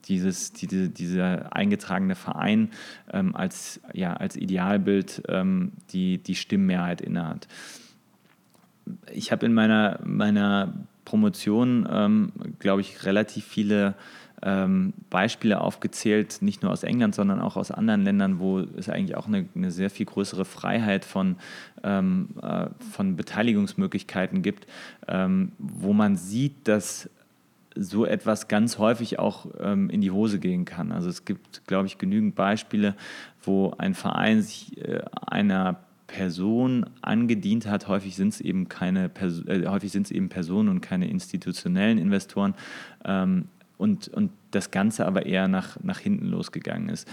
dieses, 0.06 0.54
diese, 0.54 0.90
dieser 0.90 1.56
eingetragene 1.56 2.16
Verein 2.16 2.70
ähm, 3.12 3.36
als, 3.36 3.80
ja, 3.94 4.14
als 4.14 4.36
Idealbild 4.36 5.24
ähm, 5.28 5.74
die, 5.92 6.18
die 6.18 6.36
Stimmmehrheit 6.36 7.02
innehat. 7.02 7.48
Ich 9.14 9.32
habe 9.32 9.46
in 9.46 9.54
meiner, 9.54 10.00
meiner 10.04 10.74
Promotion, 11.06 11.88
ähm, 11.92 12.32
glaube 12.60 12.82
ich, 12.82 13.06
relativ 13.06 13.46
viele 13.46 13.96
ähm, 14.42 14.94
Beispiele 15.10 15.60
aufgezählt, 15.60 16.42
nicht 16.42 16.64
nur 16.64 16.72
aus 16.72 16.84
England, 16.84 17.16
sondern 17.16 17.42
auch 17.42 17.58
aus 17.58 17.72
anderen 17.72 18.04
Ländern, 18.04 18.40
wo 18.40 18.60
es 18.60 18.90
eigentlich 18.90 19.18
auch 19.18 19.28
eine, 19.28 19.48
eine 19.56 19.72
sehr 19.72 19.90
viel 19.90 20.06
größere 20.06 20.46
Freiheit 20.46 21.06
von, 21.06 21.36
ähm, 21.84 22.30
äh, 22.42 22.68
von 22.92 23.16
Beteiligungsmöglichkeiten 23.16 24.42
gibt, 24.42 24.68
ähm, 25.08 25.52
wo 25.58 25.94
man 25.94 26.16
sieht, 26.16 26.68
dass 26.68 27.10
so 27.80 28.06
etwas 28.06 28.48
ganz 28.48 28.78
häufig 28.78 29.20
auch 29.20 29.48
ähm, 29.60 29.90
in 29.90 30.02
die 30.02 30.12
Hose 30.12 30.40
gehen 30.40 30.66
kann. 30.66 30.92
Also 30.92 31.10
es 31.10 31.26
gibt, 31.26 31.66
glaube 31.66 31.88
ich, 31.88 31.98
genügend 31.98 32.36
Beispiele, 32.36 32.96
wo 33.42 33.74
ein 33.78 33.94
Verein 33.94 34.42
sich 34.42 34.78
äh, 34.78 35.02
einer 35.26 35.80
Person 36.08 36.86
angedient 37.02 37.68
hat. 37.68 37.88
Häufig 37.88 38.16
sind 38.16 38.30
es 38.34 38.42
eben 38.42 38.68
keine 38.68 39.10
Pers 39.10 39.46
äh, 39.48 39.68
häufig 39.68 39.92
sind 39.92 40.08
es 40.08 40.12
eben 40.12 40.28
Personen 40.28 40.70
und 40.70 40.82
keine 40.82 41.08
institutionellen 41.08 41.98
Investoren. 41.98 42.54
Ähm, 43.06 43.46
und, 43.78 44.10
und 44.10 44.32
das 44.52 44.72
Ganze 44.72 45.06
aber 45.06 45.26
eher 45.26 45.48
nach, 45.48 45.78
nach 45.82 46.00
hinten 46.00 46.26
losgegangen 46.26 46.90
ist. 46.90 47.08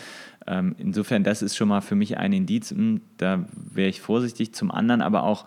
Ähm, 0.48 0.74
insofern, 0.78 1.22
das 1.22 1.40
ist 1.42 1.56
schon 1.56 1.68
mal 1.68 1.80
für 1.80 1.94
mich 1.94 2.16
ein 2.16 2.32
Indiz, 2.32 2.70
hm, 2.70 3.02
da 3.18 3.46
wäre 3.54 3.88
ich 3.88 4.00
vorsichtig. 4.00 4.52
Zum 4.52 4.72
anderen 4.72 5.00
aber 5.00 5.22
auch 5.22 5.46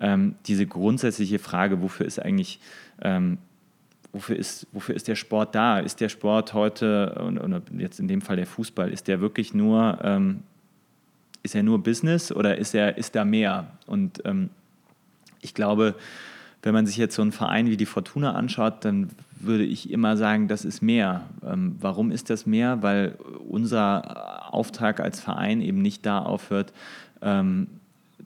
ähm, 0.00 0.36
diese 0.46 0.66
grundsätzliche 0.66 1.38
Frage, 1.38 1.82
wofür 1.82 2.06
ist 2.06 2.18
eigentlich 2.18 2.60
ähm, 3.02 3.38
wofür 4.14 4.36
ist, 4.36 4.66
wofür 4.72 4.94
ist 4.94 5.08
der 5.08 5.16
Sport 5.16 5.54
da? 5.54 5.80
Ist 5.80 6.00
der 6.00 6.08
Sport 6.08 6.54
heute, 6.54 7.16
und, 7.16 7.36
und 7.36 7.62
jetzt 7.78 8.00
in 8.00 8.08
dem 8.08 8.22
Fall 8.22 8.36
der 8.36 8.46
Fußball, 8.46 8.90
ist 8.90 9.08
der 9.08 9.20
wirklich 9.20 9.52
nur, 9.52 9.98
ähm, 10.02 10.44
ist 11.42 11.54
er 11.54 11.62
nur 11.62 11.82
Business 11.82 12.32
oder 12.32 12.56
ist 12.56 12.74
er, 12.74 12.96
ist 12.96 13.14
da 13.14 13.24
mehr? 13.24 13.66
Und 13.86 14.22
ähm, 14.24 14.50
ich 15.42 15.52
glaube, 15.52 15.94
wenn 16.62 16.72
man 16.72 16.86
sich 16.86 16.96
jetzt 16.96 17.16
so 17.16 17.22
einen 17.22 17.32
Verein 17.32 17.66
wie 17.66 17.76
die 17.76 17.86
Fortuna 17.86 18.32
anschaut, 18.32 18.84
dann 18.84 19.10
würde 19.40 19.64
ich 19.64 19.90
immer 19.90 20.16
sagen, 20.16 20.48
das 20.48 20.64
ist 20.64 20.80
mehr. 20.80 21.28
Ähm, 21.44 21.76
warum 21.80 22.10
ist 22.10 22.30
das 22.30 22.46
mehr? 22.46 22.82
Weil 22.82 23.18
unser 23.46 24.54
Auftrag 24.54 25.00
als 25.00 25.20
Verein 25.20 25.60
eben 25.60 25.82
nicht 25.82 26.06
da 26.06 26.20
aufhört, 26.20 26.72
ähm, 27.20 27.66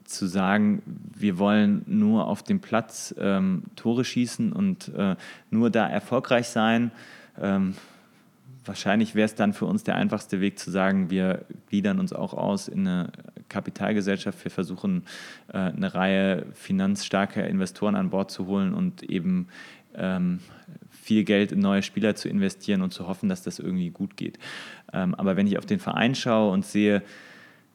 zu 0.09 0.27
sagen, 0.27 0.81
wir 0.85 1.37
wollen 1.37 1.83
nur 1.87 2.27
auf 2.27 2.43
dem 2.43 2.59
Platz 2.59 3.13
ähm, 3.19 3.63
Tore 3.75 4.03
schießen 4.03 4.51
und 4.51 4.89
äh, 4.95 5.15
nur 5.51 5.69
da 5.69 5.87
erfolgreich 5.87 6.47
sein. 6.47 6.91
Ähm, 7.39 7.75
wahrscheinlich 8.65 9.15
wäre 9.15 9.25
es 9.25 9.35
dann 9.35 9.53
für 9.53 9.65
uns 9.65 9.83
der 9.83 9.95
einfachste 9.95 10.41
Weg 10.41 10.59
zu 10.59 10.71
sagen, 10.71 11.09
wir 11.09 11.45
gliedern 11.69 11.99
uns 11.99 12.13
auch 12.13 12.33
aus 12.33 12.67
in 12.67 12.87
eine 12.87 13.11
Kapitalgesellschaft. 13.49 14.43
Wir 14.43 14.51
versuchen, 14.51 15.03
äh, 15.53 15.57
eine 15.57 15.93
Reihe 15.93 16.45
finanzstarker 16.53 17.47
Investoren 17.47 17.95
an 17.95 18.09
Bord 18.09 18.31
zu 18.31 18.47
holen 18.47 18.73
und 18.73 19.03
eben 19.03 19.47
ähm, 19.95 20.39
viel 20.89 21.23
Geld 21.23 21.51
in 21.51 21.59
neue 21.59 21.81
Spieler 21.81 22.15
zu 22.15 22.29
investieren 22.29 22.81
und 22.81 22.93
zu 22.93 23.07
hoffen, 23.07 23.29
dass 23.29 23.43
das 23.43 23.59
irgendwie 23.59 23.89
gut 23.89 24.17
geht. 24.17 24.37
Ähm, 24.93 25.15
aber 25.15 25.35
wenn 25.35 25.47
ich 25.47 25.57
auf 25.57 25.65
den 25.65 25.79
Verein 25.79 26.15
schaue 26.15 26.51
und 26.51 26.65
sehe, 26.65 27.01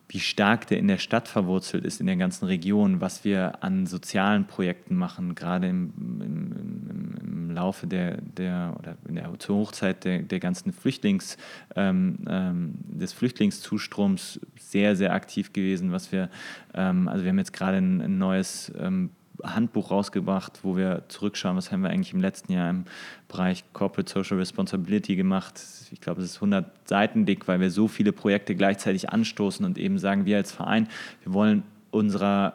wie 0.08 0.20
stark 0.20 0.66
der 0.66 0.78
in 0.78 0.88
der 0.88 0.98
Stadt 0.98 1.28
verwurzelt 1.28 1.84
ist, 1.84 2.00
in 2.00 2.06
der 2.06 2.16
ganzen 2.16 2.44
Region, 2.46 3.00
was 3.00 3.24
wir 3.24 3.62
an 3.62 3.86
sozialen 3.86 4.46
Projekten 4.46 4.96
machen, 4.96 5.34
gerade 5.34 5.68
im, 5.68 5.92
im, 5.98 7.16
im 7.22 7.50
Laufe 7.50 7.86
der, 7.86 8.20
der 8.20 8.74
oder 8.78 8.96
in 9.08 9.14
der 9.14 9.32
zur 9.38 9.56
Hochzeit 9.56 10.04
der, 10.04 10.20
der 10.20 10.40
ganzen 10.40 10.72
Flüchtlings, 10.72 11.36
ähm, 11.74 12.18
ähm, 12.28 12.74
des 12.84 13.12
Flüchtlingszustroms 13.12 14.40
sehr, 14.58 14.96
sehr 14.96 15.12
aktiv 15.12 15.52
gewesen, 15.52 15.92
was 15.92 16.12
wir, 16.12 16.28
ähm, 16.74 17.08
also 17.08 17.24
wir 17.24 17.30
haben 17.30 17.38
jetzt 17.38 17.52
gerade 17.52 17.78
ein, 17.78 18.00
ein 18.00 18.18
neues 18.18 18.72
ähm, 18.78 19.10
Handbuch 19.44 19.90
rausgebracht, 19.90 20.60
wo 20.62 20.76
wir 20.76 21.02
zurückschauen, 21.08 21.56
was 21.56 21.70
haben 21.70 21.82
wir 21.82 21.90
eigentlich 21.90 22.12
im 22.12 22.20
letzten 22.20 22.52
Jahr 22.52 22.70
im 22.70 22.84
Bereich 23.28 23.64
Corporate 23.72 24.10
Social 24.10 24.38
Responsibility 24.38 25.16
gemacht. 25.16 25.60
Ich 25.92 26.00
glaube, 26.00 26.22
es 26.22 26.30
ist 26.30 26.36
100 26.36 26.88
Seiten 26.88 27.26
dick, 27.26 27.46
weil 27.48 27.60
wir 27.60 27.70
so 27.70 27.88
viele 27.88 28.12
Projekte 28.12 28.54
gleichzeitig 28.54 29.10
anstoßen 29.10 29.64
und 29.64 29.78
eben 29.78 29.98
sagen, 29.98 30.24
wir 30.26 30.36
als 30.36 30.52
Verein, 30.52 30.88
wir 31.22 31.32
wollen 31.32 31.62
unserer 31.90 32.54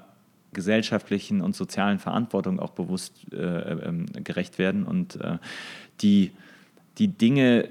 gesellschaftlichen 0.53 1.41
und 1.41 1.55
sozialen 1.55 1.99
Verantwortung 1.99 2.59
auch 2.59 2.71
bewusst 2.71 3.13
äh, 3.31 3.35
äh, 3.35 4.21
gerecht 4.23 4.57
werden 4.57 4.83
und 4.83 5.15
äh, 5.21 5.37
die, 6.01 6.31
die 6.97 7.07
Dinge, 7.07 7.69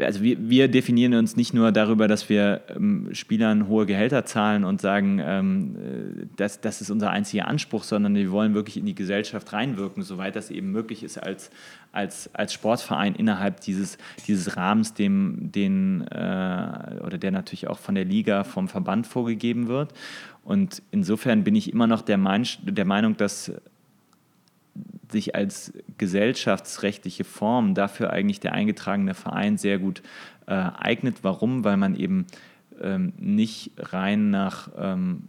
also 0.00 0.22
wir, 0.22 0.36
wir, 0.48 0.68
definieren 0.68 1.14
uns 1.14 1.36
nicht 1.36 1.54
nur 1.54 1.72
darüber, 1.72 2.06
dass 2.08 2.28
wir 2.28 2.62
ähm, 2.74 3.08
Spielern 3.12 3.68
hohe 3.68 3.86
Gehälter 3.86 4.24
zahlen 4.24 4.64
und 4.64 4.80
sagen, 4.80 5.20
ähm, 5.22 5.76
äh, 5.76 6.26
das, 6.36 6.60
das 6.60 6.80
ist 6.80 6.90
unser 6.90 7.10
einziger 7.10 7.48
Anspruch, 7.48 7.82
sondern 7.82 8.14
wir 8.14 8.30
wollen 8.30 8.54
wirklich 8.54 8.76
in 8.76 8.86
die 8.86 8.94
Gesellschaft 8.94 9.52
reinwirken, 9.52 10.02
soweit 10.02 10.36
das 10.36 10.50
eben 10.50 10.70
möglich 10.70 11.02
ist 11.02 11.18
als, 11.18 11.50
als, 11.92 12.32
als 12.34 12.52
Sportverein 12.52 13.14
innerhalb 13.14 13.60
dieses, 13.60 13.98
dieses 14.26 14.56
Rahmens, 14.56 14.94
dem, 14.94 15.50
den, 15.52 16.02
äh, 16.08 17.00
oder 17.04 17.18
der 17.18 17.32
natürlich 17.32 17.66
auch 17.66 17.78
von 17.78 17.94
der 17.94 18.04
Liga, 18.04 18.44
vom 18.44 18.68
Verband 18.68 19.06
vorgegeben 19.06 19.68
wird. 19.68 19.92
Und 20.44 20.82
insofern 20.92 21.44
bin 21.44 21.56
ich 21.56 21.72
immer 21.72 21.86
noch 21.86 22.02
der, 22.02 22.18
Mein 22.18 22.46
der 22.62 22.84
Meinung, 22.84 23.16
dass 23.16 23.52
sich 25.10 25.34
als 25.34 25.72
gesellschaftsrechtliche 25.96 27.24
Form 27.24 27.74
dafür 27.74 28.10
eigentlich 28.10 28.40
der 28.40 28.52
eingetragene 28.52 29.14
Verein 29.14 29.58
sehr 29.58 29.78
gut 29.78 30.02
äh, 30.46 30.52
eignet. 30.52 31.18
Warum? 31.22 31.64
Weil 31.64 31.76
man 31.76 31.94
eben 31.96 32.26
ähm, 32.80 33.12
nicht 33.18 33.72
rein 33.78 34.30
nach 34.30 34.70
ähm, 34.78 35.22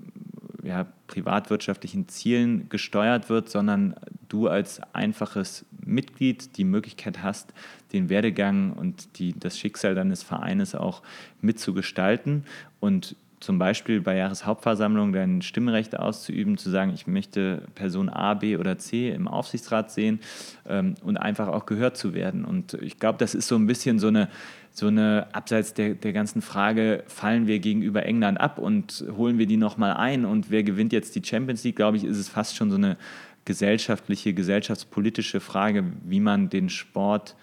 ja, 0.63 0.85
privatwirtschaftlichen 1.07 2.07
Zielen 2.07 2.69
gesteuert 2.69 3.29
wird, 3.29 3.49
sondern 3.49 3.95
du 4.27 4.47
als 4.47 4.81
einfaches 4.93 5.65
Mitglied 5.85 6.57
die 6.57 6.65
Möglichkeit 6.65 7.23
hast, 7.23 7.53
den 7.93 8.09
Werdegang 8.09 8.73
und 8.73 9.19
die, 9.19 9.33
das 9.37 9.57
Schicksal 9.57 9.95
deines 9.95 10.23
Vereines 10.23 10.75
auch 10.75 11.01
mitzugestalten 11.41 12.43
und 12.79 13.15
zum 13.39 13.57
Beispiel 13.57 14.01
bei 14.01 14.17
Jahreshauptversammlung 14.17 15.13
dein 15.13 15.41
Stimmrecht 15.41 15.97
auszuüben, 15.97 16.57
zu 16.57 16.69
sagen, 16.69 16.91
ich 16.93 17.07
möchte 17.07 17.63
Person 17.75 18.09
A, 18.09 18.33
B 18.33 18.57
oder 18.57 18.77
C 18.77 19.09
im 19.09 19.27
Aufsichtsrat 19.27 19.91
sehen 19.91 20.19
ähm, 20.67 20.95
und 21.03 21.17
einfach 21.17 21.47
auch 21.47 21.65
gehört 21.65 21.97
zu 21.97 22.13
werden. 22.13 22.45
Und 22.45 22.73
ich 22.73 22.99
glaube, 22.99 23.17
das 23.17 23.35
ist 23.35 23.47
so 23.47 23.55
ein 23.55 23.67
bisschen 23.67 23.99
so 23.99 24.07
eine, 24.07 24.29
so 24.71 24.87
eine 24.87 25.27
abseits 25.33 25.73
der, 25.73 25.95
der 25.95 26.13
ganzen 26.13 26.41
Frage, 26.41 27.03
fallen 27.07 27.47
wir 27.47 27.59
gegenüber 27.59 28.05
England 28.05 28.39
ab 28.39 28.57
und 28.57 29.05
holen 29.15 29.37
wir 29.37 29.45
die 29.45 29.57
nochmal 29.57 29.93
ein 29.93 30.25
und 30.25 30.51
wer 30.51 30.63
gewinnt 30.63 30.93
jetzt 30.93 31.15
die 31.15 31.23
Champions 31.23 31.63
League, 31.63 31.75
glaube 31.75 31.97
ich, 31.97 32.03
ist 32.03 32.17
es 32.17 32.29
fast 32.29 32.55
schon 32.55 32.69
so 32.69 32.77
eine 32.77 32.97
gesellschaftliche, 33.45 34.33
gesellschaftspolitische 34.33 35.39
Frage, 35.39 35.83
wie 36.03 36.19
man 36.19 36.49
den 36.49 36.69
Sport 36.69 37.35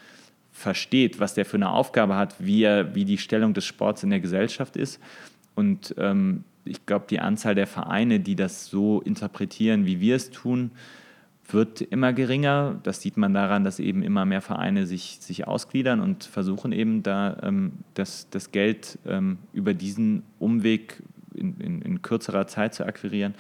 versteht, 0.53 1.20
was 1.20 1.34
der 1.34 1.44
für 1.44 1.57
eine 1.57 1.70
Aufgabe 1.70 2.16
hat, 2.16 2.34
wie, 2.38 2.62
er, 2.62 2.94
wie 2.94 3.05
die 3.05 3.18
Stellung 3.18 3.53
des 3.55 3.66
Sports 3.66 4.03
in 4.03 4.11
der 4.11 4.20
Gesellschaft 4.20 4.76
ist. 4.76 5.01
Und 5.57 5.95
ähm, 5.99 6.45
ich 6.65 6.87
glaube, 6.87 7.07
die 7.11 7.19
Anzahl 7.19 7.57
der 7.57 7.67
Vereine, 7.67 8.21
die 8.21 8.37
das 8.37 8.67
so 8.67 9.01
interpretieren, 9.01 9.87
wie 9.87 10.01
wir 10.01 10.15
es 10.15 10.31
tun, 10.31 10.71
wird 11.49 11.81
immer 11.81 12.13
geringer. 12.13 12.79
Das 12.83 13.01
sieht 13.01 13.17
man 13.17 13.33
daran, 13.35 13.65
dass 13.65 13.79
eben 13.79 14.03
immer 14.03 14.25
mehr 14.25 14.43
Vereine 14.43 14.87
sich, 14.87 15.19
sich 15.21 15.47
ausgliedern 15.47 16.01
und 16.01 16.25
versuchen 16.25 16.73
eben 16.73 17.03
da 17.03 17.37
ähm, 17.43 17.73
das, 17.95 18.29
das 18.31 18.53
Geld 18.53 18.99
ähm, 19.07 19.39
über 19.53 19.75
diesen 19.75 20.23
Umweg 20.39 21.03
in, 21.35 21.59
in, 21.61 21.83
in, 21.83 22.03
kürzerer 22.03 22.47
Zeit 22.47 22.75
zu 22.75 22.85
akquirieren. 22.85 23.35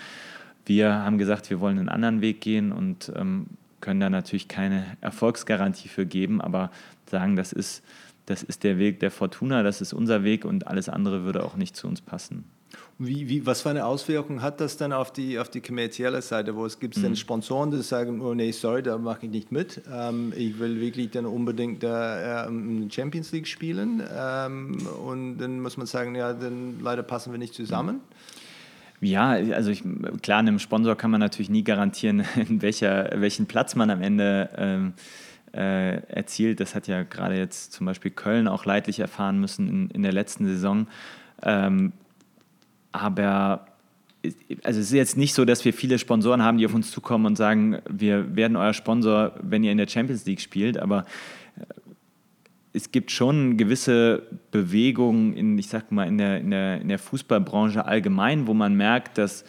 Wir 0.64 0.92
haben 0.92 1.18
gesagt, 1.18 1.50
wir 1.50 1.60
wollen 1.60 1.78
einen 1.78 1.88
anderen 1.88 2.20
Weg 2.20 2.40
gehen 2.40 2.72
und 2.72 3.12
ähm, 3.16 3.46
können 3.80 4.00
da 4.00 4.10
natürlich 4.10 4.48
keine 4.48 4.84
Erfolgsgarantie 5.00 5.88
für 5.88 6.06
geben, 6.06 6.40
aber 6.40 6.70
sagen, 7.08 7.36
das 7.36 7.52
ist 7.52 7.84
das 8.26 8.42
ist 8.42 8.64
der 8.64 8.78
Weg 8.78 9.00
der 9.00 9.10
Fortuna, 9.10 9.62
das 9.62 9.80
ist 9.80 9.92
unser 9.92 10.24
Weg 10.24 10.44
und 10.44 10.66
alles 10.66 10.88
andere 10.88 11.24
würde 11.24 11.44
auch 11.44 11.56
nicht 11.56 11.76
zu 11.76 11.86
uns 11.86 12.00
passen. 12.00 12.44
Wie, 12.98 13.28
wie, 13.28 13.44
was 13.44 13.60
für 13.60 13.70
eine 13.70 13.84
Auswirkung 13.84 14.40
hat 14.40 14.60
das 14.60 14.78
dann 14.78 14.92
auf 14.92 15.12
die, 15.12 15.38
auf 15.38 15.50
die 15.50 15.60
kommerzielle 15.60 16.22
Seite? 16.22 16.56
Wo 16.56 16.64
es 16.64 16.80
gibt 16.80 16.96
mhm. 16.96 17.02
denn 17.02 17.16
Sponsoren, 17.16 17.70
die 17.70 17.82
sagen, 17.82 18.22
oh 18.22 18.32
nee, 18.32 18.52
sorry, 18.52 18.82
da 18.82 18.96
mache 18.96 19.26
ich 19.26 19.32
nicht 19.32 19.52
mit. 19.52 19.82
Ähm, 19.92 20.32
ich 20.34 20.58
will 20.58 20.80
wirklich 20.80 21.10
dann 21.10 21.26
unbedingt 21.26 21.82
da 21.82 22.46
äh, 22.46 22.50
Champions 22.90 23.32
League 23.32 23.48
spielen. 23.48 24.02
Ähm, 24.16 24.78
und 25.04 25.38
dann 25.38 25.60
muss 25.60 25.76
man 25.76 25.86
sagen, 25.86 26.14
ja, 26.14 26.32
dann 26.32 26.80
leider 26.82 27.02
passen 27.02 27.32
wir 27.32 27.38
nicht 27.38 27.54
zusammen. 27.54 28.00
Ja, 29.02 29.30
also 29.30 29.70
ich, 29.70 29.82
klar, 30.22 30.38
einem 30.38 30.58
Sponsor 30.58 30.96
kann 30.96 31.10
man 31.10 31.20
natürlich 31.20 31.50
nie 31.50 31.64
garantieren, 31.64 32.24
in 32.48 32.62
welcher, 32.62 33.10
welchen 33.20 33.44
Platz 33.44 33.74
man 33.74 33.90
am 33.90 34.00
Ende 34.00 34.48
ähm, 34.56 34.94
äh, 35.56 36.02
erzielt. 36.08 36.60
Das 36.60 36.74
hat 36.74 36.86
ja 36.86 37.02
gerade 37.02 37.36
jetzt 37.36 37.72
zum 37.72 37.86
Beispiel 37.86 38.10
Köln 38.10 38.46
auch 38.46 38.64
leidlich 38.64 39.00
erfahren 39.00 39.40
müssen 39.40 39.68
in, 39.68 39.90
in 39.90 40.02
der 40.02 40.12
letzten 40.12 40.44
Saison. 40.46 40.86
Ähm, 41.42 41.92
aber 42.92 43.66
also 44.62 44.80
es 44.80 44.86
ist 44.86 44.92
jetzt 44.92 45.16
nicht 45.16 45.34
so, 45.34 45.44
dass 45.44 45.64
wir 45.64 45.72
viele 45.72 45.98
Sponsoren 45.98 46.42
haben, 46.42 46.58
die 46.58 46.66
auf 46.66 46.74
uns 46.74 46.90
zukommen 46.90 47.26
und 47.26 47.36
sagen, 47.36 47.78
wir 47.88 48.36
werden 48.36 48.56
euer 48.56 48.74
Sponsor, 48.74 49.32
wenn 49.40 49.64
ihr 49.64 49.72
in 49.72 49.78
der 49.78 49.88
Champions 49.88 50.26
League 50.26 50.40
spielt, 50.40 50.78
aber 50.78 51.04
äh, 51.56 51.62
es 52.72 52.92
gibt 52.92 53.10
schon 53.10 53.56
gewisse 53.56 54.24
Bewegungen 54.50 55.32
in, 55.32 55.58
ich 55.58 55.68
sag 55.68 55.90
mal, 55.92 56.06
in 56.06 56.18
der, 56.18 56.40
in 56.40 56.50
der, 56.50 56.80
in 56.82 56.88
der 56.88 56.98
Fußballbranche 56.98 57.84
allgemein, 57.86 58.46
wo 58.46 58.52
man 58.52 58.74
merkt, 58.74 59.16
dass 59.16 59.44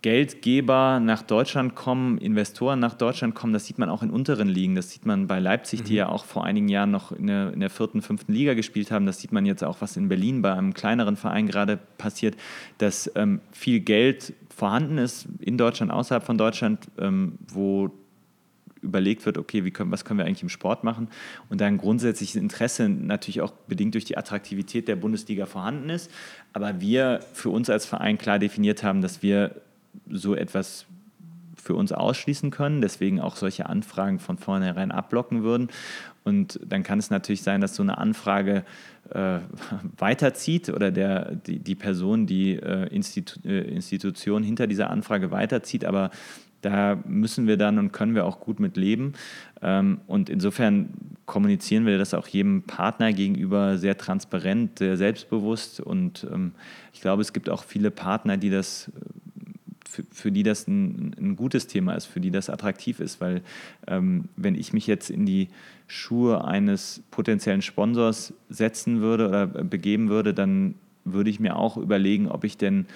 Geldgeber 0.00 1.00
nach 1.00 1.22
Deutschland 1.22 1.74
kommen, 1.74 2.18
Investoren 2.18 2.78
nach 2.78 2.94
Deutschland 2.94 3.34
kommen, 3.34 3.52
das 3.52 3.66
sieht 3.66 3.78
man 3.78 3.88
auch 3.90 4.02
in 4.02 4.10
unteren 4.10 4.48
Ligen. 4.48 4.74
Das 4.74 4.90
sieht 4.90 5.06
man 5.06 5.26
bei 5.26 5.40
Leipzig, 5.40 5.82
die 5.82 5.92
mhm. 5.92 5.98
ja 5.98 6.08
auch 6.08 6.24
vor 6.24 6.44
einigen 6.44 6.68
Jahren 6.68 6.90
noch 6.90 7.10
in 7.10 7.26
der, 7.26 7.52
in 7.52 7.60
der, 7.60 7.70
vierten, 7.70 8.02
fünften 8.02 8.32
Liga 8.32 8.54
gespielt 8.54 8.90
haben. 8.90 9.06
Das 9.06 9.20
sieht 9.20 9.32
man 9.32 9.44
jetzt 9.44 9.64
auch, 9.64 9.80
was 9.80 9.96
in 9.96 10.08
Berlin 10.08 10.42
bei 10.42 10.52
einem 10.52 10.74
kleineren 10.74 11.16
Verein 11.16 11.48
gerade 11.48 11.78
passiert, 11.98 12.36
dass 12.78 13.10
ähm, 13.16 13.40
viel 13.50 13.80
Geld 13.80 14.34
vorhanden 14.54 14.98
ist 14.98 15.26
in 15.40 15.58
Deutschland, 15.58 15.90
außerhalb 15.90 16.24
von 16.24 16.38
Deutschland, 16.38 16.86
ähm, 16.98 17.38
wo 17.48 17.90
überlegt 18.80 19.26
wird, 19.26 19.38
okay, 19.38 19.68
können, 19.70 19.90
was 19.90 20.04
können 20.04 20.18
wir 20.18 20.26
eigentlich 20.26 20.44
im 20.44 20.48
Sport 20.48 20.84
machen 20.84 21.08
und 21.48 21.60
dann 21.60 21.78
grundsätzliches 21.78 22.36
Interesse 22.36 22.88
natürlich 22.88 23.40
auch 23.40 23.50
bedingt 23.66 23.94
durch 23.94 24.04
die 24.04 24.16
Attraktivität 24.16 24.86
der 24.86 24.94
Bundesliga 24.94 25.46
vorhanden 25.46 25.90
ist. 25.90 26.10
Aber 26.52 26.80
wir 26.80 27.20
für 27.32 27.50
uns 27.50 27.68
als 27.70 27.86
Verein 27.86 28.18
klar 28.18 28.38
definiert 28.38 28.84
haben, 28.84 29.02
dass 29.02 29.20
wir 29.22 29.60
so 30.10 30.34
etwas 30.34 30.86
für 31.56 31.74
uns 31.74 31.92
ausschließen 31.92 32.50
können, 32.50 32.80
deswegen 32.80 33.20
auch 33.20 33.36
solche 33.36 33.66
Anfragen 33.66 34.18
von 34.18 34.38
vornherein 34.38 34.90
abblocken 34.90 35.42
würden. 35.42 35.68
Und 36.24 36.60
dann 36.64 36.82
kann 36.82 36.98
es 36.98 37.10
natürlich 37.10 37.42
sein, 37.42 37.60
dass 37.60 37.74
so 37.74 37.82
eine 37.82 37.98
Anfrage 37.98 38.64
äh, 39.10 39.38
weiterzieht 39.98 40.68
oder 40.70 40.90
der, 40.90 41.34
die, 41.34 41.58
die 41.58 41.74
Person, 41.74 42.26
die 42.26 42.54
äh, 42.54 42.86
Institu 42.94 43.40
äh, 43.44 43.60
Institution 43.74 44.42
hinter 44.42 44.66
dieser 44.66 44.90
Anfrage 44.90 45.30
weiterzieht, 45.30 45.84
aber 45.84 46.10
da 46.60 46.98
müssen 47.06 47.46
wir 47.46 47.56
dann 47.56 47.78
und 47.78 47.92
können 47.92 48.14
wir 48.14 48.24
auch 48.24 48.40
gut 48.40 48.58
mit 48.58 48.76
leben. 48.76 49.12
Ähm, 49.62 50.00
und 50.06 50.28
insofern 50.28 50.88
kommunizieren 51.24 51.86
wir 51.86 51.98
das 51.98 52.14
auch 52.14 52.26
jedem 52.26 52.62
Partner 52.62 53.12
gegenüber 53.12 53.78
sehr 53.78 53.96
transparent, 53.96 54.78
sehr 54.78 54.96
selbstbewusst. 54.96 55.80
Und 55.80 56.26
ähm, 56.32 56.52
ich 56.92 57.00
glaube, 57.00 57.22
es 57.22 57.32
gibt 57.32 57.48
auch 57.48 57.62
viele 57.62 57.90
Partner, 57.90 58.36
die 58.36 58.50
das 58.50 58.90
für, 59.98 60.04
für 60.10 60.32
die 60.32 60.42
das 60.42 60.68
ein, 60.68 61.14
ein, 61.18 61.36
gutes 61.36 61.66
Thema 61.66 61.94
ist, 61.94 62.06
für 62.06 62.20
die 62.20 62.30
das 62.30 62.50
attraktiv 62.50 63.00
ist, 63.00 63.20
weil 63.20 63.42
ähm, 63.86 64.28
wenn 64.36 64.54
ich 64.54 64.72
mich 64.72 64.86
jetzt 64.86 65.10
in 65.10 65.26
die 65.26 65.48
Schuhe 65.86 66.44
eines 66.44 67.02
potenziellen 67.10 67.62
Sponsors 67.62 68.32
setzen 68.48 69.00
würde 69.00 69.28
oder 69.28 69.46
begeben 69.46 70.08
würde, 70.08 70.34
dann 70.34 70.74
würde 71.04 71.30
ich 71.30 71.40
mir 71.40 71.56
auch 71.56 71.76
überlegen, 71.76 72.28
ob 72.28 72.44
ich 72.44 72.56
denn 72.56 72.86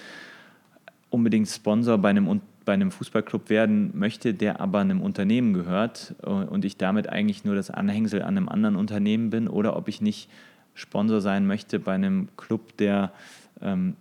unbedingt 1.09 1.47
Sponsor 1.47 1.97
bei 1.97 2.09
einem, 2.09 2.41
bei 2.65 2.73
einem 2.73 2.91
Fußballclub 2.91 3.49
werden 3.49 3.91
möchte, 3.93 4.33
der 4.33 4.61
aber 4.61 4.79
einem 4.79 5.01
Unternehmen 5.01 5.53
gehört 5.53 6.15
äh, 6.23 6.29
und 6.29 6.63
ich 6.63 6.77
damit 6.77 7.09
eigentlich 7.09 7.43
nur 7.43 7.55
das 7.55 7.69
Anhängsel 7.69 8.21
an 8.21 8.37
einem 8.37 8.49
anderen 8.49 8.75
Unternehmen 8.75 9.29
bin 9.29 9.47
oder 9.47 9.75
ob 9.75 9.87
ich 9.87 10.01
nicht 10.01 10.29
Sponsor 10.75 11.21
sein 11.21 11.45
möchte 11.45 11.79
bei 11.79 11.93
einem 11.93 12.29
Club, 12.35 12.77
der 12.77 13.11
ähm, 13.61 13.95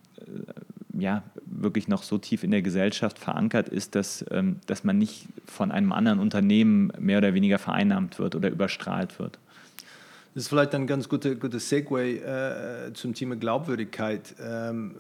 ja, 0.99 1.23
wirklich 1.47 1.89
noch 1.89 2.03
so 2.03 2.19
tief 2.19 2.45
in 2.45 2.51
der 2.51 2.63
Gesellschaft 2.63 3.19
verankert 3.19 3.69
ist, 3.69 3.95
dass, 3.95 4.25
ähm, 4.31 4.57
dass 4.67 4.85
man 4.85 4.99
nicht 4.99 5.27
von 5.47 5.71
einem 5.73 5.93
anderen 5.93 6.19
Unternehmen 6.19 6.93
mehr 6.99 7.19
oder 7.19 7.35
weniger 7.35 7.59
vereinnahmt 7.59 8.19
wird 8.19 8.35
oder 8.35 8.51
überstrahlt 8.51 9.19
wird. 9.19 9.39
Das 10.35 10.45
ist 10.45 10.49
vielleicht 10.49 10.75
ein 10.75 10.87
ganz 10.87 11.09
guter, 11.09 11.35
guter 11.35 11.59
Segway 11.59 12.17
äh, 12.17 12.93
zum 12.95 13.15
Thema 13.15 13.37
Glaubwürdigkeit. 13.37 14.35
Ähm, 14.43 14.95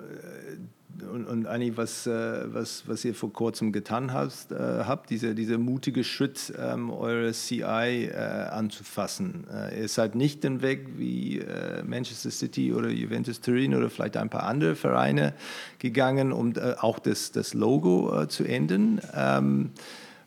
und, 1.12 1.26
und 1.26 1.46
eigentlich, 1.46 1.76
was, 1.76 2.06
äh, 2.06 2.52
was, 2.52 2.84
was 2.86 3.04
ihr 3.04 3.14
vor 3.14 3.32
kurzem 3.32 3.72
getan 3.72 4.12
hast, 4.12 4.52
äh, 4.52 4.56
habt, 4.56 5.10
dieser 5.10 5.34
diese 5.34 5.58
mutige 5.58 6.04
Schritt, 6.04 6.52
ähm, 6.58 6.90
eure 6.90 7.32
CI 7.32 7.62
äh, 7.62 8.14
anzufassen. 8.50 9.44
Äh, 9.52 9.82
ihr 9.82 9.88
seid 9.88 10.14
nicht 10.14 10.44
den 10.44 10.62
Weg 10.62 10.98
wie 10.98 11.38
äh, 11.38 11.82
Manchester 11.82 12.30
City 12.30 12.72
oder 12.72 12.88
Juventus 12.88 13.40
Turin 13.40 13.74
oder 13.74 13.90
vielleicht 13.90 14.16
ein 14.16 14.30
paar 14.30 14.44
andere 14.44 14.74
Vereine 14.74 15.34
gegangen, 15.78 16.32
um 16.32 16.52
äh, 16.56 16.74
auch 16.78 16.98
das, 16.98 17.32
das 17.32 17.54
Logo 17.54 18.26
zu 18.26 18.44
ändern. 18.44 19.00
Ähm, 19.14 19.70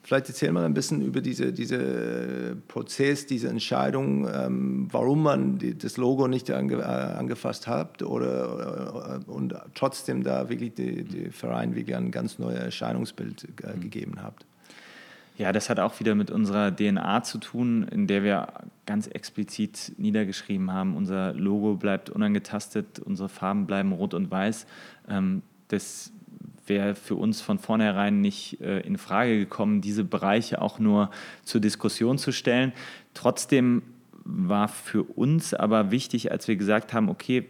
Vielleicht 0.06 0.30
erzähl 0.30 0.52
mal 0.52 0.66
ein 0.66 0.76
bisschen 0.76 1.02
über 1.02 1.20
diese, 1.20 1.52
diese 1.52 2.56
Prozess, 2.68 3.26
diese 3.26 3.50
Entscheidung, 3.50 4.30
ähm, 4.32 4.88
warum 4.92 5.24
man 5.24 5.58
die, 5.58 5.76
das 5.76 5.98
Logo 5.98 6.28
nicht 6.28 6.52
ange, 6.52 6.76
äh, 6.76 6.84
angefasst 6.84 7.66
hat 7.66 8.04
oder, 8.04 9.20
äh, 9.28 9.32
und 9.32 9.56
trotzdem 9.74 10.24
da 10.24 10.48
wirklich 10.48 10.76
der 10.76 11.32
Verein 11.32 11.74
wirklich 11.74 11.96
ein 11.96 12.12
ganz 12.12 12.38
neues 12.38 12.60
Erscheinungsbild 12.60 13.48
äh, 13.64 13.76
mhm. 13.76 13.82
gegeben 13.82 14.22
hat. 14.22 14.36
Ja, 15.40 15.52
das 15.52 15.72
hat 15.72 15.80
auch 15.80 16.00
wieder 16.00 16.14
mit 16.14 16.30
unserer 16.30 16.74
DNA 16.74 17.24
zu 17.24 17.40
tun, 17.40 17.88
in 17.92 18.06
der 18.06 18.22
wir 18.22 18.48
ganz 18.86 19.08
explizit 19.08 19.94
niedergeschrieben 19.98 20.72
haben, 20.72 20.96
unser 20.96 21.34
Logo 21.34 21.78
bleibt 21.78 22.12
unangetastet, 22.12 23.00
unsere 23.00 23.28
Farben 23.28 23.66
bleiben 23.66 23.92
rot 23.92 24.14
und 24.14 24.30
weiß. 24.30 24.68
Ähm, 25.10 25.42
das 25.70 26.12
wäre 26.68 26.96
für 26.96 27.16
uns 27.16 27.42
von 27.42 27.60
vornherein 27.60 28.22
nicht 28.22 28.62
äh, 28.62 28.80
in 28.82 28.98
Frage 28.98 29.38
gekommen, 29.38 29.82
diese 29.82 30.04
Bereiche 30.04 30.62
auch 30.62 30.80
nur 30.80 31.10
zur 31.44 31.62
Diskussion 31.62 32.18
zu 32.18 32.32
stellen. 32.32 32.74
Trotzdem 33.14 33.84
war 34.24 34.68
für 34.68 35.04
uns 35.04 35.54
aber 35.54 35.92
wichtig, 35.92 36.32
als 36.32 36.48
wir 36.48 36.56
gesagt 36.56 36.94
haben, 36.94 37.10
okay, 37.10 37.46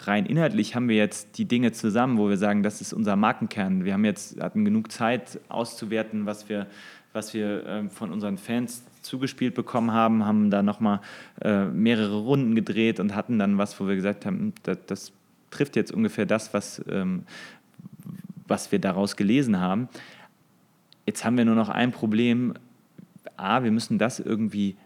rein 0.00 0.26
inhaltlich 0.26 0.74
haben 0.74 0.88
wir 0.88 0.96
jetzt 0.96 1.38
die 1.38 1.46
Dinge 1.46 1.72
zusammen, 1.72 2.18
wo 2.18 2.28
wir 2.28 2.36
sagen, 2.36 2.62
das 2.62 2.80
ist 2.80 2.92
unser 2.92 3.16
Markenkern. 3.16 3.84
Wir 3.84 3.94
haben 3.94 4.04
jetzt 4.04 4.40
hatten 4.40 4.64
genug 4.64 4.92
Zeit 4.92 5.40
auszuwerten, 5.48 6.26
was 6.26 6.48
wir, 6.48 6.66
was 7.12 7.32
wir 7.32 7.66
äh, 7.66 7.88
von 7.88 8.12
unseren 8.12 8.38
Fans 8.38 8.84
zugespielt 9.02 9.54
bekommen 9.54 9.92
haben, 9.92 10.24
haben 10.24 10.50
da 10.50 10.62
nochmal 10.62 11.00
äh, 11.40 11.66
mehrere 11.66 12.18
Runden 12.18 12.54
gedreht 12.54 12.98
und 13.00 13.14
hatten 13.14 13.38
dann 13.38 13.56
was, 13.56 13.78
wo 13.80 13.86
wir 13.86 13.94
gesagt 13.94 14.26
haben, 14.26 14.38
hm, 14.38 14.52
das, 14.64 14.78
das 14.86 15.12
trifft 15.50 15.76
jetzt 15.76 15.92
ungefähr 15.92 16.26
das, 16.26 16.52
was, 16.52 16.84
ähm, 16.90 17.22
was 18.48 18.72
wir 18.72 18.78
daraus 18.78 19.16
gelesen 19.16 19.60
haben. 19.60 19.88
Jetzt 21.06 21.24
haben 21.24 21.36
wir 21.36 21.44
nur 21.44 21.54
noch 21.54 21.68
ein 21.68 21.92
Problem. 21.92 22.54
A, 23.36 23.62
wir 23.62 23.70
müssen 23.70 23.98
das 23.98 24.18
irgendwie 24.18 24.76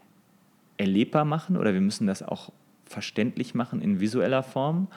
erlebbar 0.76 1.24
machen 1.24 1.56
oder 1.56 1.74
wir 1.74 1.80
müssen 1.80 2.06
das 2.06 2.22
auch 2.22 2.52
verständlich 2.84 3.54
machen 3.54 3.80
in 3.80 4.00
visueller 4.00 4.42
Form. 4.42 4.88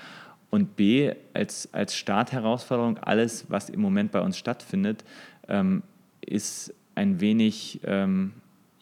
Und 0.49 0.76
B, 0.76 1.14
als, 1.34 1.74
als 1.74 1.95
Startherausforderung, 1.95 2.97
alles, 2.99 3.49
was 3.49 3.70
im 3.70 3.82
Moment 3.82 4.11
bei 4.11 4.22
uns 4.22 4.38
stattfindet, 4.38 5.03
ähm, 5.47 5.84
ist 6.22 6.74
ein 6.95 7.20
wenig 7.20 7.80
ähm, 7.86 8.34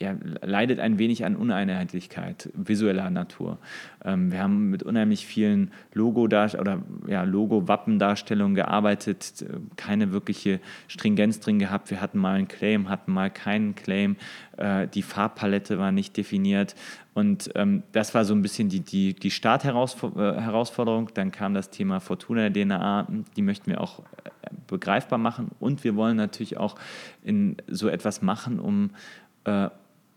ja, 0.01 0.15
leidet 0.41 0.79
ein 0.79 0.97
wenig 0.97 1.25
an 1.25 1.35
Uneinheitlichkeit 1.35 2.49
visueller 2.53 3.09
Natur. 3.09 3.59
Ähm, 4.03 4.31
wir 4.31 4.41
haben 4.41 4.69
mit 4.69 4.81
unheimlich 4.81 5.27
vielen 5.27 5.71
Logo 5.93 6.23
oder 6.23 6.81
ja, 7.07 7.23
Logo-Wappendarstellungen 7.23 8.55
gearbeitet, 8.55 9.43
äh, 9.43 9.59
keine 9.75 10.11
wirkliche 10.11 10.59
Stringenz 10.87 11.39
drin 11.39 11.59
gehabt. 11.59 11.91
Wir 11.91 12.01
hatten 12.01 12.17
mal 12.17 12.35
einen 12.35 12.47
Claim, 12.47 12.89
hatten 12.89 13.13
mal 13.13 13.29
keinen 13.29 13.75
Claim. 13.75 14.15
Äh, 14.57 14.87
die 14.87 15.03
Farbpalette 15.03 15.77
war 15.77 15.91
nicht 15.91 16.17
definiert. 16.17 16.75
Und 17.13 17.51
ähm, 17.55 17.83
das 17.91 18.15
war 18.15 18.25
so 18.25 18.33
ein 18.33 18.41
bisschen 18.41 18.69
die, 18.69 18.79
die, 18.79 19.13
die 19.13 19.31
Startherausforderung. 19.31 21.09
Äh, 21.09 21.13
Dann 21.13 21.31
kam 21.31 21.53
das 21.53 21.69
Thema 21.69 21.99
Fortuna 21.99 22.49
der 22.49 22.65
DNA, 22.65 23.07
die 23.35 23.41
möchten 23.43 23.69
wir 23.69 23.81
auch 23.81 23.99
äh, 23.99 24.29
begreifbar 24.65 25.19
machen. 25.19 25.51
Und 25.59 25.83
wir 25.83 25.95
wollen 25.95 26.17
natürlich 26.17 26.57
auch 26.57 26.75
in 27.23 27.57
so 27.67 27.87
etwas 27.87 28.23
machen, 28.23 28.59
um 28.59 28.91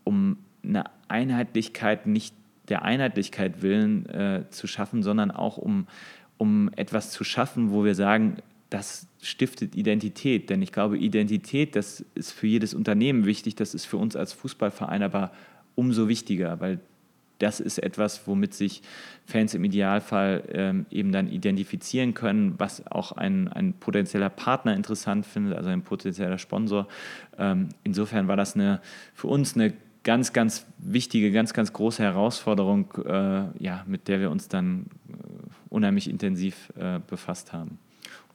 um 0.05 0.37
eine 0.63 0.85
Einheitlichkeit 1.09 2.07
nicht 2.07 2.33
der 2.69 2.83
Einheitlichkeit 2.83 3.61
willen 3.61 4.07
äh, 4.09 4.45
zu 4.49 4.67
schaffen, 4.67 5.03
sondern 5.03 5.31
auch 5.31 5.57
um, 5.57 5.87
um 6.37 6.71
etwas 6.75 7.11
zu 7.11 7.23
schaffen, 7.23 7.71
wo 7.71 7.83
wir 7.83 7.95
sagen, 7.95 8.37
das 8.69 9.07
stiftet 9.21 9.75
Identität. 9.75 10.49
Denn 10.49 10.61
ich 10.61 10.71
glaube, 10.71 10.97
Identität, 10.97 11.75
das 11.75 12.03
ist 12.15 12.31
für 12.31 12.47
jedes 12.47 12.73
Unternehmen 12.73 13.25
wichtig, 13.25 13.55
das 13.55 13.73
ist 13.73 13.85
für 13.85 13.97
uns 13.97 14.15
als 14.15 14.33
Fußballverein 14.33 15.03
aber 15.03 15.31
umso 15.75 16.07
wichtiger, 16.07 16.59
weil 16.59 16.79
das 17.39 17.59
ist 17.59 17.79
etwas, 17.79 18.27
womit 18.27 18.53
sich 18.53 18.81
Fans 19.25 19.53
im 19.53 19.65
Idealfall 19.65 20.43
ähm, 20.53 20.85
eben 20.89 21.11
dann 21.11 21.27
identifizieren 21.27 22.13
können, 22.13 22.55
was 22.57 22.87
auch 22.87 23.11
ein, 23.11 23.49
ein 23.49 23.73
potenzieller 23.73 24.29
Partner 24.29 24.73
interessant 24.73 25.25
findet, 25.25 25.57
also 25.57 25.69
ein 25.69 25.81
potenzieller 25.81 26.37
Sponsor. 26.37 26.87
Ähm, 27.37 27.69
insofern 27.83 28.29
war 28.29 28.37
das 28.37 28.55
eine, 28.55 28.79
für 29.13 29.27
uns 29.27 29.55
eine 29.55 29.73
ganz, 30.05 30.31
ganz 30.31 30.65
wichtige, 30.77 31.31
ganz, 31.31 31.53
ganz 31.53 31.73
große 31.73 32.01
Herausforderung, 32.01 32.93
äh, 33.05 33.61
ja, 33.61 33.83
mit 33.85 34.07
der 34.07 34.21
wir 34.21 34.31
uns 34.31 34.47
dann 34.47 34.85
äh, 35.09 35.13
unheimlich 35.67 36.09
intensiv 36.09 36.71
äh, 36.77 36.99
befasst 37.05 37.51
haben. 37.51 37.79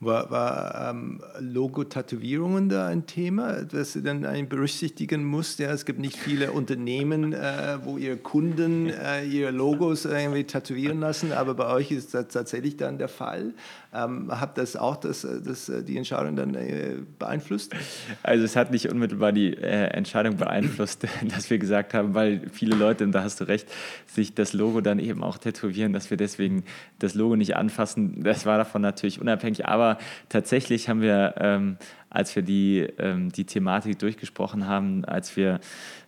War, 0.02 0.30
war 0.30 0.90
ähm, 0.90 1.20
Logo-Tätowierungen 1.40 2.70
da 2.70 2.86
ein 2.86 3.04
Thema, 3.04 3.64
das 3.64 3.92
du 3.92 4.00
dann 4.00 4.22
berücksichtigen 4.48 5.24
musst? 5.24 5.58
Ja, 5.58 5.70
es 5.72 5.84
gibt 5.84 5.98
nicht 5.98 6.16
viele 6.16 6.52
Unternehmen, 6.52 7.34
äh, 7.34 7.78
wo 7.84 7.98
ihre 7.98 8.16
Kunden 8.16 8.88
äh, 8.88 9.24
ihre 9.26 9.50
Logos 9.50 10.06
irgendwie 10.06 10.44
tätowieren 10.44 11.00
lassen, 11.00 11.32
aber 11.32 11.52
bei 11.52 11.66
euch 11.66 11.90
ist 11.90 12.14
das 12.14 12.28
tatsächlich 12.28 12.78
dann 12.78 12.96
der 12.96 13.08
Fall. 13.08 13.52
Ähm, 13.92 14.30
hat 14.30 14.56
das 14.56 14.76
auch 14.76 14.96
das, 14.96 15.26
das, 15.44 15.70
die 15.86 15.96
Entscheidung 15.98 16.36
dann 16.36 16.54
äh, 16.54 16.94
beeinflusst? 17.18 17.74
Also 18.22 18.44
es 18.44 18.56
hat 18.56 18.70
nicht 18.70 18.88
unmittelbar 18.88 19.32
die 19.32 19.52
äh, 19.52 19.88
Entscheidung 19.88 20.36
beeinflusst, 20.36 21.06
dass 21.28 21.50
wir 21.50 21.58
gesagt 21.58 21.92
haben, 21.92 22.14
weil 22.14 22.48
viele 22.52 22.76
Leute, 22.76 23.04
und 23.04 23.12
da 23.12 23.22
hast 23.22 23.40
du 23.40 23.44
recht, 23.44 23.68
sich 24.06 24.32
das 24.34 24.52
Logo 24.52 24.80
dann 24.80 24.98
eben 24.98 25.22
auch 25.22 25.38
tätowieren, 25.38 25.92
dass 25.92 26.08
wir 26.08 26.16
deswegen 26.16 26.64
das 27.00 27.14
Logo 27.14 27.36
nicht 27.36 27.56
anfassen. 27.56 28.22
Das 28.22 28.46
war 28.46 28.58
davon 28.58 28.80
natürlich 28.80 29.20
unabhängig, 29.20 29.66
aber 29.66 29.89
tatsächlich 30.28 30.88
haben 30.88 31.00
wir, 31.00 31.34
ähm, 31.38 31.76
als 32.10 32.34
wir 32.34 32.42
die, 32.42 32.80
ähm, 32.98 33.30
die 33.30 33.44
Thematik 33.44 33.98
durchgesprochen 33.98 34.66
haben, 34.66 35.04
als 35.04 35.36
wir 35.36 35.60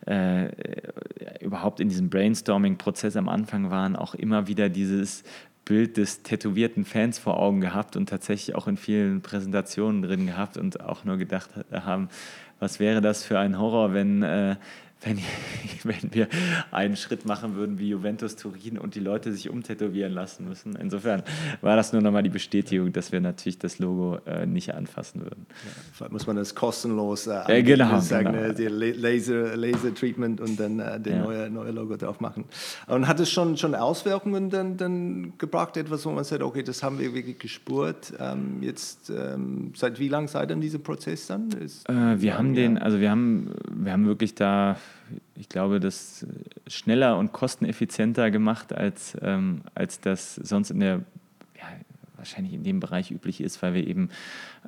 äh, 0.06 0.48
überhaupt 1.40 1.80
in 1.80 1.88
diesem 1.88 2.10
Brainstorming-Prozess 2.10 3.16
am 3.16 3.28
Anfang 3.28 3.70
waren, 3.70 3.96
auch 3.96 4.14
immer 4.14 4.48
wieder 4.48 4.68
dieses 4.68 5.24
Bild 5.64 5.96
des 5.96 6.22
tätowierten 6.22 6.84
Fans 6.84 7.18
vor 7.18 7.38
Augen 7.38 7.60
gehabt 7.60 7.96
und 7.96 8.08
tatsächlich 8.08 8.56
auch 8.56 8.66
in 8.66 8.76
vielen 8.76 9.22
Präsentationen 9.22 10.02
drin 10.02 10.26
gehabt 10.26 10.56
und 10.56 10.80
auch 10.80 11.04
nur 11.04 11.18
gedacht 11.18 11.50
haben, 11.70 12.08
was 12.58 12.80
wäre 12.80 13.00
das 13.00 13.24
für 13.24 13.38
ein 13.38 13.58
Horror, 13.58 13.92
wenn, 13.92 14.22
äh, 14.22 14.56
wenn, 15.04 15.18
wenn 15.84 16.14
wir 16.14 16.28
einen 16.70 16.96
Schritt 16.96 17.26
machen 17.26 17.56
würden 17.56 17.78
wie 17.78 17.88
Juventus 17.88 18.36
Turin 18.36 18.78
und 18.78 18.94
die 18.94 19.00
Leute 19.00 19.32
sich 19.32 19.50
umtätowieren 19.50 20.12
lassen 20.12 20.48
müssen. 20.48 20.76
Insofern 20.76 21.22
war 21.60 21.76
das 21.76 21.92
nur 21.92 22.02
nochmal 22.02 22.22
die 22.22 22.30
Bestätigung, 22.30 22.92
dass 22.92 23.12
wir 23.12 23.20
natürlich 23.20 23.58
das 23.58 23.78
Logo 23.78 24.18
äh, 24.26 24.46
nicht 24.46 24.74
anfassen 24.74 25.22
würden. 25.22 25.46
Ja, 26.00 26.08
muss 26.10 26.26
man 26.26 26.36
das 26.36 26.54
kostenlos 26.54 27.26
äh, 27.26 27.58
äh, 27.58 27.62
genau, 27.62 28.00
sagen, 28.00 28.32
genau. 28.32 28.52
die 28.52 28.66
Laser, 28.66 29.56
Laser 29.56 29.94
Treatment 29.94 30.40
und 30.40 30.58
dann 30.58 30.78
äh, 30.78 31.00
das 31.00 31.12
ja. 31.12 31.22
neue, 31.22 31.50
neue 31.50 31.70
Logo 31.70 31.96
drauf 31.96 32.20
machen. 32.20 32.44
Und 32.86 33.08
hat 33.08 33.20
es 33.20 33.30
schon, 33.30 33.56
schon 33.56 33.74
Auswirkungen 33.74 34.50
dann, 34.50 34.76
dann 34.76 35.32
gebracht, 35.38 35.76
etwas, 35.76 36.06
wo 36.06 36.10
man 36.10 36.24
sagt, 36.24 36.42
okay, 36.42 36.62
das 36.62 36.82
haben 36.82 36.98
wir 36.98 37.14
wirklich 37.14 37.38
gespürt. 37.38 38.12
Ähm, 38.18 38.62
jetzt, 38.62 39.10
ähm, 39.10 39.72
seit 39.74 39.98
wie 39.98 40.08
lang 40.08 40.28
seid 40.28 40.50
ihr 40.50 40.54
in 40.54 40.60
diesem 40.60 40.82
Prozess 40.82 41.26
dann? 41.26 41.50
Ist, 41.52 41.88
äh, 41.88 42.20
wir 42.20 42.38
haben 42.38 42.54
den, 42.54 42.78
also 42.78 43.00
wir 43.00 43.10
haben, 43.10 43.50
wir 43.74 43.92
haben 43.92 44.06
wirklich 44.06 44.34
da 44.34 44.76
ich 45.34 45.48
glaube, 45.48 45.80
das 45.80 46.26
schneller 46.66 47.18
und 47.18 47.32
kosteneffizienter 47.32 48.30
gemacht, 48.30 48.72
als, 48.72 49.16
ähm, 49.20 49.62
als 49.74 50.00
das 50.00 50.36
sonst 50.36 50.70
in 50.70 50.80
der, 50.80 51.00
ja, 51.56 51.66
wahrscheinlich 52.16 52.54
in 52.54 52.64
dem 52.64 52.80
Bereich 52.80 53.10
üblich 53.10 53.40
ist, 53.40 53.62
weil 53.62 53.74
wir 53.74 53.86
eben 53.86 54.10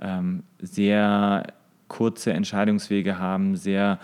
ähm, 0.00 0.42
sehr 0.60 1.46
kurze 1.88 2.32
Entscheidungswege 2.32 3.18
haben, 3.18 3.56
sehr 3.56 3.98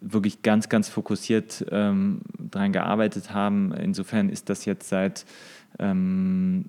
wirklich 0.00 0.42
ganz, 0.42 0.68
ganz 0.68 0.88
fokussiert 0.88 1.64
ähm, 1.70 2.20
daran 2.38 2.72
gearbeitet 2.72 3.32
haben. 3.32 3.72
Insofern 3.72 4.28
ist 4.28 4.50
das 4.50 4.64
jetzt 4.66 4.88
seit 4.88 5.24
ähm, 5.78 6.66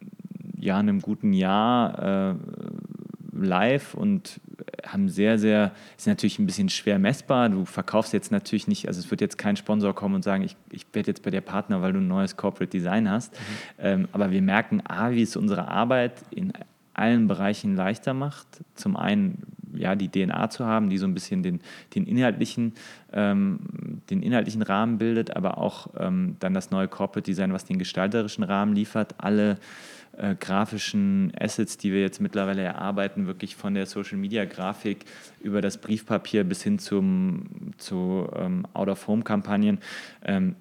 ja, 0.57 0.77
einem 0.77 1.01
guten 1.01 1.33
Jahr 1.33 2.31
äh, 2.31 2.35
live 3.35 3.93
und 3.93 4.39
haben 4.85 5.09
sehr, 5.09 5.37
sehr, 5.37 5.73
ist 5.97 6.07
natürlich 6.07 6.39
ein 6.39 6.45
bisschen 6.45 6.69
schwer 6.69 6.99
messbar. 6.99 7.49
Du 7.49 7.65
verkaufst 7.65 8.13
jetzt 8.13 8.31
natürlich 8.31 8.67
nicht, 8.67 8.87
also 8.87 8.99
es 8.99 9.11
wird 9.11 9.21
jetzt 9.21 9.37
kein 9.37 9.55
Sponsor 9.55 9.93
kommen 9.93 10.15
und 10.15 10.23
sagen, 10.23 10.43
ich, 10.43 10.55
ich 10.71 10.85
werde 10.93 11.11
jetzt 11.11 11.23
bei 11.23 11.31
dir 11.31 11.41
Partner, 11.41 11.81
weil 11.81 11.93
du 11.93 11.99
ein 11.99 12.07
neues 12.07 12.37
Corporate 12.37 12.69
Design 12.69 13.09
hast. 13.09 13.33
Mhm. 13.33 13.37
Ähm, 13.79 14.07
aber 14.11 14.31
wir 14.31 14.41
merken, 14.41 14.81
A, 14.87 15.11
wie 15.11 15.21
es 15.21 15.35
unsere 15.35 15.67
Arbeit 15.67 16.23
in 16.31 16.53
allen 16.93 17.27
Bereichen 17.27 17.75
leichter 17.75 18.13
macht. 18.13 18.47
Zum 18.75 18.95
einen 18.95 19.43
ja, 19.77 19.95
die 19.95 20.09
DNA 20.09 20.49
zu 20.49 20.65
haben, 20.65 20.89
die 20.89 20.97
so 20.97 21.05
ein 21.05 21.13
bisschen 21.13 21.43
den, 21.43 21.59
den, 21.93 22.05
inhaltlichen, 22.05 22.73
ähm, 23.11 23.59
den 24.09 24.21
inhaltlichen 24.23 24.61
Rahmen 24.61 24.97
bildet, 24.97 25.35
aber 25.35 25.57
auch 25.57 25.87
ähm, 25.97 26.37
dann 26.39 26.53
das 26.53 26.71
neue 26.71 26.87
Corporate 26.87 27.29
Design, 27.29 27.53
was 27.53 27.65
den 27.65 27.79
gestalterischen 27.79 28.43
Rahmen 28.43 28.73
liefert. 28.73 29.15
Alle 29.17 29.57
äh, 30.17 30.35
grafischen 30.35 31.31
Assets, 31.39 31.77
die 31.77 31.91
wir 31.91 32.01
jetzt 32.01 32.21
mittlerweile 32.21 32.61
erarbeiten, 32.61 33.27
wirklich 33.27 33.55
von 33.55 33.73
der 33.73 33.85
Social-Media-Grafik 33.85 35.05
über 35.41 35.61
das 35.61 35.77
Briefpapier 35.77 36.43
bis 36.43 36.63
hin 36.63 36.79
zum, 36.79 37.73
zu 37.77 38.29
ähm, 38.35 38.65
Out-of-Home-Kampagnen, 38.73 39.79
ähm, 40.23 40.55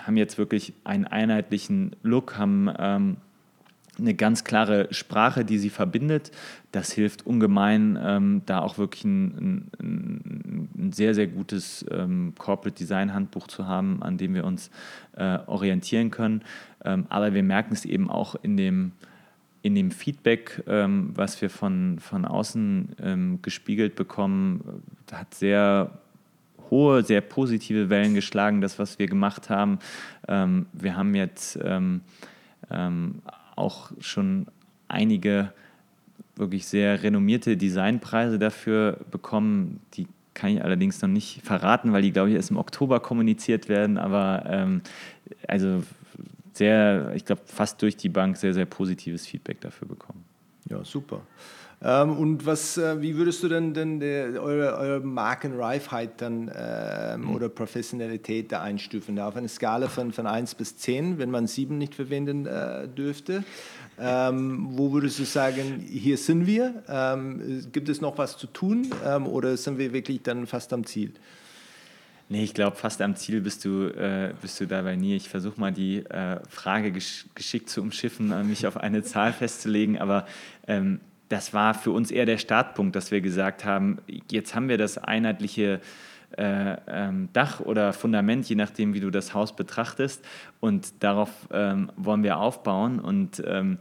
haben 0.00 0.16
jetzt 0.16 0.38
wirklich 0.38 0.72
einen 0.84 1.06
einheitlichen 1.06 1.96
Look, 2.02 2.38
haben 2.38 2.70
ähm, 2.78 3.16
eine 4.00 4.14
ganz 4.14 4.44
klare 4.44 4.88
Sprache, 4.92 5.44
die 5.44 5.58
sie 5.58 5.70
verbindet. 5.70 6.30
Das 6.72 6.92
hilft 6.92 7.26
ungemein, 7.26 7.98
ähm, 8.02 8.42
da 8.46 8.60
auch 8.60 8.78
wirklich 8.78 9.04
ein, 9.04 9.70
ein, 9.78 10.68
ein 10.76 10.92
sehr, 10.92 11.14
sehr 11.14 11.26
gutes 11.26 11.84
ähm, 11.90 12.34
Corporate 12.38 12.76
Design 12.76 13.12
Handbuch 13.12 13.46
zu 13.46 13.66
haben, 13.66 14.02
an 14.02 14.16
dem 14.16 14.34
wir 14.34 14.44
uns 14.44 14.70
äh, 15.16 15.38
orientieren 15.46 16.10
können. 16.10 16.42
Ähm, 16.84 17.06
aber 17.08 17.34
wir 17.34 17.42
merken 17.42 17.72
es 17.72 17.84
eben 17.84 18.10
auch 18.10 18.36
in 18.42 18.56
dem, 18.56 18.92
in 19.62 19.74
dem 19.74 19.90
Feedback, 19.90 20.62
ähm, 20.66 21.10
was 21.14 21.40
wir 21.42 21.50
von, 21.50 21.98
von 21.98 22.24
außen 22.24 22.96
ähm, 23.02 23.38
gespiegelt 23.42 23.96
bekommen, 23.96 24.82
hat 25.12 25.34
sehr 25.34 25.90
hohe, 26.70 27.02
sehr 27.02 27.20
positive 27.20 27.90
Wellen 27.90 28.14
geschlagen, 28.14 28.60
das, 28.60 28.78
was 28.78 28.98
wir 29.00 29.08
gemacht 29.08 29.50
haben. 29.50 29.80
Wir 30.28 30.96
haben 30.96 31.16
jetzt 31.16 31.58
auch 33.56 33.90
schon 33.98 34.46
einige 34.86 35.52
wirklich 36.36 36.66
sehr 36.66 37.02
renommierte 37.02 37.56
Designpreise 37.56 38.38
dafür 38.38 38.98
bekommen. 39.10 39.80
Die 39.94 40.06
kann 40.34 40.50
ich 40.50 40.64
allerdings 40.64 41.00
noch 41.02 41.08
nicht 41.08 41.42
verraten, 41.42 41.92
weil 41.92 42.02
die, 42.02 42.12
glaube 42.12 42.30
ich, 42.30 42.34
erst 42.34 42.50
im 42.50 42.56
Oktober 42.56 43.00
kommuniziert 43.00 43.68
werden. 43.68 43.98
Aber 43.98 44.44
ähm, 44.46 44.80
also 45.46 45.82
sehr, 46.52 47.12
ich 47.14 47.24
glaube, 47.24 47.42
fast 47.44 47.80
durch 47.82 47.96
die 47.96 48.08
Bank 48.08 48.36
sehr, 48.36 48.54
sehr 48.54 48.66
positives 48.66 49.26
Feedback 49.26 49.60
dafür 49.60 49.88
bekommen. 49.88 50.24
Ja, 50.68 50.84
super. 50.84 51.22
Ähm, 51.82 52.16
und 52.18 52.44
was, 52.44 52.76
äh, 52.76 53.00
wie 53.00 53.16
würdest 53.16 53.42
du 53.42 53.48
denn, 53.48 53.72
denn 53.72 54.00
der, 54.00 54.42
eure, 54.42 54.76
eure 54.76 55.00
Markenreifheit 55.00 56.20
dann 56.20 56.50
ähm, 56.54 57.22
mhm. 57.22 57.34
oder 57.34 57.48
Professionalität 57.48 58.52
da 58.52 58.60
einstufen? 58.60 59.16
Da 59.16 59.28
auf 59.28 59.36
einer 59.36 59.48
Skala 59.48 59.88
von, 59.88 60.12
von 60.12 60.26
1 60.26 60.56
bis 60.56 60.76
10, 60.76 61.18
wenn 61.18 61.30
man 61.30 61.46
7 61.46 61.78
nicht 61.78 61.94
verwenden 61.94 62.46
äh, 62.46 62.86
dürfte. 62.86 63.44
Ähm, 63.98 64.68
wo 64.72 64.92
würdest 64.92 65.18
du 65.18 65.24
sagen, 65.24 65.84
hier 65.88 66.18
sind 66.18 66.46
wir? 66.46 66.82
Ähm, 66.88 67.66
gibt 67.72 67.88
es 67.88 68.00
noch 68.00 68.18
was 68.18 68.36
zu 68.36 68.46
tun 68.46 68.90
ähm, 69.06 69.26
oder 69.26 69.56
sind 69.56 69.78
wir 69.78 69.92
wirklich 69.92 70.22
dann 70.22 70.46
fast 70.46 70.72
am 70.72 70.84
Ziel? 70.84 71.12
Nee, 72.32 72.44
ich 72.44 72.54
glaube, 72.54 72.76
fast 72.76 73.02
am 73.02 73.16
Ziel 73.16 73.40
bist 73.40 73.64
du, 73.64 73.88
äh, 73.88 74.32
bist 74.40 74.60
du 74.60 74.66
dabei 74.66 74.94
nie. 74.94 75.16
Ich 75.16 75.28
versuche 75.28 75.60
mal 75.60 75.72
die 75.72 76.06
äh, 76.06 76.38
Frage 76.48 76.92
gesch 76.92 77.26
geschickt 77.34 77.68
zu 77.68 77.82
umschiffen, 77.82 78.30
äh, 78.30 78.44
mich 78.44 78.68
auf 78.68 78.76
eine 78.76 79.02
Zahl 79.02 79.32
festzulegen, 79.32 79.98
aber 79.98 80.26
ähm, 80.68 81.00
das 81.28 81.52
war 81.54 81.74
für 81.74 81.90
uns 81.90 82.12
eher 82.12 82.26
der 82.26 82.38
Startpunkt, 82.38 82.94
dass 82.94 83.10
wir 83.10 83.20
gesagt 83.20 83.64
haben, 83.64 83.98
jetzt 84.30 84.54
haben 84.54 84.68
wir 84.68 84.78
das 84.78 84.96
einheitliche 84.96 85.80
äh, 86.38 86.76
ähm, 86.86 87.30
Dach 87.32 87.58
oder 87.58 87.92
Fundament, 87.92 88.48
je 88.48 88.54
nachdem, 88.54 88.94
wie 88.94 89.00
du 89.00 89.10
das 89.10 89.34
Haus 89.34 89.56
betrachtest, 89.56 90.24
und 90.60 91.02
darauf 91.02 91.30
ähm, 91.52 91.90
wollen 91.96 92.22
wir 92.22 92.38
aufbauen. 92.38 93.00
Und 93.00 93.42
ähm, 93.44 93.78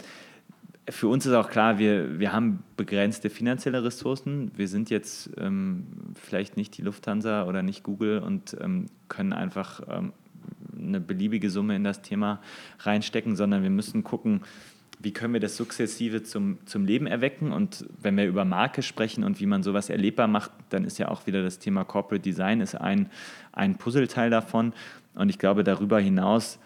für 0.89 1.07
uns 1.07 1.25
ist 1.25 1.33
auch 1.33 1.49
klar, 1.49 1.77
wir, 1.77 2.19
wir 2.19 2.31
haben 2.31 2.63
begrenzte 2.77 3.29
finanzielle 3.29 3.83
Ressourcen. 3.83 4.51
Wir 4.55 4.67
sind 4.67 4.89
jetzt 4.89 5.29
ähm, 5.37 5.85
vielleicht 6.15 6.57
nicht 6.57 6.77
die 6.77 6.81
Lufthansa 6.81 7.45
oder 7.45 7.63
nicht 7.63 7.83
Google 7.83 8.19
und 8.19 8.55
ähm, 8.61 8.87
können 9.07 9.33
einfach 9.33 9.81
ähm, 9.89 10.13
eine 10.77 10.99
beliebige 10.99 11.49
Summe 11.49 11.75
in 11.75 11.83
das 11.83 12.01
Thema 12.01 12.41
reinstecken, 12.79 13.35
sondern 13.35 13.63
wir 13.63 13.69
müssen 13.69 14.03
gucken, 14.03 14.41
wie 15.01 15.13
können 15.13 15.33
wir 15.33 15.39
das 15.39 15.55
sukzessive 15.55 16.23
zum, 16.23 16.59
zum 16.65 16.85
Leben 16.85 17.07
erwecken. 17.07 17.53
Und 17.53 17.85
wenn 18.01 18.17
wir 18.17 18.25
über 18.25 18.43
Marke 18.43 18.81
sprechen 18.81 19.23
und 19.23 19.39
wie 19.39 19.45
man 19.45 19.63
sowas 19.63 19.89
erlebbar 19.89 20.27
macht, 20.27 20.51
dann 20.69 20.83
ist 20.83 20.97
ja 20.97 21.07
auch 21.07 21.25
wieder 21.25 21.41
das 21.41 21.59
Thema 21.59 21.85
Corporate 21.85 22.21
Design 22.21 22.59
ist 22.59 22.75
ein, 22.75 23.09
ein 23.53 23.77
Puzzleteil 23.77 24.29
davon. 24.29 24.73
Und 25.15 25.29
ich 25.29 25.39
glaube, 25.39 25.63
darüber 25.63 25.99
hinaus 25.99 26.59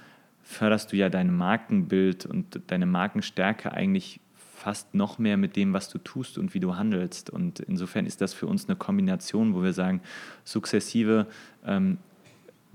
förderst 0.43 0.91
du 0.91 0.97
ja 0.97 1.09
dein 1.09 1.35
Markenbild 1.35 2.25
und 2.25 2.61
deine 2.67 2.85
Markenstärke 2.85 3.71
eigentlich 3.71 4.19
fast 4.35 4.93
noch 4.93 5.17
mehr 5.17 5.35
mit 5.35 5.55
dem, 5.55 5.73
was 5.73 5.89
du 5.89 5.97
tust 5.97 6.37
und 6.37 6.53
wie 6.53 6.59
du 6.59 6.77
handelst. 6.77 7.29
Und 7.29 7.59
insofern 7.59 8.05
ist 8.05 8.21
das 8.21 8.33
für 8.33 8.47
uns 8.47 8.69
eine 8.69 8.77
Kombination, 8.77 9.53
wo 9.55 9.63
wir 9.63 9.73
sagen, 9.73 10.01
sukzessive 10.45 11.27
ähm, 11.65 11.97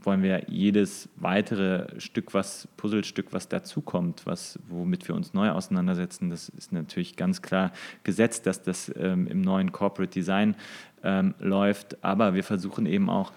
wollen 0.00 0.22
wir 0.22 0.44
jedes 0.48 1.08
weitere 1.16 2.00
Stück, 2.00 2.34
was 2.34 2.68
Puzzlestück, 2.76 3.32
was 3.32 3.48
dazukommt, 3.48 4.26
was, 4.26 4.58
womit 4.68 5.08
wir 5.08 5.14
uns 5.14 5.34
neu 5.34 5.50
auseinandersetzen, 5.50 6.30
das 6.30 6.48
ist 6.50 6.72
natürlich 6.72 7.16
ganz 7.16 7.42
klar 7.42 7.72
gesetzt, 8.04 8.46
dass 8.46 8.62
das 8.62 8.92
ähm, 8.96 9.26
im 9.26 9.40
neuen 9.40 9.72
Corporate 9.72 10.12
Design 10.12 10.56
ähm, 11.02 11.34
läuft. 11.40 12.02
Aber 12.04 12.34
wir 12.34 12.44
versuchen 12.44 12.86
eben 12.86 13.10
auch 13.10 13.32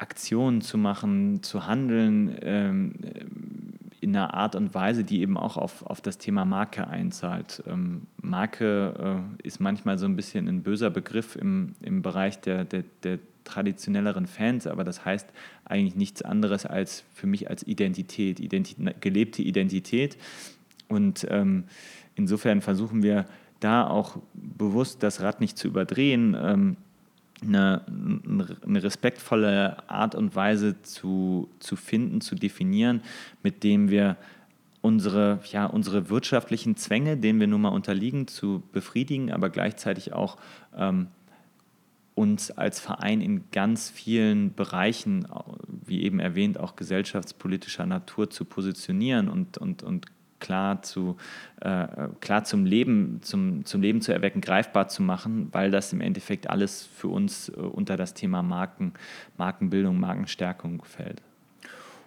Aktionen 0.00 0.62
zu 0.62 0.78
machen, 0.78 1.42
zu 1.42 1.66
handeln 1.66 2.34
ähm, 2.40 2.94
in 4.00 4.16
einer 4.16 4.32
Art 4.32 4.56
und 4.56 4.74
Weise, 4.74 5.04
die 5.04 5.20
eben 5.20 5.36
auch 5.36 5.58
auf, 5.58 5.84
auf 5.84 6.00
das 6.00 6.16
Thema 6.16 6.46
Marke 6.46 6.88
einzahlt. 6.88 7.62
Ähm, 7.66 8.06
Marke 8.22 9.22
äh, 9.42 9.46
ist 9.46 9.60
manchmal 9.60 9.98
so 9.98 10.06
ein 10.06 10.16
bisschen 10.16 10.48
ein 10.48 10.62
böser 10.62 10.88
Begriff 10.88 11.36
im, 11.36 11.74
im 11.82 12.00
Bereich 12.00 12.40
der, 12.40 12.64
der, 12.64 12.84
der 13.02 13.18
traditionelleren 13.44 14.26
Fans, 14.26 14.66
aber 14.66 14.84
das 14.84 15.04
heißt 15.04 15.28
eigentlich 15.64 15.96
nichts 15.96 16.22
anderes 16.22 16.64
als 16.64 17.04
für 17.12 17.26
mich 17.26 17.50
als 17.50 17.66
Identität, 17.66 18.40
Identität 18.40 19.02
gelebte 19.02 19.42
Identität. 19.42 20.16
Und 20.88 21.26
ähm, 21.28 21.64
insofern 22.14 22.62
versuchen 22.62 23.02
wir 23.02 23.26
da 23.60 23.86
auch 23.86 24.16
bewusst 24.32 25.02
das 25.02 25.20
Rad 25.20 25.40
nicht 25.40 25.58
zu 25.58 25.68
überdrehen. 25.68 26.76
Eine, 27.42 27.84
eine, 28.66 28.82
respektvolle 28.82 29.88
Art 29.88 30.14
und 30.14 30.34
Weise 30.34 30.82
zu, 30.82 31.48
zu 31.58 31.76
finden, 31.76 32.20
zu 32.20 32.34
definieren, 32.34 33.02
mit 33.42 33.64
dem 33.64 33.88
wir 33.88 34.16
unsere, 34.82 35.40
ja, 35.50 35.66
unsere 35.66 36.10
wirtschaftlichen 36.10 36.76
Zwänge, 36.76 37.16
denen 37.16 37.40
wir 37.40 37.46
nun 37.46 37.62
mal 37.62 37.70
unterliegen, 37.70 38.26
zu 38.26 38.62
befriedigen, 38.72 39.32
aber 39.32 39.50
gleichzeitig 39.50 40.12
auch 40.12 40.36
ähm, 40.76 41.08
uns 42.14 42.50
als 42.50 42.80
Verein 42.80 43.20
in 43.20 43.50
ganz 43.50 43.88
vielen 43.88 44.54
Bereichen, 44.54 45.26
wie 45.66 46.02
eben 46.02 46.20
erwähnt, 46.20 46.58
auch 46.58 46.76
gesellschaftspolitischer 46.76 47.86
Natur 47.86 48.28
zu 48.30 48.44
positionieren 48.44 49.28
und, 49.28 49.56
und, 49.58 49.82
und 49.82 50.06
klar, 50.40 50.82
zu, 50.82 51.16
äh, 51.60 51.86
klar 52.20 52.44
zum, 52.44 52.64
Leben, 52.64 53.20
zum, 53.22 53.64
zum 53.64 53.80
Leben 53.80 54.00
zu 54.00 54.12
erwecken, 54.12 54.40
greifbar 54.40 54.88
zu 54.88 55.02
machen, 55.02 55.48
weil 55.52 55.70
das 55.70 55.92
im 55.92 56.00
Endeffekt 56.00 56.50
alles 56.50 56.86
für 56.86 57.08
uns 57.08 57.48
äh, 57.50 57.52
unter 57.52 57.96
das 57.96 58.14
Thema 58.14 58.42
Marken, 58.42 58.94
Markenbildung, 59.36 60.00
Markenstärkung 60.00 60.82
fällt. 60.84 61.22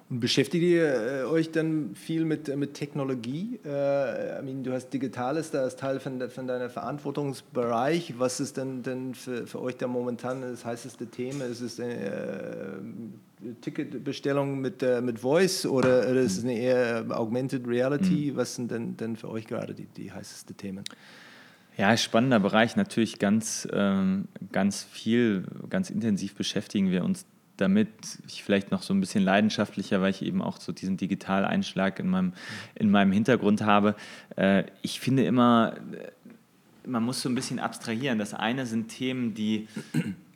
Und 0.10 0.20
beschäftigt 0.20 0.64
ihr 0.64 1.22
äh, 1.22 1.24
euch 1.24 1.52
dann 1.52 1.96
viel 1.96 2.26
mit, 2.26 2.50
äh, 2.50 2.56
mit 2.56 2.74
Technologie? 2.74 3.60
Äh, 3.66 4.40
I 4.40 4.44
mean, 4.44 4.64
du 4.64 4.74
hast 4.74 4.90
Digitales 4.90 5.52
da 5.52 5.62
als 5.62 5.76
Teil 5.76 6.00
von, 6.00 6.30
von 6.30 6.48
deinem 6.48 6.70
Verantwortungsbereich. 6.70 8.16
Was 8.20 8.40
ist 8.40 8.58
denn, 8.58 8.84
denn 8.84 9.16
für, 9.16 9.48
für 9.48 9.62
euch 9.62 9.78
da 9.78 9.88
momentan 9.88 10.42
das 10.42 10.66
heißeste 10.66 11.08
Thema? 11.08 11.46
Ist 11.46 11.62
es 11.62 11.80
eine 11.80 11.94
äh, 11.94 13.54
Ticketbestellung 13.62 14.60
mit, 14.60 14.84
äh, 14.84 15.02
mit 15.02 15.20
Voice 15.20 15.66
oder, 15.66 16.10
oder 16.10 16.22
ist 16.22 16.38
es 16.38 16.44
eine 16.44 16.58
eher 16.58 17.06
Augmented 17.10 17.68
Reality? 17.68 18.32
Mhm. 18.32 18.36
Was 18.36 18.56
sind 18.56 18.72
denn, 18.72 18.98
denn 18.98 19.16
für 19.16 19.30
euch 19.30 19.48
gerade 19.48 19.74
die, 19.74 19.86
die 19.86 20.12
heißesten 20.12 20.58
Themen? 20.58 20.84
Ja, 21.78 21.96
spannender 21.98 22.40
Bereich. 22.40 22.76
Natürlich 22.76 23.18
ganz, 23.18 23.68
ähm, 23.72 24.28
ganz 24.52 24.84
viel, 24.84 25.46
ganz 25.70 25.90
intensiv 25.90 26.36
beschäftigen 26.36 26.92
wir 26.92 27.04
uns 27.04 27.26
damit 27.58 27.90
ich 28.28 28.44
vielleicht 28.44 28.72
noch 28.72 28.82
so 28.82 28.94
ein 28.94 29.00
bisschen 29.00 29.24
leidenschaftlicher, 29.24 30.02
weil 30.02 30.12
ich 30.12 30.24
eben 30.24 30.42
auch 30.42 30.60
so 30.60 30.72
diesen 30.72 30.98
Digitaleinschlag 30.98 32.00
in 32.00 32.10
meinem, 32.10 32.34
in 32.76 32.90
meinem 32.90 33.12
Hintergrund 33.12 33.62
habe. 33.62 33.96
Äh, 34.36 34.64
ich 34.82 35.00
finde 35.00 35.24
immer, 35.24 35.76
äh, 35.94 36.88
man 36.88 37.04
muss 37.04 37.22
so 37.22 37.30
ein 37.30 37.36
bisschen 37.36 37.60
abstrahieren. 37.60 38.20
Das 38.20 38.34
eine 38.34 38.66
sind 38.66 38.90
Themen, 38.90 39.34
die 39.34 39.68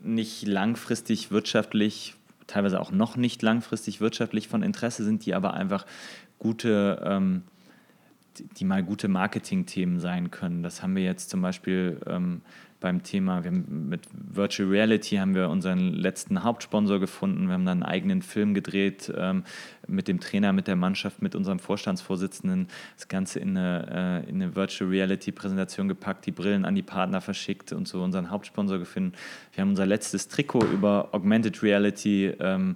nicht 0.01 0.47
langfristig 0.47 1.32
wirtschaftlich, 1.32 2.15
teilweise 2.45 2.80
auch 2.80 2.91
noch 2.91 3.18
nicht 3.18 3.41
langfristig 3.41 3.99
wirtschaftlich 3.99 4.47
von 4.47 4.63
Interesse 4.63 5.03
sind, 5.03 5.26
die 5.26 5.34
aber 5.34 5.53
einfach 5.53 5.86
gute, 6.39 7.01
ähm, 7.03 7.43
die 8.57 8.65
mal 8.65 8.84
gute 8.84 9.07
Marketing-Themen 9.07 9.99
sein 9.99 10.32
können. 10.32 10.63
Das 10.63 10.84
haben 10.84 10.95
wir 10.95 11.03
jetzt 11.03 11.30
zum 11.30 11.41
Beispiel 11.41 11.99
ähm, 12.05 12.41
beim 12.80 13.01
Thema, 13.01 13.43
wir 13.43 13.51
haben 13.51 13.89
mit 13.89 14.01
Virtual 14.13 14.69
Reality 14.69 15.15
haben 15.15 15.34
wir 15.34 15.49
unseren 15.49 15.93
letzten 15.93 16.43
Hauptsponsor 16.43 16.99
gefunden. 16.99 17.47
Wir 17.47 17.53
haben 17.53 17.65
dann 17.65 17.84
einen 17.84 17.91
eigenen 17.91 18.21
Film 18.21 18.53
gedreht 18.53 19.11
ähm, 19.17 19.43
mit 19.88 20.07
dem 20.07 20.19
Trainer, 20.19 20.53
mit 20.53 20.67
der 20.67 20.75
Mannschaft, 20.75 21.21
mit 21.21 21.34
unserem 21.34 21.59
Vorstandsvorsitzenden. 21.59 22.67
Das 22.95 23.07
Ganze 23.07 23.39
in 23.39 23.57
eine, 23.57 24.23
äh, 24.25 24.30
in 24.30 24.41
eine 24.41 24.55
Virtual 24.55 24.89
Reality 24.89 25.32
Präsentation 25.32 25.88
gepackt, 25.88 26.25
die 26.28 26.32
Brillen 26.32 26.65
an 26.65 26.75
die 26.75 26.84
Partner 26.84 27.19
verschickt 27.19 27.73
und 27.73 27.88
so 27.88 28.03
unseren 28.03 28.30
Hauptsponsor 28.30 28.78
gefunden. 28.78 29.13
Wir 29.53 29.61
haben 29.61 29.69
unser 29.69 29.86
letztes 29.86 30.28
Trikot 30.28 30.65
über 30.65 31.09
Augmented 31.13 31.63
Reality 31.63 32.28
ähm, 32.39 32.75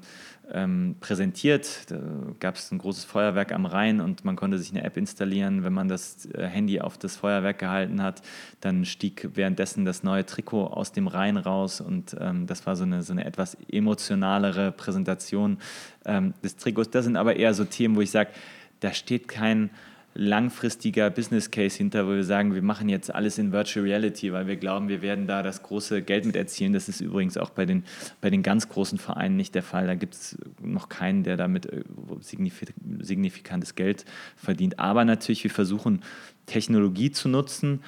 ähm, 0.54 0.95
präsentiert. 0.99 1.89
Da 1.89 1.99
gab 2.39 2.56
es 2.56 2.72
ein 2.72 2.78
großes 2.78 3.06
Feuerwerk 3.06 3.52
am 3.52 3.66
Rhein 3.66 4.02
und 4.02 4.26
man 4.26 4.36
konnte 4.36 4.58
sich 4.58 4.72
eine 4.72 4.84
App 4.84 4.97
installieren. 4.97 5.64
Wenn 5.64 5.74
man 5.74 5.88
das 5.88 6.26
äh, 6.26 6.45
Handy 6.45 6.82
auf 6.82 6.97
das 6.97 7.18
Feuerwerk 7.18 7.60
gehalten 7.60 8.02
hat, 8.02 8.22
dann 8.60 8.86
stieg 8.86 9.30
währenddessen 9.34 9.86
das 9.86 10.04
neue 10.04 10.26
Trikot 10.26 10.68
aus 10.68 10.91
dem 10.91 11.08
Rhein 11.08 11.38
raus 11.38 11.82
und 11.82 12.16
ähm, 12.20 12.47
das 12.47 12.66
war 12.66 12.76
so 12.76 12.84
eine, 12.84 13.04
so 13.04 13.14
eine 13.14 13.26
etwas 13.26 13.58
emotionalere 13.72 14.72
Präsentation 14.72 15.58
ähm, 16.06 16.34
des 16.43 16.58
Trikots. 16.58 16.89
Das 16.89 17.06
sind 17.06 17.18
aber 17.18 17.36
eher 17.36 17.54
so 17.54 17.66
Themen, 17.66 17.95
wo 17.95 18.02
ich 18.02 18.12
sage, 18.12 18.32
da 18.80 18.93
steht 18.93 19.28
kein 19.28 19.70
langfristiger 20.14 21.09
Business 21.09 21.51
Case 21.51 21.78
hinter, 21.78 22.05
wo 22.05 22.12
wir 22.12 22.24
sagen, 22.24 22.53
wir 22.53 22.62
machen 22.62 22.89
jetzt 22.89 23.14
alles 23.14 23.38
in 23.38 23.51
Virtual 23.51 23.86
Reality, 23.86 24.34
weil 24.34 24.47
wir 24.47 24.57
glauben, 24.57 24.89
wir 24.89 25.01
werden 25.01 25.26
da 25.26 25.41
das 25.41 25.64
große 25.64 26.01
Geld 26.01 26.26
mit 26.26 26.36
erzielen. 26.36 26.74
Das 26.74 26.89
ist 26.89 27.01
übrigens 27.01 27.38
auch 27.38 27.49
bei 27.49 27.66
den, 27.66 27.84
bei 28.20 28.30
den 28.30 28.43
ganz 28.43 28.68
großen 28.68 28.97
Vereinen 28.97 29.38
nicht 29.38 29.55
der 29.55 29.64
Fall. 29.64 29.88
Da 29.88 29.95
gibt 29.95 30.16
es 30.16 30.38
noch 30.62 30.89
keinen, 30.89 31.24
der 31.24 31.38
damit 31.38 31.66
äh, 31.68 31.84
signifikantes 32.20 33.76
Geld 33.76 34.05
verdient. 34.36 34.80
Aber 34.80 35.05
natürlich, 35.05 35.43
wir 35.43 35.51
versuchen 35.51 36.01
Technologie 36.45 37.12
zu 37.12 37.30
nutzen, 37.30 37.82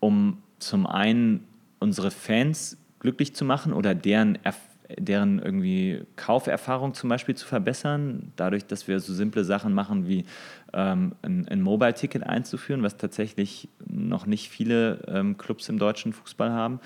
um 0.00 0.42
zum 0.58 0.86
einen 0.86 1.44
unsere 1.78 2.10
Fans 2.10 2.76
glücklich 2.98 3.34
zu 3.34 3.44
machen 3.44 3.72
oder 3.72 3.94
deren 3.94 4.36
Erfahrungen 4.44 4.67
deren 4.96 5.38
irgendwie 5.38 6.02
Kauferfahrung 6.16 6.94
zum 6.94 7.10
Beispiel 7.10 7.34
zu 7.34 7.46
verbessern, 7.46 8.32
dadurch, 8.36 8.66
dass 8.66 8.88
wir 8.88 9.00
so 9.00 9.12
simple 9.12 9.44
Sachen 9.44 9.74
machen 9.74 10.08
wie 10.08 10.24
ähm, 10.72 11.12
ein, 11.22 11.46
ein 11.48 11.60
Mobile-Ticket 11.60 12.22
einzuführen, 12.22 12.82
was 12.82 12.96
tatsächlich 12.96 13.68
noch 13.86 14.26
nicht 14.26 14.48
viele 14.48 15.02
ähm, 15.08 15.36
Clubs 15.36 15.68
im 15.68 15.78
deutschen 15.78 16.12
Fußball 16.12 16.50
haben. 16.50 16.80